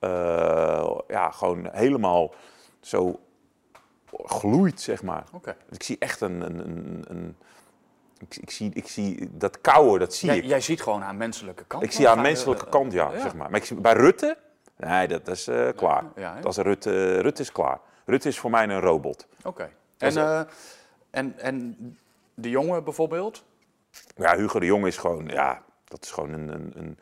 [0.00, 2.34] uh, ja, gewoon helemaal
[2.80, 3.20] zo
[4.12, 5.24] gloeit, zeg maar.
[5.32, 5.56] Okay.
[5.70, 6.40] Ik zie echt een...
[6.40, 7.36] een, een, een
[8.18, 10.44] ik, ik, zie, ik zie dat kouwen, dat zie jij, ik.
[10.44, 11.82] Jij ziet gewoon haar menselijke kant.
[11.82, 13.50] Ik zie haar menselijke kant, ja, zeg maar.
[13.50, 14.36] Maar ik zie, bij Rutte,
[14.88, 16.04] nee, dat, dat is uh, klaar.
[16.14, 17.80] Ja, dat is Rutte, Rutte is klaar.
[18.04, 19.26] Rutte is voor mij een robot.
[19.42, 19.70] Oké.
[19.98, 20.40] En, uh,
[21.10, 21.76] en, en
[22.34, 23.44] de jongen bijvoorbeeld?
[24.16, 26.98] Ja, Hugo de Jong is gewoon, ja, dat is gewoon een, een, een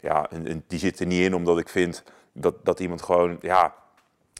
[0.00, 3.74] ja, een, die zit er niet in omdat ik vind dat, dat iemand gewoon, ja,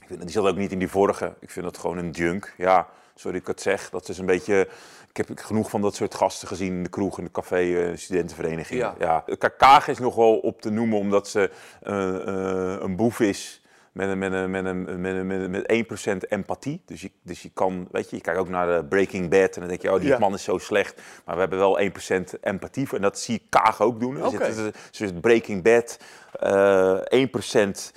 [0.07, 1.35] die zat ook niet in die vorige.
[1.39, 2.53] Ik vind dat gewoon een junk.
[2.57, 3.89] Ja, sorry ik het zeg.
[3.89, 4.67] Dat is een beetje.
[5.13, 7.97] Ik heb genoeg van dat soort gasten gezien in de kroeg, in de café, uh,
[7.97, 8.79] studentenvereniging.
[8.79, 8.95] Ja.
[8.99, 9.25] ja.
[9.57, 11.51] Kaag is nog wel op te noemen omdat ze
[11.83, 16.27] uh, uh, een boef is met, een, met, een, met, een, met, een, met, 1%
[16.29, 16.81] empathie.
[16.85, 19.59] Dus je, dus je kan, weet je, je kijkt ook naar de Breaking Bad en
[19.59, 21.01] dan denk je, oh, die man is zo slecht.
[21.25, 22.97] Maar we hebben wel 1% empathie voor.
[22.97, 24.25] En dat zie ik Kaag ook doen.
[24.25, 24.47] Okay.
[24.47, 25.97] Er zit, dus Breaking Bad,
[26.43, 27.91] uh, 1%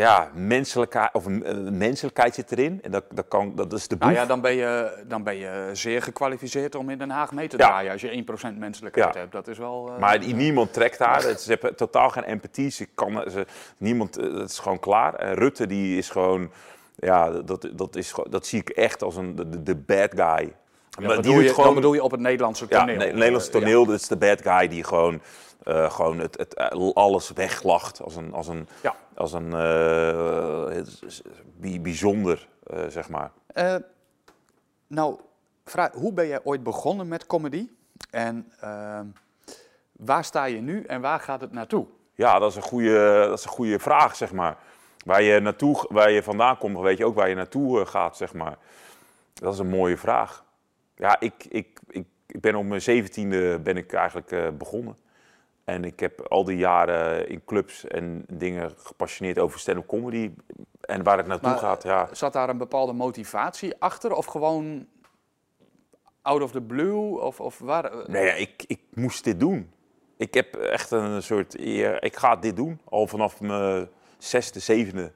[0.00, 1.28] ja, menselijkheid, of
[1.70, 2.82] menselijkheid zit erin.
[2.82, 4.08] En dat, dat, kan, dat is de boef.
[4.08, 7.48] Nou ja, dan ben, je, dan ben je zeer gekwalificeerd om in Den Haag mee
[7.48, 7.92] te draaien.
[7.92, 8.24] Als je
[8.54, 9.32] 1% menselijkheid hebt.
[9.32, 9.90] Dat is wel...
[9.92, 11.20] Uh, maar niemand trekt haar.
[11.20, 12.70] Ze hebben totaal geen empathie.
[12.70, 15.14] Ze kan, ze, niemand, eh, is gewoon klaar.
[15.14, 16.50] En Rutte die is gewoon...
[16.96, 20.52] Ja, dat, dat, is, dat zie ik echt als een, de, de bad guy.
[21.06, 22.94] Maar die je, gewoon, dan bedoel je op het Nederlandse toneel?
[22.94, 25.20] Ja, het Nederlandse toneel, dat is de bad guy die gewoon
[25.68, 26.56] uh, gewoon het, het,
[26.94, 28.96] alles weglacht als een, als een, ja.
[29.14, 29.50] als een
[31.60, 33.30] uh, bijzonder, uh, zeg maar.
[34.86, 35.20] nou,
[35.64, 37.68] vraag, hoe ben jij ooit begonnen met comedy?
[38.10, 39.06] En ehm,
[39.92, 41.86] waar sta je nu en waar gaat het naartoe?
[42.14, 44.58] Ja, dat is een goede, dat is een goede vraag, zeg maar.
[45.04, 48.34] Waar je, naartoe, waar je vandaan komt, weet je ook waar je naartoe gaat, zeg
[48.34, 48.58] maar.
[49.34, 50.44] Dat is een mooie vraag.
[50.96, 54.96] Ja, ik, ik, ik, ik ben op mijn zeventiende ben ik eigenlijk begonnen.
[55.66, 60.30] En ik heb al die jaren in clubs en dingen gepassioneerd over stand-up comedy.
[60.80, 62.08] En waar het naartoe gaat, ja.
[62.12, 64.12] Zat daar een bepaalde motivatie achter?
[64.12, 64.86] Of gewoon
[66.22, 67.20] out of the blue?
[67.20, 67.92] Of, of waar?
[68.06, 69.70] Nee, ik, ik moest dit doen.
[70.16, 71.60] Ik heb echt een soort...
[72.00, 72.80] Ik ga dit doen.
[72.84, 73.88] Al vanaf mijn
[74.18, 75.12] zesde, zevende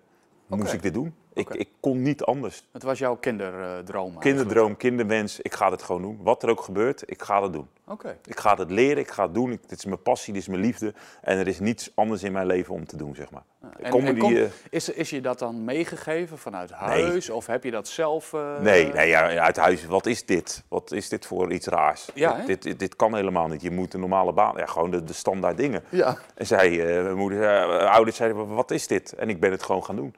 [0.46, 1.14] moest ik dit doen.
[1.40, 2.64] Ik, ik kon niet anders.
[2.72, 4.18] Het was jouw kinderdroom?
[4.18, 5.40] Kinderdroom, kinderwens.
[5.40, 6.18] Ik ga het gewoon doen.
[6.22, 7.68] Wat er ook gebeurt, ik ga het doen.
[7.90, 8.18] Oké.
[8.24, 9.50] Ik ga het leren, ik ga het doen.
[9.50, 10.94] dit is mijn passie, dit is mijn liefde.
[11.20, 13.42] En er is niets anders in mijn leven om te doen, zeg maar.
[13.60, 14.46] En, en kom, uh...
[14.70, 17.30] is, is je dat dan meegegeven vanuit huis?
[17.30, 18.32] Of heb je dat zelf...
[18.32, 18.60] Uh...
[18.60, 19.86] Nee, nee ja, uit huis.
[19.86, 20.62] Wat is dit?
[20.68, 22.08] Wat is dit voor iets raars?
[22.14, 23.62] Ja, dit, dit, dit, kan helemaal niet.
[23.62, 24.56] Je moet een normale baan...
[24.56, 25.84] Ja, gewoon de, de standaard dingen.
[25.88, 26.18] Ja.
[26.34, 29.12] En zij, uh, mijn moeder, ouders zeiden, wat is dit?
[29.12, 30.14] En ik ben het gewoon gaan doen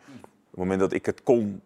[0.52, 1.62] het moment dat ik het kon,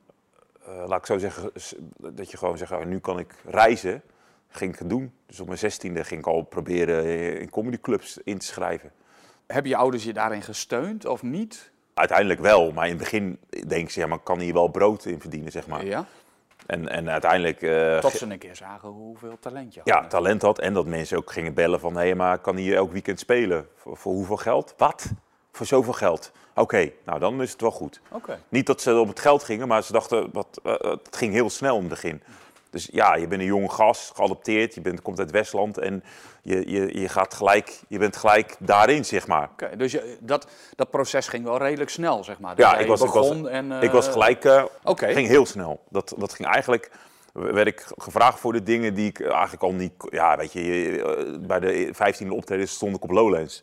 [0.68, 1.51] uh, laat ik zo zeggen,
[1.99, 4.03] dat je gewoon zegt, oh, nu kan ik reizen,
[4.49, 5.12] ging ik het doen.
[5.26, 7.05] Dus op mijn zestiende ging ik al proberen
[7.41, 8.93] in comedyclubs in te schrijven.
[9.47, 11.70] Hebben je ouders je daarin gesteund of niet?
[11.95, 15.20] Uiteindelijk wel, maar in het begin denk ze, ja, maar kan hier wel brood in
[15.20, 15.84] verdienen, zeg maar.
[15.84, 16.07] Ja.
[16.66, 17.62] En, en uiteindelijk...
[17.62, 19.89] Uh, Tot ze een keer zagen hoeveel talent je had.
[19.89, 20.59] Ja, talent had.
[20.59, 21.95] En dat mensen ook gingen bellen van...
[21.95, 23.68] hé, hey, maar kan hier elk weekend spelen?
[23.74, 24.74] Voor, voor hoeveel geld?
[24.76, 25.12] Wat?
[25.53, 26.32] Voor zoveel geld?
[26.59, 28.00] Oké, nou dan is het wel goed.
[28.11, 28.38] Okay.
[28.48, 31.50] Niet dat ze op het geld gingen, maar ze dachten, wat, uh, het ging heel
[31.50, 32.22] snel in het begin.
[32.70, 36.04] Dus ja, je bent een jonge gast, geadopteerd, je bent, komt uit Westland en
[36.42, 39.48] je, je, je, gaat gelijk, je bent gelijk daarin, zeg maar.
[39.52, 40.46] Oké, dus je, dat,
[40.76, 42.57] dat proces ging wel redelijk snel, zeg maar.
[42.57, 43.82] Dus ja, ik was, ik was, en, uh...
[43.82, 45.12] ik was gelijk, uh, okay.
[45.12, 45.80] ging heel snel.
[45.88, 46.90] Dat, dat ging eigenlijk,
[47.32, 51.61] werd ik gevraagd voor de dingen die ik eigenlijk al niet, ja, weet je, bij
[51.61, 53.62] de 15e optreden stond ik op Lowlands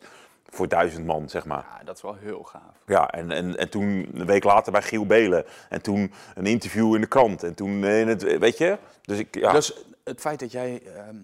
[0.54, 1.66] voor duizend man, zeg maar.
[1.78, 2.82] Ja, dat is wel heel gaaf.
[2.86, 5.44] Ja, en, en, en toen een week later bij Giel Belen.
[5.68, 7.42] En toen een interview in de krant.
[7.42, 8.78] En toen in het, weet je?
[9.02, 9.52] Dus, ik, ja.
[9.52, 10.82] dus het feit dat jij...
[11.08, 11.22] Um,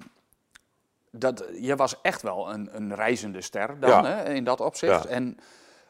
[1.10, 5.06] dat, je was echt wel een, een reizende ster dan, hè, in dat opzicht.
[5.06, 5.38] En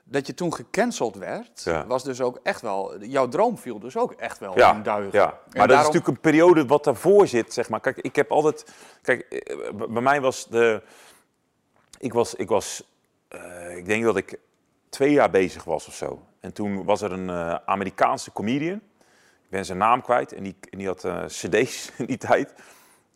[0.04, 3.04] dat je toen gecanceld werd, was dus ook echt wel...
[3.04, 5.18] Jouw droom viel dus ook echt wel in duigen.
[5.18, 7.80] Ja, maar dat is natuurlijk een periode wat daarvoor zit, zeg maar.
[7.80, 8.64] Kijk, ik heb altijd...
[9.02, 10.82] Kijk, eh, bij mij was de...
[11.98, 12.89] Ik was, ik was
[13.34, 14.38] uh, ik denk dat ik
[14.88, 16.22] twee jaar bezig was of zo.
[16.40, 18.80] En toen was er een uh, Amerikaanse comedian.
[19.42, 20.32] Ik ben zijn naam kwijt.
[20.32, 22.54] En die, en die had uh, cd's in die tijd.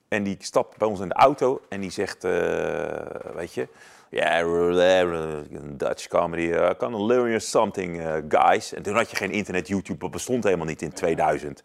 [0.09, 3.69] En die stapt bij ons in de auto en die zegt, eh, weet je...
[4.11, 8.75] Ja, yeah, Dutch comedy, I can learn you something, guys.
[8.75, 11.63] En toen had je geen internet, YouTube, dat bestond helemaal niet in 2000.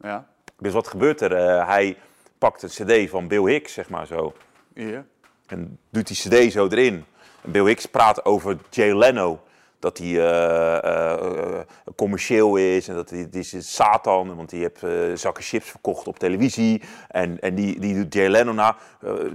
[0.00, 0.26] Ja.
[0.56, 1.66] Dus wat gebeurt er?
[1.66, 1.96] Hij
[2.38, 4.32] pakt een cd van Bill Hicks, zeg maar zo.
[4.74, 5.04] Ja.
[5.46, 7.04] En doet die cd zo erin.
[7.50, 9.40] Bill Hicks praat over Jay Leno.
[9.78, 11.60] Dat hij uh, uh,
[11.96, 16.18] commercieel is en dat hij die is Satan, want die heeft zakken chips verkocht op
[16.18, 16.82] televisie.
[17.08, 18.76] En, en die, die doet Jay Leno na.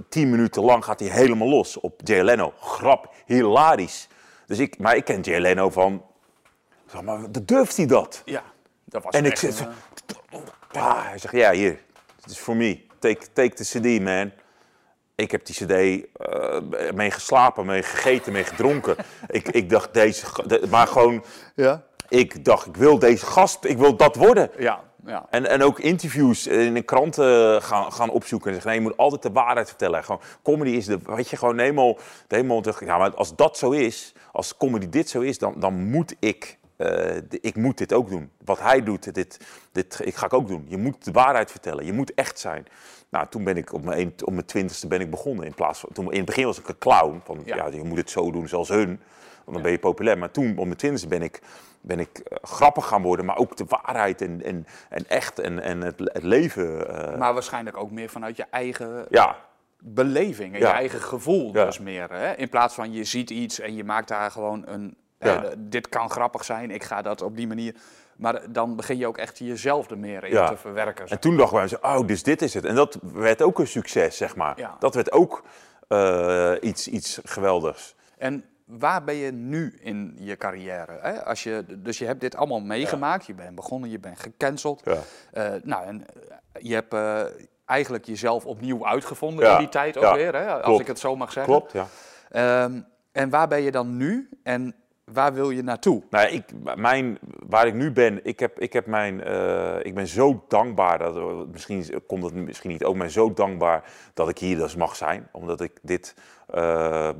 [0.08, 2.52] tien minuten lang gaat hij helemaal los op Jay Leno.
[2.60, 4.08] Grap, hilarisch.
[4.46, 6.02] Dus ik, maar ik ken Jay Leno van.
[6.86, 8.22] Zeg maar, durft hij dat?
[8.24, 8.42] Ja,
[8.84, 9.58] dat was En ik zeg,
[10.70, 11.80] ja, hij zegt, ja, hier,
[12.20, 12.80] het is voor me.
[12.98, 14.32] Take, take the CD, man.
[15.16, 15.70] Ik heb die cd
[16.16, 16.60] eh,
[16.94, 18.96] mee geslapen, mee gegeten, mee gedronken.
[19.28, 20.26] ik, ik dacht, deze...
[20.46, 21.24] de- maar gewoon,
[21.54, 21.82] Ja.
[22.08, 24.50] ik dacht, ik wil deze gast, ik wil dat worden.
[24.58, 25.26] Ja, ja.
[25.30, 28.46] En, en ook interviews in de kranten gaan, gaan opzoeken.
[28.48, 30.04] En zeggen, nee, je moet altijd de waarheid vertellen.
[30.04, 31.98] Gewoon, comedy is de, weet je, gewoon helemaal...
[32.28, 35.74] helemaal te- ja, maar als dat zo is, als comedy dit zo is, dan, dan
[35.90, 36.58] moet ik...
[36.76, 38.30] eh, ik moet dit ook doen.
[38.44, 39.38] Wat hij doet, dit,
[39.72, 40.66] dit ik ga ik ook doen.
[40.68, 41.84] Je moet de waarheid vertellen.
[41.84, 42.66] Je moet echt zijn.
[43.14, 45.44] Nou, toen ben ik op mijn, een- op mijn twintigste ben ik begonnen.
[45.46, 47.20] In, plaats van, toen, in het begin was ik een clown.
[47.24, 47.56] Van, ja.
[47.56, 47.66] Ja.
[47.66, 48.86] je moet het zo doen zoals hun.
[49.44, 50.18] Want dan ben je populair.
[50.18, 51.42] Maar toen, op mijn twintigste, ben ik,
[51.80, 53.24] ben ik eh, grappig gaan worden.
[53.24, 56.88] Maar ook de waarheid en, en, en echt en, en het, het leven.
[57.12, 59.36] eh, Maar waarschijnlijk ook meer vanuit je eigen ja,
[59.78, 62.10] beleving en je eigen gevoel dus meer.
[62.12, 62.34] Hè?
[62.34, 64.96] In plaats van je ziet iets en je maakt daar gewoon een...
[65.18, 67.74] Eh, dit kan grappig zijn, ik ga dat op die manier...
[68.16, 70.48] Maar dan begin je ook echt jezelf er meer in Ja.
[70.48, 71.06] te verwerken.
[71.08, 72.64] En toen dachten wij, zo, oh, dus dit is het.
[72.64, 74.58] En dat werd ook een succes, zeg maar.
[74.60, 74.76] Ja.
[74.78, 75.42] Dat werd ook
[75.88, 77.94] eh, iets, iets geweldigs.
[78.18, 80.98] En waar ben je nu in je carrière?
[81.00, 81.24] Hè?
[81.24, 84.82] Als je, dus je hebt dit allemaal meegemaakt, je bent begonnen, je bent gecanceld.
[85.32, 86.94] Eh, nou, en eh, je hebt
[87.64, 90.52] eigenlijk jezelf opnieuw uitgevonden in die tijd ook weer, hè?
[90.52, 90.80] als klopt.
[90.80, 91.52] ik het zo mag zeggen.
[91.52, 91.86] Klopt, ja.
[92.30, 92.80] Ehm,
[93.12, 94.74] en waar ben je dan nu en
[95.12, 96.02] waar wil je naartoe?
[96.10, 96.44] Nou, ik,
[96.76, 100.98] mijn, waar ik nu ben, ik, heb, ik, heb mijn, eh, ik ben zo dankbaar,
[100.98, 104.96] dat, misschien komt het misschien niet ook, maar zo dankbaar dat ik hier dus mag
[104.96, 105.28] zijn.
[105.32, 106.14] Omdat ik dit,
[106.48, 107.14] eh, eh,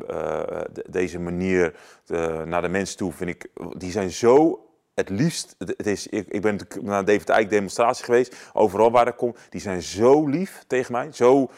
[0.72, 1.74] de- deze manier
[2.06, 4.58] eh, naar de mensen toe vind ik, die zijn zo
[4.94, 9.16] het liefst, het is, ik, ik ben naar David Eyck demonstratie geweest, overal waar ik
[9.16, 11.50] kom, die zijn zo lief tegen mij, zo...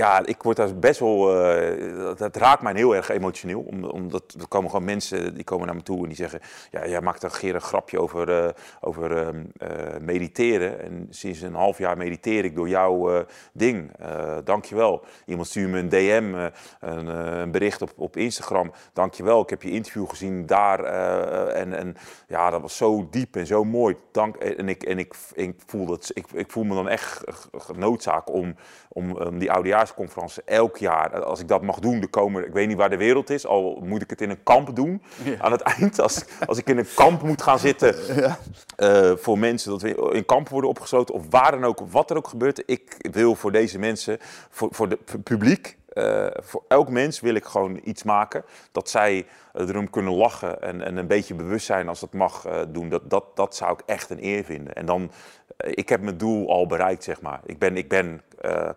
[0.00, 1.44] Ja, ik word daar best wel.
[1.44, 3.60] eh, dat, raakt mij heel erg emotioneel.
[3.60, 6.40] om- Omdat er komen gewoon mensen die komen naar me toe en die zeggen:
[6.70, 8.48] Ja, jij maakt een keer een grapje over, eh,
[8.80, 10.80] over ehm, eh, mediteren.
[10.82, 13.90] En sinds een half jaar mediteer ik door jouw ding.
[14.44, 15.04] Dankjewel.
[15.26, 16.48] Iemand stuurt me een DM,
[16.80, 18.72] een, een bericht op, op Instagram.
[18.92, 20.84] Dankjewel, ik heb je interview gezien daar.
[21.48, 21.96] en, en
[22.28, 23.96] ja, dat was zo diep en zo mooi.
[24.12, 27.20] Dank, en ik, en ik, ik, voel, dat, ik, ik voel me dan echt
[27.58, 28.54] genoodzaak om,
[28.88, 29.52] om, om die
[29.96, 32.96] oudejaarsconferentie elk jaar, als ik dat mag doen, de komende, ik weet niet waar de
[32.96, 35.02] wereld is, al moet ik het in een kamp doen
[35.38, 36.00] aan het eind.
[36.00, 37.94] Als, als ik in een kamp moet gaan zitten
[38.76, 42.16] eh, voor mensen, dat we in kampen worden opgesloten, of waar dan ook, wat er
[42.16, 42.62] ook gebeurt.
[42.66, 44.18] Ik wil voor deze mensen,
[44.50, 48.44] voor, voor de voor het publiek, eh, voor elk mens wil ik gewoon iets maken.
[48.72, 52.60] Dat zij erom kunnen lachen en, en een beetje bewust zijn als dat mag eh,
[52.68, 52.88] doen.
[52.88, 54.74] Dat, dat, dat zou ik echt een eer vinden.
[54.74, 55.10] En dan,
[55.56, 57.40] eh, ik heb mijn doel al bereikt, zeg maar.
[57.46, 58.22] Ik ben, ik ben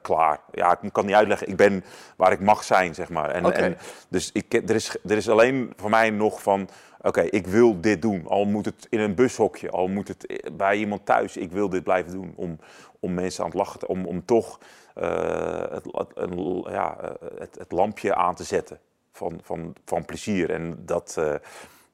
[0.02, 0.40] klaar.
[0.52, 1.48] Ja, ik kan niet uitleggen.
[1.48, 1.84] Ik ben
[2.18, 3.30] waar ik mag zijn, zeg maar.
[3.30, 3.78] En, en,
[4.10, 6.70] dus ik, er, is, er is alleen voor mij nog van...
[7.02, 8.28] Oké, ik wil dit doen.
[8.28, 11.38] Al moet het in een bushokje, al moet het bij iemand thuis.
[11.38, 12.60] Ik wil dit blijven doen om,
[13.00, 13.88] om mensen aan het lachen te...
[13.88, 14.60] Om, om toch
[14.94, 17.10] het, het, een- ja, eh,
[17.40, 18.80] het, het lampje aan te zetten
[19.12, 20.50] van, van, van plezier.
[20.50, 21.34] En dat, eh,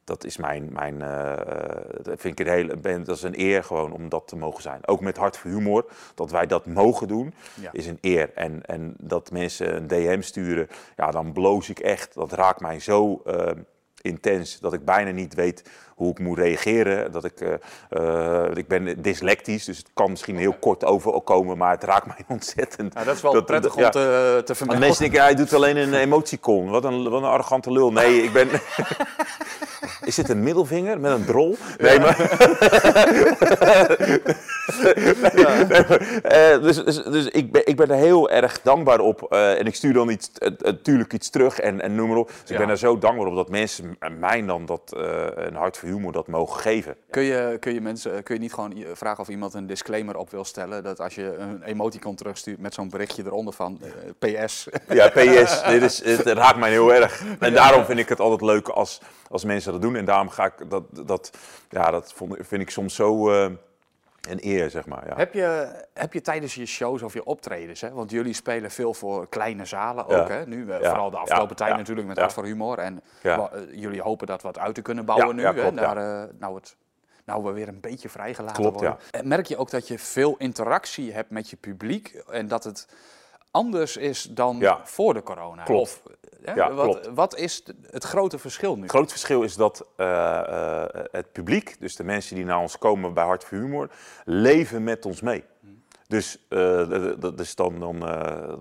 [0.03, 0.69] dat is mijn...
[0.73, 4.27] mijn eh, eh, dat vind ik een hele, dat is een eer gewoon om dat
[4.27, 4.87] te mogen zijn.
[4.87, 5.85] Ook met hart voor humor.
[6.15, 7.69] Dat wij dat mogen doen, Ja.
[7.71, 8.31] is een eer.
[8.33, 12.13] En, en dat mensen een DM sturen, ja, dan bloos ik echt.
[12.13, 13.21] Dat raakt mij zo...
[13.25, 13.51] eh,
[14.01, 15.69] intens dat ik bijna niet weet
[15.99, 17.11] hoe ik moet reageren.
[17.11, 17.53] Dat ik, eh,
[18.45, 22.25] eh, ik ben dyslectisch, dus het kan misschien heel kort overkomen, maar het raakt mij
[22.27, 22.93] ontzettend.
[22.93, 24.85] Nou, dat is wel Dat- prettig dat- om te, te Want vermelden.
[24.85, 26.69] mensen denken, hij doet alleen een emoticon.
[26.69, 27.91] Wat een, wat een arrogante lul.
[27.91, 28.47] Nee, ik ben...
[30.03, 31.57] Is dit een middelvinger met een drol?
[31.77, 32.17] Nee, maar...
[35.33, 35.43] Nee,
[35.87, 39.25] maar, eh, dus dus, dus ik, ben, ik ben er heel erg dankbaar op.
[39.29, 42.27] eh, en ik stuur dan iets, eh, natuurlijk iets terug en, en noem maar op.
[42.41, 45.77] Dus ik ben er zo dankbaar op dat mensen mij dan dat, eh, een hart
[45.77, 46.95] voor humor dat mogen geven.
[47.09, 50.29] Kun je, kun, je mensen, kun je niet gewoon vragen of iemand een disclaimer op
[50.31, 50.83] wil stellen?
[50.83, 53.79] Dat als je een emoticon terugstuurt met zo'n berichtje eronder van
[54.19, 54.67] eh, PS.
[54.89, 57.23] Ja, PS, dit is, het raakt mij heel erg.
[57.39, 59.95] En daarom vind ik het altijd leuk als, als mensen dat doen.
[59.95, 61.31] En daarom ga ik dat, dat,
[61.69, 63.31] ja, dat vond, vind ik soms zo.
[63.31, 63.51] eh,
[64.29, 65.07] Een eer, zeg maar.
[65.07, 65.15] Ja.
[65.15, 68.93] Heb, je, heb je tijdens je shows of je optredens, hè, want jullie spelen veel
[68.93, 70.21] voor kleine zalen Ja.
[70.21, 70.89] ook, hè, nu, eh, Ja.
[70.89, 72.17] vooral de afgelopen tijd natuurlijk met.
[72.17, 72.77] Hart voor Humor.
[72.77, 73.37] En eh,
[73.71, 76.75] jullie hopen dat wat uit te kunnen bouwen nu, ja, hè, naar, eh, nou, het,
[77.25, 78.97] nou we weer een beetje vrijgelaten Klopt, worden.
[79.11, 82.87] En Merk je ook dat je veel interactie hebt met je publiek en dat het
[83.51, 85.63] anders is dan voor de corona?
[85.63, 85.81] Klopt.
[85.81, 86.01] Of,
[86.43, 87.09] hè, Ja, wat, klopt.
[87.13, 88.81] wat is het grote verschil nu?
[88.81, 92.77] Het groot verschil is dat eh, eh, het publiek, dus de mensen die naar ons
[92.77, 93.89] komen bij Hart voor Humor,
[94.25, 95.43] leven met ons mee.
[96.07, 96.89] Dus eh,
[97.19, 98.53] dat- is dan, dan eh,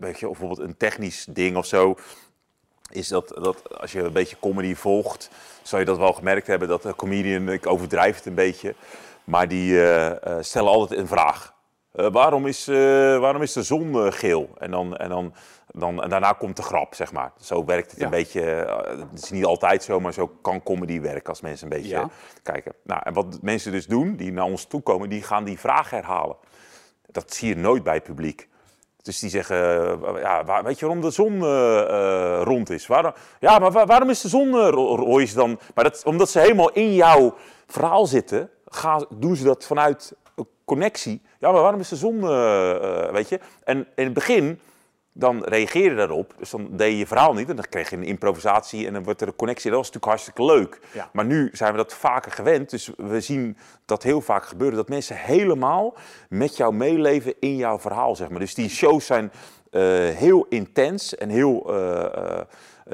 [0.00, 1.94] weet je, of bijvoorbeeld een technisch ding of zo.
[2.90, 5.30] Is dat, dat als je een beetje comedy volgt,
[5.62, 8.74] zou je dat wel gemerkt hebben dat de comedian, ik overdrijf het een beetje,
[9.24, 9.80] maar die
[10.40, 11.54] stellen altijd een vraag.
[11.92, 12.66] Waarom, is,
[13.20, 14.50] waarom is de zon geel?
[14.58, 15.34] En, dan, en, dan,
[15.72, 17.32] dan, en daarna komt de grap, zeg maar.
[17.40, 18.04] Zo werkt het Ja.
[18.04, 18.42] een beetje.
[18.42, 21.94] eh, het is niet altijd zo, maar zo kan comedy werken als mensen een beetje
[21.94, 22.08] Ja.
[22.42, 22.72] kijken.
[22.82, 25.90] Nou, en wat mensen dus doen, die naar ons toe komen, die gaan die vraag
[25.90, 26.36] herhalen.
[27.06, 28.48] Dat zie je nooit bij het publiek.
[29.02, 29.56] Dus die zeggen,
[30.16, 32.86] eh, ja, waar- weet je waarom de zon eh, rond is?
[32.86, 35.58] Waarom, ja, maar waar- waarom is de zon uh, dan?
[35.74, 37.34] Maar dat, omdat ze helemaal in jouw
[37.66, 40.12] verhaal zitten, gaan, doen ze dat vanuit
[40.64, 41.22] connectie.
[41.38, 42.20] Ja, maar waarom is de zon,
[43.12, 43.40] weet je?
[43.64, 44.60] En in het begin,
[45.12, 46.34] dan reageer je daarop.
[46.38, 47.48] Dus dan deed je je verhaal niet.
[47.48, 49.70] En dan kreeg je een improvisatie en dan wordt er een connectie.
[49.70, 50.80] Dat was natuurlijk hartstikke leuk.
[50.92, 51.10] Ja.
[51.12, 52.70] Maar nu zijn we dat vaker gewend.
[52.70, 54.76] Dus we zien dat heel vaak gebeuren.
[54.76, 55.94] Dat mensen helemaal
[56.28, 58.40] met jou meeleven in jouw verhaal, zeg maar.
[58.40, 59.32] Dus die shows zijn
[59.70, 61.74] eh, heel intens en heel...
[61.74, 62.40] eh, eh,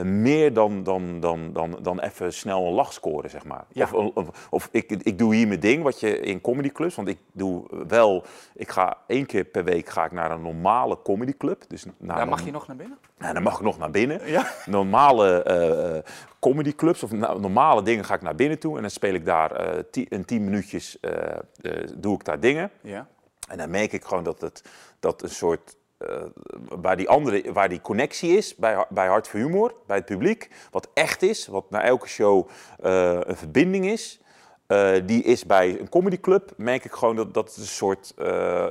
[0.05, 3.65] meer dan, dan, dan, dan, dan even snel een lach scoren, zeg maar.
[3.73, 3.89] Ja.
[3.93, 6.95] Of, of, of ik, ik doe hier mijn ding, wat je in comedyclubs...
[6.95, 8.25] Want ik doe wel...
[8.55, 11.65] Ik ga één keer per week ga ik naar een normale comedyclub.
[11.69, 12.99] Dus naar Daar mag je nog naar binnen?
[13.19, 14.31] nou, dan mag ik nog naar binnen.
[14.31, 14.47] Ja.
[14.67, 16.03] Normale eh, eh,
[16.41, 18.75] comedyclubs of na- normale dingen ga ik naar binnen toe.
[18.77, 21.13] En dan speel ik daar eh ti- een tien minuutjes, eh,
[21.61, 22.71] eh, doe ik daar dingen.
[22.81, 23.07] Ja.
[23.49, 24.65] En dan merk ik gewoon dat het
[25.01, 25.77] dat een soort.
[25.99, 26.23] Eh,
[26.69, 30.51] waar, die andere, waar die connectie is bij, bij Hart voor Humor, bij het publiek,
[30.71, 32.49] wat echt is, wat na elke show
[32.83, 34.21] eh, een verbinding is,
[34.67, 38.13] eh, die is bij een comedyclub, merk ik gewoon dat, dat het een soort,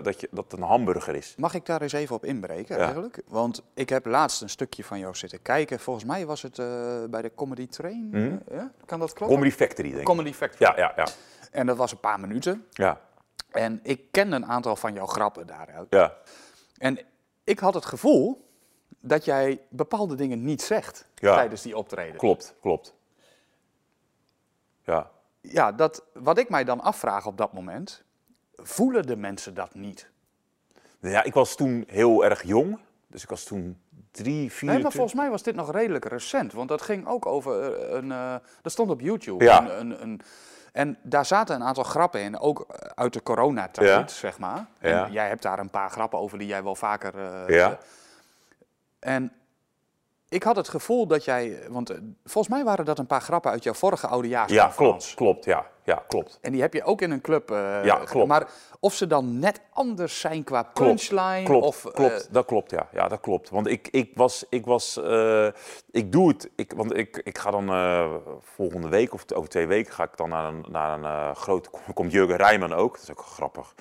[0.04, 1.34] dat, je, dat een hamburger is.
[1.38, 2.84] Mag ik daar eens even op inbreken Ja.
[2.84, 3.22] eigenlijk?
[3.28, 5.80] Want ik heb laatst een stukje van jou zitten kijken.
[5.80, 6.56] Volgens mij was het
[7.12, 8.08] bij de Comedy Train.
[8.12, 8.38] Mhm.
[8.52, 8.72] Ja?
[8.86, 9.38] Kan dat kloppen?
[9.38, 10.06] Comedy Factory, denk ik.
[10.08, 10.72] Comedy Factory.
[10.72, 11.06] Ja, ja, ja.
[11.52, 12.66] En dat was een paar minuten.
[12.72, 13.02] ja,
[13.52, 15.88] En ik kende een aantal van jouw grappen daaruit.
[15.90, 16.14] ja.
[16.78, 17.00] En
[17.46, 18.48] ik had het gevoel
[19.00, 21.36] dat jij bepaalde dingen niet zegt Ja.
[21.36, 22.18] tijdens die optreden.
[22.18, 22.94] Klopt, klopt.
[24.84, 25.12] Ja.
[25.42, 28.04] Ja, dat, wat ik mij dan afvraag op dat moment,
[28.56, 30.10] voelen de mensen dat niet?
[31.00, 32.80] Ja, ik was toen heel erg jong.
[33.08, 33.80] Dus ik was toen
[34.12, 34.70] drie, vier.
[34.70, 36.54] Nee, maar volgens mij was dit nog redelijk recent.
[36.54, 38.12] Want dat ging ook over eh, een.
[38.12, 39.44] eh, dat stond op YouTube.
[39.44, 39.70] Ja.
[39.70, 40.22] Een, een, een,
[40.76, 44.08] en daar zaten een aantal grappen in, ook eh, uit de coronatijd, Ja.
[44.08, 44.66] zeg maar.
[44.80, 45.06] Ja.
[45.06, 47.14] En jij hebt daar een paar grappen over die jij wel vaker.
[47.48, 47.78] eh, Ja.
[49.00, 49.32] En
[50.36, 51.60] ik had het gevoel dat jij.
[51.70, 54.76] Want eh, volgens mij waren dat een paar grappen uit jouw vorige Ja, oudejaarsconferentie.
[54.78, 55.66] klopt, klopt, ja.
[55.84, 56.38] Ja, klopt.
[56.42, 57.52] En die heb je ook in een club.
[57.52, 58.28] eh, Ja, klopt.
[58.28, 58.48] Maar
[58.80, 61.44] of ze dan net anders zijn qua punchline.
[61.44, 62.28] Klopt, of, eh, klopt.
[62.32, 62.88] dat klopt, ja.
[62.92, 63.50] Ja, dat klopt.
[63.50, 65.48] Want ik, ik was, ik was, eh,
[65.92, 69.68] ik doe het, ik, want ik, ik ga dan eh, volgende week of over twee
[69.68, 73.04] weken ga ik dan naar een, naar een eh, grote, komt Jurgen Rijman ook, dat
[73.04, 73.74] is ook grappig.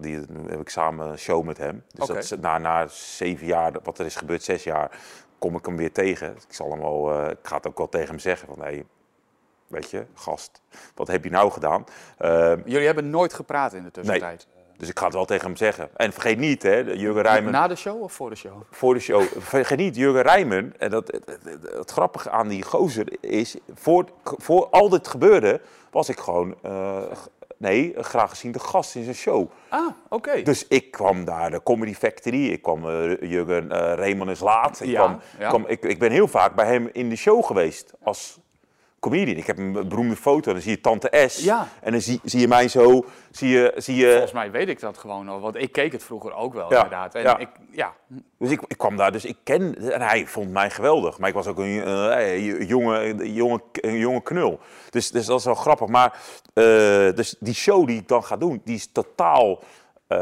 [0.00, 1.84] Die heb ik samen een show met hem.
[1.88, 4.98] Dus dat is na, na zeven jaar, wat er is gebeurd, zes jaar,
[5.44, 6.30] kom ik hem weer tegen.
[6.48, 8.84] Ik zal hem wel, eh, ik ga het ook wel tegen hem zeggen van, hey,
[9.66, 10.62] weet je, gast,
[10.94, 11.84] wat heb je nou gedaan?
[12.18, 14.46] Ehm, Jullie hebben nooit gepraat in de tussentijd.
[14.76, 15.88] dus ik ga het wel tegen hem zeggen.
[15.96, 18.62] En vergeet niet, hè, Jurgen Rijman Na de show of voor de show?
[18.70, 19.22] voor de show.
[19.38, 20.74] Vergeet niet, Jurgen Rijmen.
[20.78, 25.60] En dat, het, het- het grappige aan die gozer is, voor, voor al dit gebeurde,
[25.90, 27.02] was ik gewoon, eh,
[27.64, 29.50] nee, graag gezien de gast in zijn show.
[29.68, 30.42] Ah, oké.
[30.42, 34.80] Dus ik kwam daar, de Comedy Factory, ik kwam, eh Jurgen eh Rijmen is laat.
[34.80, 35.48] Ik, Ja, kwam, ja.
[35.48, 38.38] kwam, ik, ik ben heel vaak bij hem in de show geweest als
[39.04, 39.36] comedian.
[39.36, 41.44] Ik heb een beroemde foto, dan zie je Tante S.
[41.44, 41.68] Ja.
[41.80, 43.72] En dan zie, zie je mij zo, zie je...
[43.76, 46.54] Zie je Volgens mij weet ik dat gewoon al, want ik keek het vroeger ook
[46.54, 47.14] wel Ja, inderdaad.
[47.14, 47.38] En ja.
[47.38, 47.92] Ik, ja.
[48.38, 51.18] Dus ik, ik kwam daar, dus ik ken, en hij vond mij geweldig.
[51.18, 54.60] Maar ik was ook een eh, jonge, jonge, jonge knul.
[54.90, 55.88] Dus, dus dat is wel grappig.
[55.88, 56.20] Maar
[56.52, 56.64] eh,
[57.14, 59.62] dus die show die ik dan ga doen, die is totaal,
[60.06, 60.18] eh,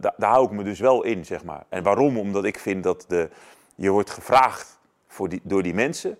[0.00, 1.64] daar, daar hou ik me dus wel in, zeg maar.
[1.68, 2.18] En waarom?
[2.18, 3.28] Omdat ik vind dat de,
[3.74, 6.18] je wordt gevraagd voor die, door die mensen.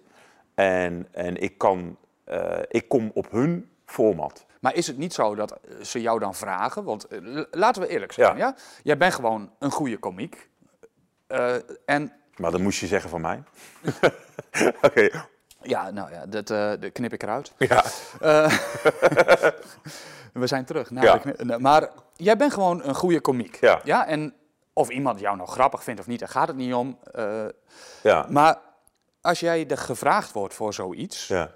[0.56, 4.46] En, en ik, kan, eh, ik kom op hun format.
[4.60, 6.84] Maar is het niet zo dat eh, ze jou dan vragen?
[6.84, 8.46] Want eh, laten we eerlijk zijn, ja.
[8.46, 8.56] Ja.
[8.82, 10.48] Jij bent gewoon een goede komiek.
[11.84, 13.42] En Maar dat moest je zeggen van mij.
[14.86, 15.08] Oké.
[15.62, 17.52] Ja, nou ja, dat, dat knip ik eruit.
[17.58, 17.84] Ja.
[20.32, 20.90] we zijn terug.
[20.90, 21.58] Nou, ja.
[21.58, 23.56] maar jij bent gewoon een goede komiek.
[23.60, 23.80] Ja.
[23.84, 24.06] ja.
[24.06, 24.34] En
[24.72, 26.98] of iemand jou nou grappig vindt of niet, daar gaat het niet om.
[28.02, 28.26] ja.
[28.28, 28.58] Maar
[29.26, 31.50] als jij er gevraagd wordt voor zoiets, ja.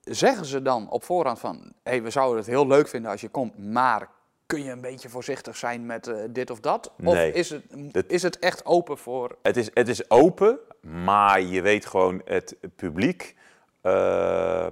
[0.00, 3.28] zeggen ze dan op voorhand van, hey, we zouden het heel leuk vinden als je
[3.28, 4.08] komt, maar
[4.46, 6.92] kun je een beetje voorzichtig zijn met uh, dit of dat?
[6.96, 7.30] Nee.
[7.30, 9.36] Of is het, is het echt open voor...
[9.42, 13.36] Het is, het is open, maar je weet gewoon, het publiek
[13.82, 14.66] uh,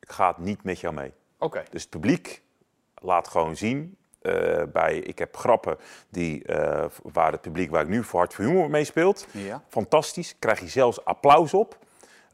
[0.00, 1.12] gaat niet met jou mee.
[1.38, 1.62] Oké.
[1.70, 2.42] Dus het publiek
[2.94, 5.76] laat gewoon zien, uh, bij, ik heb grappen
[6.08, 9.26] die, uh, waar het publiek waar ik nu voor Hart voor Humor mee speelt.
[9.30, 9.62] Ja.
[9.68, 11.78] Fantastisch, krijg je zelfs applaus op.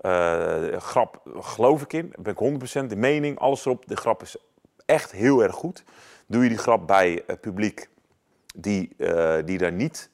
[0.02, 3.86] Uh, grap geloof ik in, ben ik 100% de mening, alles erop.
[3.86, 4.36] De grap is
[4.86, 5.84] echt heel erg goed.
[6.26, 7.88] Doe je die grap bij het publiek
[8.54, 8.96] die,
[9.44, 10.10] die daar niet,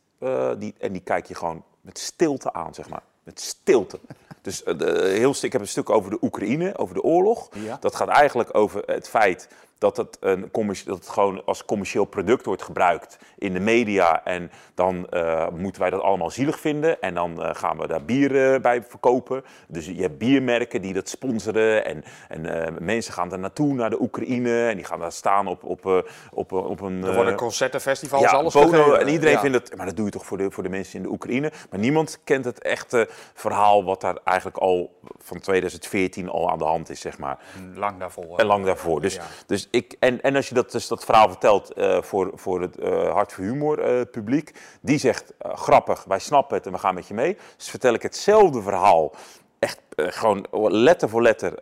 [0.58, 3.02] die, en die kijk je gewoon met stilte aan, zeg maar.
[3.22, 4.00] Met stilte.
[4.42, 7.48] Dus de, heel, ik heb een stuk over de Oekraïne, over de oorlog.
[7.54, 7.76] Ja.
[7.80, 9.48] Dat gaat eigenlijk over het feit
[9.82, 10.50] dat het, een
[10.84, 14.24] dat het gewoon als commercieel product wordt gebruikt in de media.
[14.24, 17.00] En dan uh, moeten wij dat allemaal zielig vinden.
[17.00, 19.44] En dan uh, gaan we daar bier uh, bij verkopen.
[19.68, 21.84] Dus je hebt biermerken die dat sponsoren.
[21.84, 24.68] En, en mensen gaan daar naartoe, naar de Oekraïne.
[24.68, 27.04] En die gaan daar staan op, op, op, op een...
[27.04, 29.40] Er worden concerten, festivals, ja, alles Bono, En iedereen ja.
[29.40, 29.76] vindt het...
[29.76, 31.52] Maar dat doe je toch voor de, voor de mensen in de Oekraïne.
[31.70, 36.64] Maar niemand kent het echte verhaal wat daar eigenlijk al van 2014 al aan de
[36.64, 37.38] hand is, zeg maar.
[37.74, 38.38] Lang daarvoor.
[38.38, 39.00] En lang daarvoor.
[39.00, 39.22] Dus, ja.
[39.46, 42.78] dus ik, en, en als je dat, dus dat verhaal vertelt uh, voor, voor het
[42.78, 46.94] uh, Hart voor Humor uh, publiek, die zegt grappig, wij snappen het en we gaan
[46.94, 47.36] met je mee.
[47.56, 49.12] Dus vertel ik hetzelfde verhaal,
[49.58, 51.54] echt gewoon letter voor letter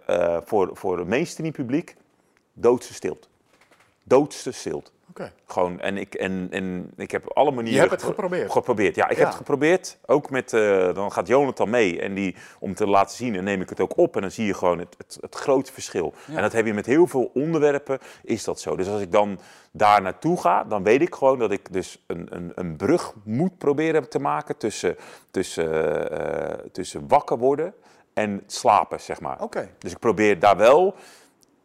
[0.44, 1.96] voor, voor het mainstream publiek,
[2.52, 3.28] doodste stilte.
[4.04, 4.90] Doodste stilte.
[5.10, 5.32] Okay.
[5.46, 7.82] Gewoon, en ik, en, en ik heb alle manieren...
[7.82, 8.52] Je hebt het geprobeerd?
[8.52, 9.04] Geprobeerd, ja.
[9.04, 9.18] Ik ja.
[9.18, 9.98] heb het geprobeerd.
[10.06, 12.00] Ook met, uh, dan gaat Jonathan mee.
[12.00, 14.14] En die, om te laten zien, en neem ik het ook op.
[14.14, 16.14] En dan zie je gewoon het, het, het grote verschil.
[16.26, 16.36] Ja.
[16.36, 18.76] En dat heb je met heel veel onderwerpen, is dat zo.
[18.76, 22.26] Dus als ik dan daar naartoe ga, dan weet ik gewoon dat ik dus een,
[22.30, 24.96] een, een brug moet proberen te maken tussen,
[25.30, 25.72] tussen,
[26.12, 27.74] uh, tussen wakker worden
[28.12, 29.42] en slapen, zeg maar.
[29.42, 29.70] Okay.
[29.78, 30.94] Dus ik probeer daar wel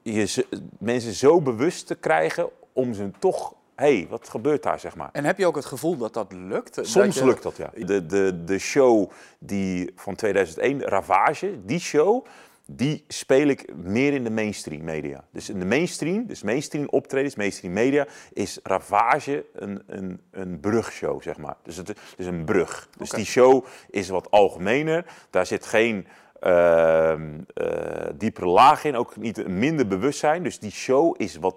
[0.02, 0.46] je,
[0.80, 5.10] mensen zo bewust te krijgen om ze toch hey, wat gebeurt daar, zeg maar.
[5.12, 6.76] En heb je ook het gevoel dat dat lukt?
[6.82, 7.26] Soms dat je...
[7.26, 7.72] lukt dat, ja.
[7.86, 12.26] De, de, de show die van 2001, Ravage, die show,
[12.66, 15.24] die speel ik meer in de mainstream media.
[15.32, 21.22] Dus in de mainstream, dus mainstream optredens, mainstream media, is Ravage een, een, een brugshow,
[21.22, 21.56] zeg maar.
[21.64, 22.90] Dus het is een brug.
[22.98, 25.06] Dus die show is wat algemener.
[25.30, 26.08] Daar zit geen
[26.46, 30.44] uh, uh, diepere laag in, ook niet minder bewustzijn.
[30.44, 31.56] Dus die show is wat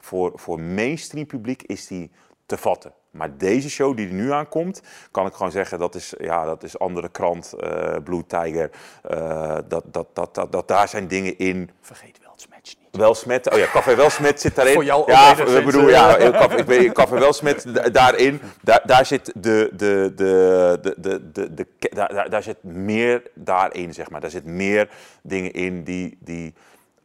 [0.00, 2.10] voor, voor mainstream publiek is die
[2.46, 2.92] te vatten.
[3.10, 6.62] Maar deze show die er nu aankomt, kan ik gewoon zeggen, dat is, ja, dat
[6.62, 8.70] is andere krant, eh Blue Tiger.
[9.02, 11.70] eh, dat, dat, dat, dat, dat, daar zijn dingen in.
[11.80, 12.76] Vergeet wel niet.
[12.90, 14.74] Welsmet, oh ja, Café Welsmet zit daarin.
[14.74, 18.80] Voor jou ook ja, ik bedoel, ja, Café, ik weet, Café Welsmet, da- daarin, daar,
[18.84, 23.94] daar zit de, de, de, de, de, de, de, daar, daar- daar zit meer daarin,
[23.94, 24.20] zeg maar.
[24.20, 24.88] Daar zit meer
[25.22, 26.54] dingen in die, die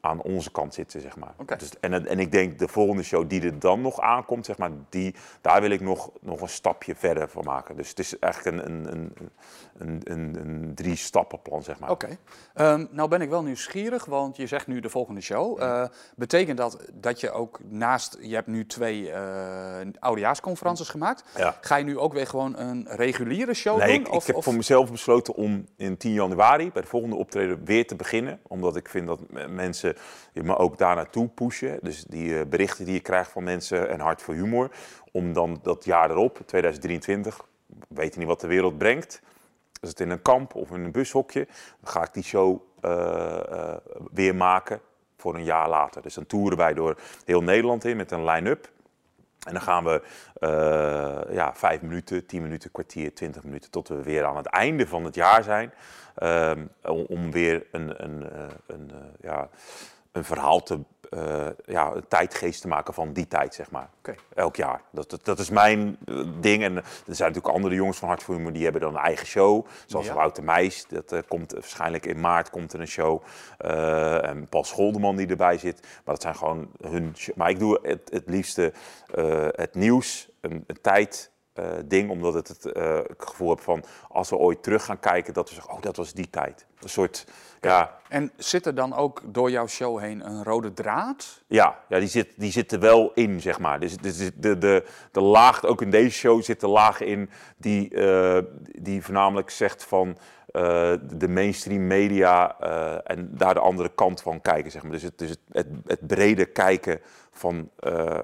[0.02, 1.34] aan onze kant zitten, zeg maar.
[1.58, 4.72] Dus, en, en ik denk de volgende show die er dan nog aankomt, zeg maar,
[4.90, 7.76] die, daar wil ik nog, nog een stapje verder van maken.
[7.76, 9.32] Dus het is eigenlijk een, een, een,
[9.78, 11.90] een, een, een drie stappenplan, zeg maar.
[11.90, 12.18] Oké.
[12.54, 15.62] Ehm, nou ben ik wel nieuwsgierig, want je zegt nu de volgende show.
[15.62, 15.84] Eh,
[16.16, 19.58] betekent dat dat je ook naast, je hebt nu twee eh
[20.00, 21.24] oudejaarsconferences gemaakt.
[21.38, 21.58] Ja.
[21.62, 24.14] Ga je nu ook weer gewoon een reguliere show Nee, doen?
[24.14, 27.88] ik, ik heb voor mezelf besloten om in 10 januari bij de volgende optreden weer
[27.88, 28.40] te beginnen.
[28.48, 29.56] Omdat ik vind dat m-
[30.34, 31.80] mensen me ook daar naartoe pushen.
[31.82, 34.72] Dus die eh, berichten die je krijgt van mensen en hart voor humor.
[35.12, 39.22] Om dan dat jaar erop, 2023, we weten niet wat de wereld brengt.
[39.82, 41.48] Is het in een kamp of in een bushokje,
[41.82, 43.78] dan ga ik die show eh, eh,
[44.12, 44.82] weer maken
[45.18, 46.02] voor een jaar later.
[46.02, 48.70] Dus dan toeren wij door heel Nederland in met een line-up.
[49.48, 50.02] En dan gaan we
[50.34, 53.72] eh, ja, vijf minuten, tien minuten, kwartier, twintig minuten...
[53.72, 55.74] tot we weer aan het einde van het jaar zijn.
[56.16, 56.66] ehm,
[57.08, 59.50] om, weer een, een, eh, een, eh, ja,
[60.12, 60.80] een verhaal te...
[61.10, 63.90] eh, ja, een tijdgeest te maken van die tijd, zeg maar.
[64.36, 64.82] Elk jaar.
[64.92, 66.64] Dat, dat, dat is mijn eh, ding.
[66.64, 68.54] En er zijn natuurlijk andere jongens van Hart voor Humor...
[68.54, 69.66] die hebben dan een eigen show.
[69.86, 70.14] Zoals Ja.
[70.14, 70.86] Wouter Meijs.
[70.88, 73.22] Dat eh, komt waarschijnlijk in maart komt er een show.
[73.58, 75.82] Eh, en Paul Scholdeman die erbij zit.
[75.82, 77.14] Maar dat zijn gewoon hun...
[77.18, 78.74] show- Maar ik doe het, het liefste
[79.14, 81.32] eh, het nieuws, een, een tijd...
[81.86, 85.56] ding, omdat het het gevoel heb van als we ooit terug gaan kijken, dat we
[85.56, 86.66] zeggen, oh, dat was die tijd.
[86.80, 87.26] Een soort,
[87.62, 87.98] ja.
[88.10, 91.42] En zit er dan ook door jouw show heen een rode draad?
[91.48, 93.80] Ja, ja die, zit, die zit er wel in, zeg maar.
[93.80, 97.96] Dus, dus de, de, de laag, ook in deze show zit de laag in die,
[98.62, 100.18] die voornamelijk zegt van
[100.54, 104.72] uh, de mainstream media uh, en daar de andere kant van kijken.
[104.72, 104.92] Zeg maar.
[104.92, 107.70] Dus het, dus het, het, het brede kijken van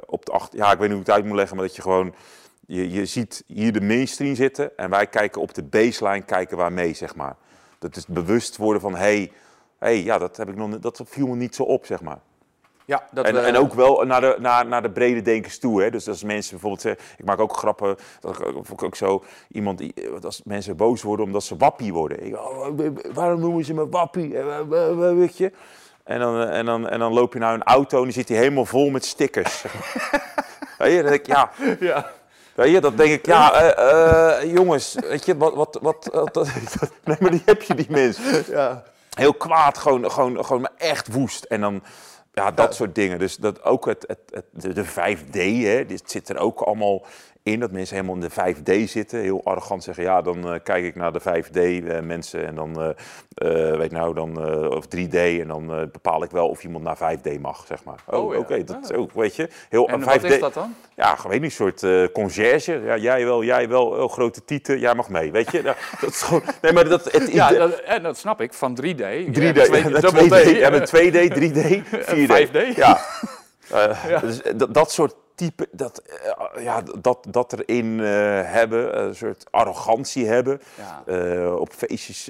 [0.06, 0.60] op de achter.
[0.60, 2.16] Ja, ik weet niet hoe ik het uit moet leggen, maar dat je gewoon.
[2.68, 6.74] Je, je ziet hier de mainstream zitten en wij kijken op de baseline, kijken waar
[6.74, 7.36] mee, zeg maar.
[7.80, 9.32] Dat is bewust worden van, hé, hey,
[9.80, 12.20] hey, ja, dat, heb ik nog, dat viel me niet zo op, zeg maar.
[12.86, 15.82] Ja, dat en, en ook wel naar de, naar, naar de brede denkers toe.
[15.82, 15.90] Hè?
[15.90, 18.40] Dus als mensen bijvoorbeeld zeggen, ik maak ook grappen, dat
[18.70, 19.94] ik ook zo iemand, die,
[20.24, 22.26] als mensen boos worden omdat ze wappie worden.
[22.26, 22.68] Ik, oh,
[23.14, 24.38] waarom noemen ze me wappie?
[24.98, 25.52] Weet je?
[26.04, 28.38] En dan, en, dan, en dan loop je naar een auto en die zit hij
[28.38, 29.66] helemaal vol met stickers.
[30.78, 31.52] dan denk ik, ja.
[31.80, 32.12] ja.
[32.56, 36.36] Weet je, dat denk ik, ja, uh, uh, jongens, weet je, wat, wat, wat, wat,
[37.03, 38.44] nee, maar die heb je, die mensen.
[38.48, 38.84] Ja.
[39.10, 41.44] Heel kwaad, gewoon, gewoon, gewoon echt woest.
[41.44, 41.84] En dan,
[42.34, 43.19] ja, dat soort dingen.
[43.19, 47.06] Dus dat ook het, het, het de, 5D, hè, dit zit er ook allemaal
[47.46, 47.60] in.
[47.60, 49.20] Dat mensen helemaal in de 5D zitten.
[49.20, 52.46] Heel arrogant zeggen, ja, dan uh, kijk ik naar de 5D uh, mensen.
[52.46, 54.38] En dan, uh, weet nou, dan,
[54.76, 55.16] of 3D.
[55.16, 58.04] En dan bepaal ik wel of iemand naar 5D mag, zeg maar.
[58.06, 58.40] Oh, oh ja.
[58.40, 59.50] oké, dat ook, weet je.
[59.70, 60.76] Heel, en 5D, wat is dat dan?
[60.96, 62.82] Ja, gewoon een soort conciërge.
[62.84, 65.62] Ja, jij wel, jij wel, oh, grote tieten, jij mag mee, weet je.
[66.02, 67.12] dat is gewoon, nee, maar dat...
[67.12, 68.86] Het, ja, dat, en dat snap ik, van 3D.
[68.86, 70.58] 3D, 2D.
[70.58, 72.48] Ja, met 2D, 3D, 4D.
[72.48, 72.76] 5D.
[72.76, 73.00] Ja.
[74.08, 74.20] ja.
[74.20, 76.02] Dus, dat, dat soort type, dat,
[76.56, 78.06] uh, ja, dat, dat erin uh,
[78.44, 80.62] hebben, een soort arrogantie hebben.
[80.78, 81.03] Ja.
[81.06, 82.30] Uh, op feestjes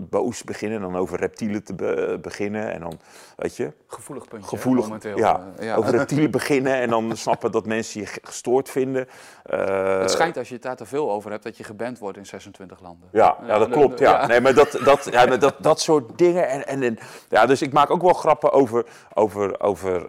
[0.00, 2.72] boos beginnen, dan over reptielen te be beginnen.
[2.72, 2.98] En dan,
[3.36, 3.72] weet je...
[3.86, 5.16] Gevoelig puntje, gevoelig, momenteel.
[5.16, 9.08] Ja, ja, over reptielen beginnen en dan snappen dat mensen je gestoord vinden.
[9.42, 12.26] het schijnt als je het daar te veel over hebt, dat je geband wordt in
[12.26, 13.08] 26 landen.
[13.12, 14.26] Ja, ja dat klopt, ja.
[14.26, 16.48] Nee, maar dat, dat, ja, maar dat, dat soort dingen.
[16.48, 16.98] En, en, en,
[17.28, 20.08] ja, dus ik maak ook wel grappen over, over, over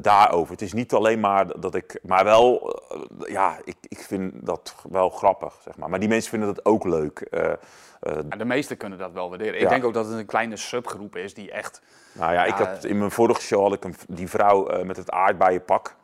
[0.00, 0.52] daarover.
[0.52, 4.74] Het is niet alleen maar dat ik, maar wel, uh, ja, ik, ik vind dat
[4.90, 5.90] wel grappig, zeg maar.
[5.90, 7.26] Maar die mensen vinden dat ook leuk.
[7.30, 9.60] Uh, uh, de meesten kunnen dat wel waarderen.
[9.60, 11.82] Ik denk ook dat het een kleine subgroep is die echt...
[12.12, 15.10] Nou ja, ik had, in mijn vorige show had ik een, die vrouw met het
[15.10, 15.94] aardbeienpak.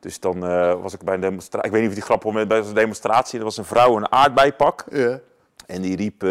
[0.00, 0.40] Dus dan
[0.82, 3.38] was ik bij een demonstratie, ik weet niet of die grap was, bij een demonstratie,
[3.38, 4.84] er was een vrouw in een aardbeienpak.
[4.90, 5.18] Ja.
[5.66, 6.22] En die riep,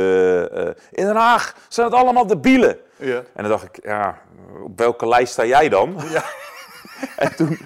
[0.91, 2.77] in Den Haag zijn het allemaal debielen.
[2.95, 3.15] Ja.
[3.15, 4.21] En dan dacht ik, ja,
[4.63, 5.95] op welke lijst sta jij dan?
[6.09, 6.23] Ja.
[7.25, 7.59] en toen,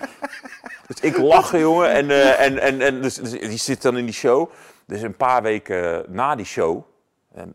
[0.88, 1.92] dus ik lachen, jongen.
[1.92, 4.50] En, uh, en, en, en dus, dus, die zit dan in die show.
[4.86, 6.84] Dus een paar weken na die show.
[7.34, 7.54] En,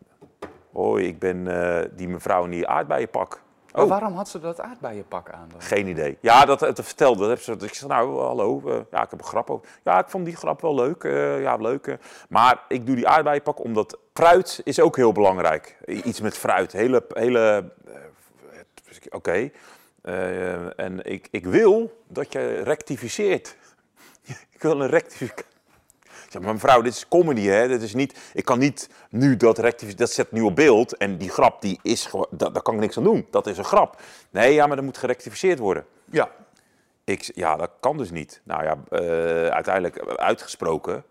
[0.71, 3.41] hoi, ik ben uh, die mevrouw in die aardbeienpak.
[3.73, 3.89] Oh.
[3.89, 5.47] waarom had ze dat aardbeienpak aan?
[5.51, 5.61] Dan?
[5.61, 6.17] Geen idee.
[6.21, 7.27] Ja, dat, dat vertelde.
[7.27, 8.61] Dat ze, ik zei, nou, hallo.
[8.65, 9.67] Uh, ja, ik heb een grap over.
[9.83, 11.03] Ja, ik vond die grap wel leuk.
[11.41, 11.97] ja, leuk.
[12.29, 15.77] maar ik doe die aardbeienpak omdat fruit is ook heel belangrijk.
[15.85, 16.71] Iets met fruit.
[16.71, 17.71] Hele, hele
[19.05, 19.15] oké.
[19.15, 19.51] Okay.
[20.03, 23.55] Uh, en ik, ik wil dat je rectificeert.
[24.55, 25.49] ik wil een rectificatie.
[26.29, 27.67] Zeg maar mevrouw, dit is comedy, hè?
[27.67, 30.97] Dit is niet, ik kan niet nu dat rectificeren, dat zet nu op beeld.
[30.97, 33.27] En die grap, die is gewoon, daar kan ik niks aan doen.
[33.31, 34.01] Dat is een grap.
[34.29, 35.85] Nee, ja, maar dat moet gerectificeerd worden.
[36.05, 36.31] Ja.
[37.03, 38.41] Ik, ja, dat kan dus niet.
[38.43, 41.03] Nou ja, uh, uiteindelijk uitgesproken.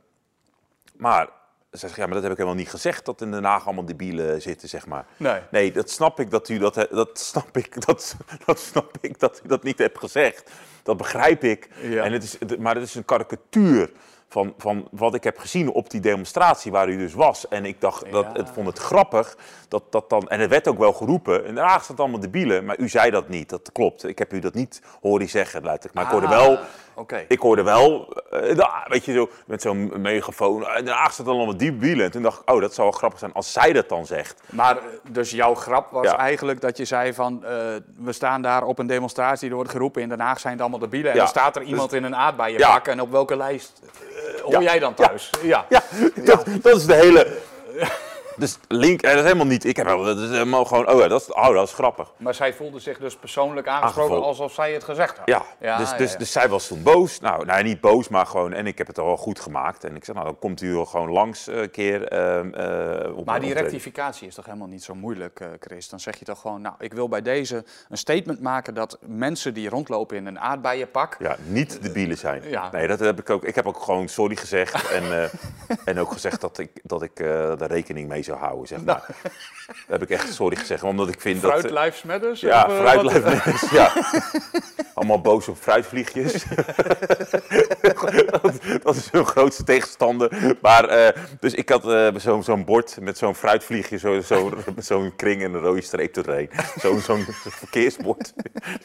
[0.96, 1.28] Maar
[1.72, 3.84] ze zegt, ja, maar dat heb ik helemaal niet gezegd, dat in Den Haag allemaal
[3.84, 5.06] debielen zitten, zeg maar.
[5.16, 5.40] Nee.
[5.51, 9.40] Nee, dat snap ik dat u dat, dat snap ik, dat, dat snap ik dat
[9.44, 10.51] u dat niet hebt gezegd.
[10.82, 11.68] Dat begrijp ik.
[11.82, 12.02] Ja.
[12.02, 13.90] En het is, maar het is een karikatuur
[14.28, 17.48] van, van wat ik heb gezien op die demonstratie waar u dus was.
[17.48, 19.36] En ik dacht, dat, het vond het grappig
[19.68, 20.28] dat dat dan...
[20.28, 23.10] En het werd ook wel geroepen, in Den Haag staat allemaal debielen, maar u zei
[23.10, 23.48] dat niet.
[23.48, 24.05] Dat klopt.
[24.05, 25.94] Ik heb u dat niet horen zeggen, letterlijk.
[25.94, 26.59] Maar ik hoorde wel...
[26.94, 27.24] Okay.
[27.28, 31.56] Ik hoorde wel, uh, weet je, zo, met zo'n megafoon, in Den Haag staat allemaal
[31.56, 32.04] debielen.
[32.04, 34.42] En toen dacht ik, oh, dat zou wel grappig zijn als zij dat dan zegt.
[34.50, 37.48] Maar dus jouw grap was eigenlijk dat je zei van, uh,
[37.96, 40.80] we staan daar op een demonstratie, er wordt geroepen, in Den Haag zijn het allemaal
[40.80, 41.12] debielen.
[41.12, 44.62] En dan staat er iemand dus, in een aardbeienbak en op welke lijst uh, hoor
[44.62, 45.30] jij dan thuis?
[45.42, 45.82] Ja, ja.
[46.14, 47.38] Dat, dat is de hele...
[48.40, 49.64] Dus Link, dat is helemaal niet.
[49.64, 50.88] Ik heb dat is helemaal gewoon.
[50.88, 52.12] Oh, dat is, oh, dat is grappig.
[52.16, 55.26] Maar zij voelde zich dus persoonlijk aangesproken alsof zij het gezegd had.
[55.26, 57.20] Ja, ja dus, dus, dus zij was toen boos.
[57.20, 58.52] Nou, nou, niet boos, maar gewoon.
[58.52, 59.84] En ik heb het al wel goed gemaakt.
[59.84, 62.12] En ik zeg, nou, dan komt u gewoon langs een uh, keer.
[62.12, 65.88] Uh, op maar die rectificatie is toch helemaal niet zo moeilijk, Chris?
[65.88, 69.54] Dan zeg je toch gewoon, nou, ik wil bij deze een statement maken dat mensen
[69.54, 71.16] die rondlopen in een aardbeienpak.
[71.18, 72.42] Ja, niet de bielen zijn.
[72.48, 72.70] Ja.
[72.72, 73.44] Nee, dat heb ik ook.
[73.44, 74.90] Ik heb ook gewoon sorry gezegd.
[74.90, 75.30] en,
[75.84, 79.07] en ook gezegd dat ik, dat ik er rekening mee zou zou houden, zeg maar.
[79.66, 81.70] Dat heb ik echt sorry gezegd, omdat ik vind Fruit dat...
[81.70, 82.40] Lives Matters?
[82.40, 83.93] Ja, Of, eh, fruit ja.
[84.94, 86.44] Allemaal boos op fruitvliegjes.
[88.31, 90.57] dat, dat is hun grootste tegenstander.
[90.61, 95.12] Maar, eh, dus ik had eh, zo'n zo'n bord met zo'n fruitvliegje, zo, zo, zo'n
[95.16, 96.51] kring en een rode streep erheen.
[96.81, 98.32] Zo'n zo'n verkeersbord.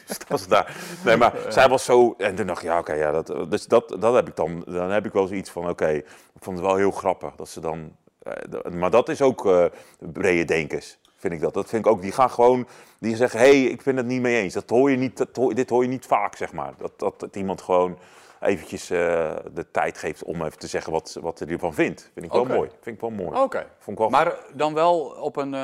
[0.06, 0.76] dus dat was daar.
[1.04, 2.14] Nee, maar zij was zo...
[2.18, 4.64] En toen dacht ik, ja, oké, ja, dat, dus dat, dat heb ik dan...
[4.66, 6.04] Dan heb ik wel zoiets van, oké, ik
[6.40, 7.96] vond het wel heel grappig dat ze dan...
[8.26, 9.64] eh, maar dat is ook eh
[9.98, 11.54] brede denkers, vind ik dat.
[11.54, 12.66] Dat vind ik ook, die gaan gewoon...
[12.98, 14.54] Die zeggen, hé, hey, ik ben het niet mee eens.
[14.54, 16.72] Dat hoor je niet, dat hoor- dit hoor je niet vaak, zeg maar.
[16.78, 17.98] Dat, dat, dat iemand gewoon
[18.40, 22.10] eventjes eh, de tijd geeft om even te zeggen wat, wat hij ervan vindt.
[22.14, 22.70] Vind ik wel mooi.
[22.80, 23.40] Vind ik wel mooi.
[23.40, 23.66] Oké.
[24.10, 25.54] Maar dan wel op een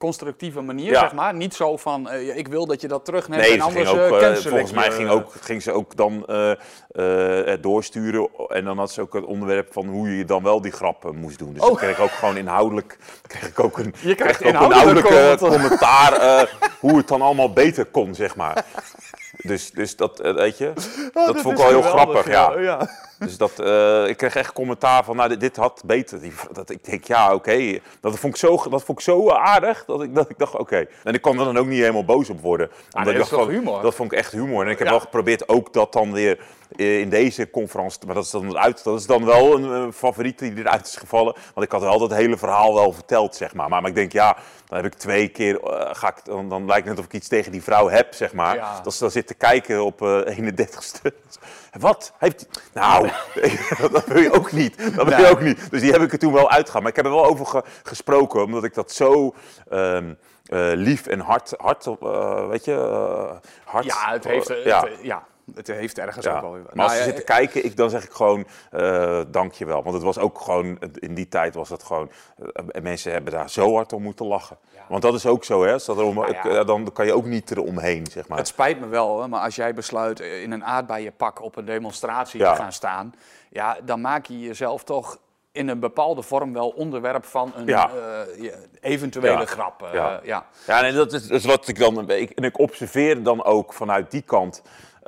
[0.00, 1.00] constructieve manier, Ja.
[1.00, 1.34] zeg maar.
[1.34, 4.18] Niet zo van, eh, ik wil dat je dat terugneemt Nee, en anders ging ook,
[4.20, 8.28] cancel volgens ik mij ging, ook, ging ze ook dan eh, eh, het doorsturen.
[8.48, 11.38] En dan had ze ook het onderwerp van hoe je dan wel die grappen moest
[11.38, 11.52] doen.
[11.52, 11.68] Dus Oh.
[11.68, 14.70] dan kreeg ik ook gewoon inhoudelijk kreeg ik ook een, Je krijgt kreeg ik ook
[14.72, 16.12] inhoudelijke commentaar.
[16.12, 16.42] eh,
[16.80, 18.64] hoe het dan allemaal beter kon, zeg maar.
[19.36, 20.72] Dus, dus dat, weet je,
[21.14, 22.88] Oh, dat, vond ik wel heel geweldig, grappig, ja.
[23.20, 26.20] Dus dat, eh, ik kreeg echt commentaar van, nou, dit, dit had beter.
[26.20, 27.78] Die, dat, ik denk, ja, oké.
[28.00, 30.86] Dat, vond ik zo, dat vond ik zo aardig, dat ik, dat ik dacht, oké.
[31.04, 32.70] En ik kon er dan ook niet helemaal boos op worden.
[32.84, 33.82] Omdat dat ik dacht van, humor?
[33.82, 34.64] Dat vond ik echt humor.
[34.64, 34.92] En ik heb Ja.
[34.92, 36.38] wel geprobeerd ook dat dan weer
[36.76, 40.38] eh, in deze conferentie, maar dat is dan, uit, dat is dan wel een favoriet
[40.38, 41.34] die eruit is gevallen.
[41.54, 43.68] Want ik had wel dat hele verhaal wel verteld, zeg maar.
[43.68, 44.36] Maar, maar ik denk, ja,
[44.66, 47.12] dan heb ik twee keer, eh, ga ik, dan, dan lijkt het net of ik
[47.12, 48.54] iets tegen die vrouw heb, zeg maar.
[48.56, 48.80] Ja.
[48.82, 51.12] Dat ze dan zit te kijken op eh 31ste.
[51.78, 52.12] Wat?
[52.18, 52.46] Heeft.
[52.74, 53.09] Nou,
[53.92, 54.96] dat wil je ook niet.
[54.96, 55.70] Dat wil je ook niet.
[55.70, 56.80] Dus die heb ik er toen wel uitgegaan.
[56.82, 59.34] Maar ik heb er wel over ge- gesproken, omdat ik dat zo
[59.68, 60.14] ehm,
[60.46, 63.84] eh, lief en hard, hard eh, weet je, eh, hard...
[63.84, 64.80] Ja, het heeft, ja.
[64.80, 65.22] het, ja,
[65.54, 66.34] het heeft ergens Ja.
[66.34, 66.50] ook wel.
[66.50, 69.64] Maar als Nou, ze ja, zitten kijken, ik, dan zeg ik gewoon eh dank je
[69.66, 69.82] wel.
[69.82, 72.10] Want het was ook gewoon, in die tijd was het gewoon,
[72.72, 74.58] eh, mensen hebben daar zo hard om moeten lachen.
[74.88, 75.72] Want dat is ook zo, hè.
[75.72, 78.38] Als dat erom, Nou eh, dan kan je ook niet eromheen, zeg maar.
[78.38, 81.64] Het spijt me wel, hoor, maar als jij besluit eh, in een aardbeienpak op een
[81.64, 83.14] demonstratie te gaan staan,
[83.50, 85.18] ja, dan maak je jezelf toch
[85.52, 87.90] in een bepaalde vorm wel onderwerp van een Ja.
[87.90, 89.44] eh, eventuele Ja.
[89.46, 89.82] grap.
[89.82, 90.20] eh, Ja.
[90.22, 90.46] ja.
[90.66, 92.10] Ja, en dat is, dat is wat ik dan.
[92.10, 94.62] Ik, en ik observeer dan ook vanuit die kant.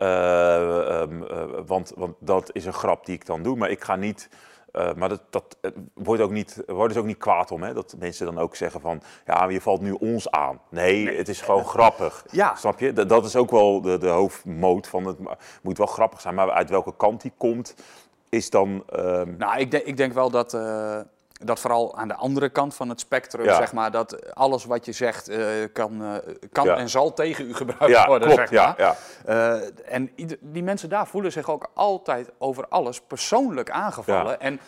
[0.07, 3.57] Eh, ehm, eh, want, want dat is een grap die ik dan doe.
[3.57, 4.29] Maar ik ga niet.
[4.73, 5.57] eh, maar dat, dat
[5.95, 7.63] wordt ook niet, worden ze ook niet kwaad om.
[7.63, 7.75] Hè?
[7.75, 9.03] Dat mensen dan ook zeggen van.
[9.27, 10.61] Ja, je valt nu ons aan.
[10.71, 12.25] Nee, het is gewoon grappig.
[12.31, 12.55] Ja.
[12.55, 12.93] Snap je?
[12.93, 15.19] Dat, dat is ook wel de, de hoofdmoot van het.
[15.63, 16.35] moet wel grappig zijn.
[16.35, 17.75] Maar uit welke kant die komt.
[18.29, 18.83] Is dan.
[18.89, 20.53] ehm, Nou, ik denk, ik denk wel dat,
[21.45, 23.57] dat vooral aan de andere kant van het spectrum, Ja.
[23.57, 25.39] zeg maar, dat alles wat je zegt eh,
[25.73, 26.77] kan, eh, kan Ja.
[26.77, 28.49] en zal tegen u gebruikt ja, worden, klopt.
[28.49, 28.75] zeg maar.
[28.79, 28.97] ja.
[29.25, 30.11] Eh, en
[30.41, 34.41] die mensen daar voelen zich ook altijd over alles persoonlijk aangevallen.
[34.41, 34.61] En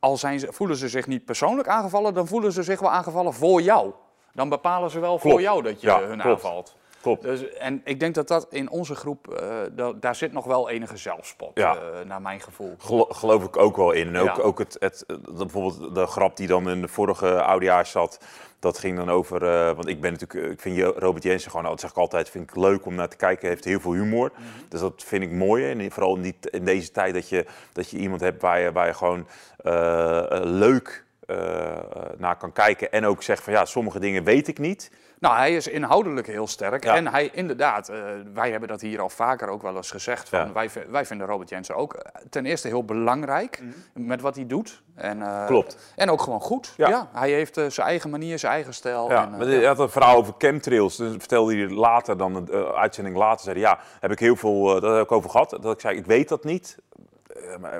[0.00, 3.34] al zijn ze, voelen ze zich niet persoonlijk aangevallen, dan voelen ze zich wel aangevallen
[3.34, 3.92] voor jou.
[4.32, 6.44] Dan bepalen ze wel voor jou dat je hun klopt.
[6.44, 6.76] aanvalt.
[7.16, 7.22] Klopt.
[7.40, 10.68] Dus, en ik denk dat dat in onze groep, eh, da- daar zit nog wel
[10.70, 11.76] enige zelfspot, Ja.
[11.76, 12.74] eh, naar mijn gevoel.
[12.78, 14.06] Gelo- geloof ik ook wel in.
[14.06, 14.42] En ook, Ja.
[14.42, 18.20] ook het, het, de- bijvoorbeeld de grap die dan in de vorige oudejaars zat.
[18.60, 21.66] Dat ging dan over, eh, want ik ben natuurlijk, eh, ik vind Robert Jensen gewoon,
[21.66, 23.40] dat zeg ik altijd, vind ik leuk om naar te kijken.
[23.40, 24.30] Hij heeft heel veel humor.
[24.34, 24.42] Mhm.
[24.68, 25.70] Dus dat vind ik mooi.
[25.70, 28.72] En vooral in, die, in deze tijd dat je, dat je iemand hebt waar je,
[28.72, 29.26] waar je gewoon
[29.58, 31.36] eh, eh, leuk eh,
[31.76, 31.82] eh,
[32.16, 32.92] naar kan kijken.
[32.92, 34.90] En ook zegt van ja, sommige dingen weet ik niet.
[35.20, 36.84] Nou, hij is inhoudelijk heel sterk.
[36.84, 36.96] Ja.
[36.96, 37.98] En hij, inderdaad, eh,
[38.34, 40.28] wij hebben dat hier al vaker ook wel eens gezegd.
[40.28, 40.52] Van, Ja.
[40.52, 43.62] wij, wij vinden Robert Jensen ook eh, ten eerste heel belangrijk
[43.94, 44.82] met wat hij doet.
[44.94, 45.46] En, eh, Mhm.
[45.46, 45.92] Klopt.
[45.96, 46.74] En ook gewoon goed.
[46.76, 46.88] Ja.
[46.88, 47.08] Ja.
[47.12, 49.10] hij heeft zijn eigen manier, zijn eigen stijl.
[49.10, 50.96] Ja, en, maar hij had een verhaal over chemtrails.
[50.96, 54.80] Dus vertelde hij later, dan de uitzending later, zei hij, ja, heb ik heel veel,
[54.80, 55.50] dat heb ik over gehad.
[55.60, 56.76] Dat ik zei, ik weet dat niet.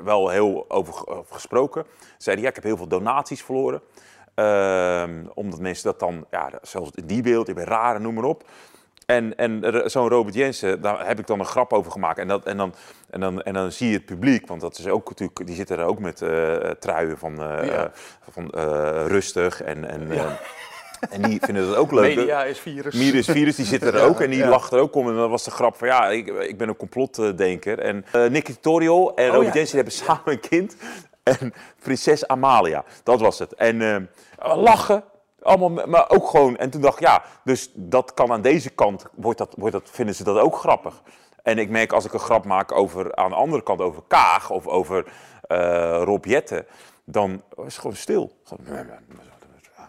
[0.03, 0.93] Wel heel over
[1.29, 1.85] gesproken.
[2.17, 3.81] Zei hij, ja, ik heb heel veel donaties verloren.
[4.39, 8.23] Ehm, omdat mensen dat dan, ja, zelfs in die wereld, ik ben rare, noem maar
[8.23, 8.43] op.
[9.05, 12.19] En, en zo'n Robert Jensen, daar heb ik dan een grap over gemaakt.
[12.19, 12.73] En, dat, en, dan,
[13.09, 15.77] en, dan, en dan zie je het publiek, want dat is ook natuurlijk, die zitten
[15.77, 17.83] er ook met eh, truien van, eh, Ja.
[17.83, 17.89] eh,
[18.31, 18.49] van
[19.07, 19.61] rustig.
[19.61, 20.11] En, en,
[21.09, 22.15] en die vinden dat ook leuk.
[22.15, 22.95] Media is virus.
[22.95, 24.49] Mirus Virus, die zit er ook en die ja.
[24.49, 25.09] lacht er ook om.
[25.09, 27.79] En dan was de grap van, ja, ik, ik ben een complotdenker.
[27.79, 29.59] En eh Nicky Tutorial en Oh, Robert ja.
[29.59, 30.75] Jensen hebben samen een kind.
[31.23, 33.53] En prinses Amalia, dat was het.
[33.53, 35.03] En eh, lachen,
[35.41, 36.57] allemaal, maar ook gewoon...
[36.57, 39.89] En toen dacht ik, ja, dus dat kan aan deze kant, wordt dat, wordt dat,
[39.89, 41.01] vinden ze dat ook grappig.
[41.43, 44.49] En ik merk als ik een grap maak over, aan de andere kant over Kaag
[44.49, 45.05] of over
[46.03, 46.65] Rob Jetten,
[47.03, 48.31] dan is het gewoon stil.
[48.43, 48.65] Gewoon,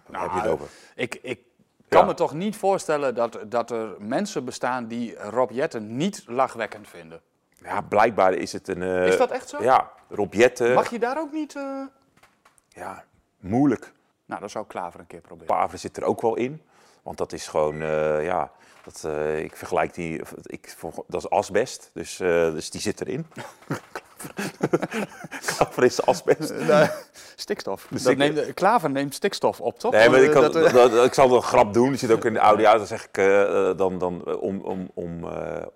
[0.06, 0.66] Waar heb je het over?
[0.94, 1.40] Ik, ik
[1.88, 2.06] kan Ja.
[2.06, 7.20] me toch niet voorstellen dat, dat er mensen bestaan die Rob Jetten niet lachwekkend vinden.
[7.62, 8.82] Ja, blijkbaar is het een...
[8.82, 9.62] eh, Is dat echt zo?
[9.62, 10.74] Ja, Rob Jetten.
[10.74, 11.56] Mag je daar ook niet...
[11.56, 11.82] eh,
[12.68, 13.04] Ja,
[13.38, 13.92] moeilijk.
[14.24, 15.54] Nou, dat zou Klaver een keer proberen.
[15.54, 16.62] Klaver zit er ook wel in.
[17.02, 18.50] Want dat is gewoon, uh, ja,
[18.84, 20.76] dat, ik vergelijk die, ik,
[21.06, 23.26] dat is asbest, dus, dus die zit erin.
[25.56, 26.54] klaver is asbest.
[26.54, 26.88] Nee,
[27.36, 27.86] stikstof.
[27.90, 29.92] Dus dat neemt, klaver neemt stikstof op, toch?
[29.92, 32.32] Nee, maar ik, kan, dat, dat, ik zal een grap doen, die zit ook in
[32.32, 32.76] de audio.
[32.76, 33.14] Dan zeg ik,
[33.76, 35.24] dan, dan, om, om, om,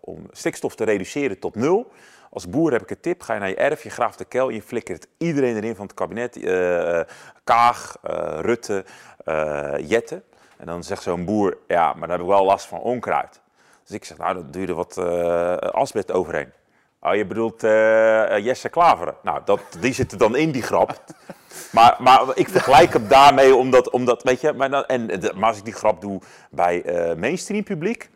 [0.01, 1.93] om stikstof te reduceren tot nul...
[2.35, 3.23] Als boer heb ik een tip.
[3.23, 5.95] Ga je naar je erf, je graaft de kel, je flikkert iedereen erin van het
[5.95, 6.37] kabinet.
[6.37, 7.01] Uh,
[7.45, 7.97] Kaag,
[8.41, 8.85] Rutte,
[9.87, 10.23] Jette.
[10.57, 13.41] En dan zegt zo'n boer, ja, maar dan heb ik wel last van onkruid.
[13.83, 14.99] Dus ik zeg, nou, dan duurde wat
[15.73, 16.53] asbest overheen.
[17.05, 17.61] Oh, je bedoelt
[18.45, 19.15] Jesse Klaveren.
[19.23, 21.05] Nou, dat, die zit er dan in, die grap.
[21.73, 25.59] Maar, maar ik vergelijk hem daarmee, omdat, omdat weet je, maar, dan, en, maar als
[25.59, 26.21] ik die grap doe
[26.51, 26.85] bij
[27.17, 28.11] mainstream publiek,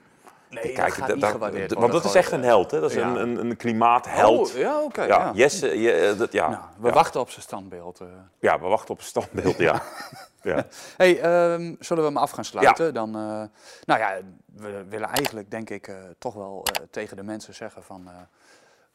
[0.51, 2.81] Nee, Kijk, dat gaat niet Want dat is echt een held, hè?
[2.81, 3.06] Dat is ja.
[3.06, 4.51] een, een, een klimaatheld.
[4.51, 5.02] Oh, ja, oké.
[5.02, 5.32] ja, ja.
[5.35, 6.48] Jesse, je, dat, ja.
[6.48, 8.01] Nou, we wachten op zijn standbeeld.
[8.01, 8.09] Uh.
[8.39, 9.82] Ja, we wachten op zijn standbeeld, ja.
[10.43, 10.66] ja.
[10.97, 12.94] hey, um, zullen we hem af gaan sluiten?
[12.94, 13.43] Dan, uh,
[13.85, 18.09] nou ja, we willen eigenlijk, denk ik, uh, toch wel tegen de mensen zeggen van...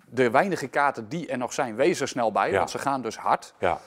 [0.09, 3.17] de weinige kaarten die er nog zijn, wees er snel bij, want ze gaan dus
[3.17, 3.53] hard.
[3.59, 3.79] Ja.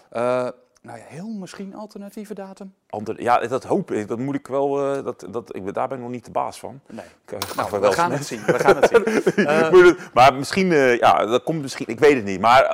[0.87, 2.75] Nou ja, heel misschien alternatieve datum?
[2.89, 4.09] Ander, ja, dat hoop ik.
[4.09, 4.97] Dat moet ik wel.
[4.97, 6.81] Uh, dat, dat, ik, daar ben ik nog niet de baas van.
[6.89, 7.05] Nee.
[7.25, 8.45] Ik, uh, nou, we, we gaan het zien.
[8.45, 9.39] We gaan het zien.
[9.39, 10.67] uh, maar misschien,
[10.97, 11.87] ja, dat komt misschien.
[11.89, 12.41] Ik weet het niet.
[12.41, 12.65] Maar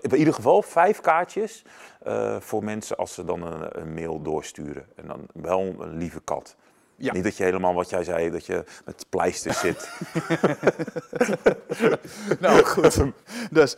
[0.00, 1.64] in ieder geval vijf kaartjes
[2.38, 4.86] voor mensen als ze dan een, een, mail doorsturen.
[4.96, 6.56] En dan wel een lieve kat.
[6.96, 7.12] Ja.
[7.12, 9.90] Niet dat je helemaal wat jij zei, dat je met pleisters zit.
[12.40, 13.02] nou goed.
[13.50, 13.76] Dus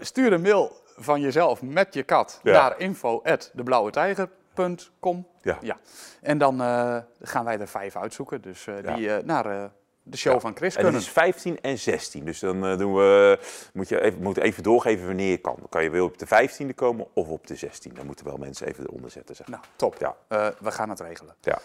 [0.00, 2.52] stuur een mail van jezelf met je kat ja.
[2.52, 5.26] naar info@deblauwetijger.com.
[5.42, 5.58] Ja.
[5.60, 5.78] ja.
[6.20, 8.40] En dan uh, gaan wij er vijf uitzoeken.
[8.40, 9.70] Dus uh, die naar
[10.02, 10.40] de show ja.
[10.40, 11.00] van Chris en kunnen.
[11.00, 12.24] Het is 15 en 16.
[12.24, 13.38] Dus dan doen we,
[13.72, 15.54] moet je even, moet even doorgeven wanneer je kan.
[15.58, 17.92] Dan kan je wel op de 15e komen of op de 16e.
[17.92, 19.36] Dan moeten wel mensen even eronder zetten.
[19.36, 19.46] Zeg.
[19.46, 19.96] Nou, top.
[19.98, 20.16] Ja.
[20.60, 21.34] we gaan het regelen.
[21.40, 21.60] Ja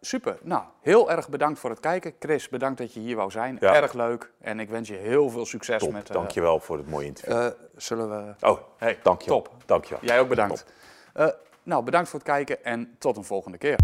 [0.00, 0.38] super.
[0.42, 2.14] Nou, heel erg bedankt voor het kijken.
[2.18, 3.60] Chris, bedankt dat je hier wou zijn.
[3.60, 4.32] Erg leuk.
[4.40, 5.92] En ik wens je heel veel succes top.
[5.92, 6.08] met...
[6.08, 7.36] Uh, Dankjewel voor het mooie interview.
[7.36, 7.46] Uh,
[7.76, 8.46] zullen we...
[8.46, 9.42] Oh, hey, dankjewel.
[9.42, 9.54] Top.
[9.66, 10.04] Dankjewel.
[10.04, 10.64] Jij ook bedankt.
[11.16, 11.26] Uh,
[11.62, 13.76] nou, bedankt voor het kijken en tot een volgende keer.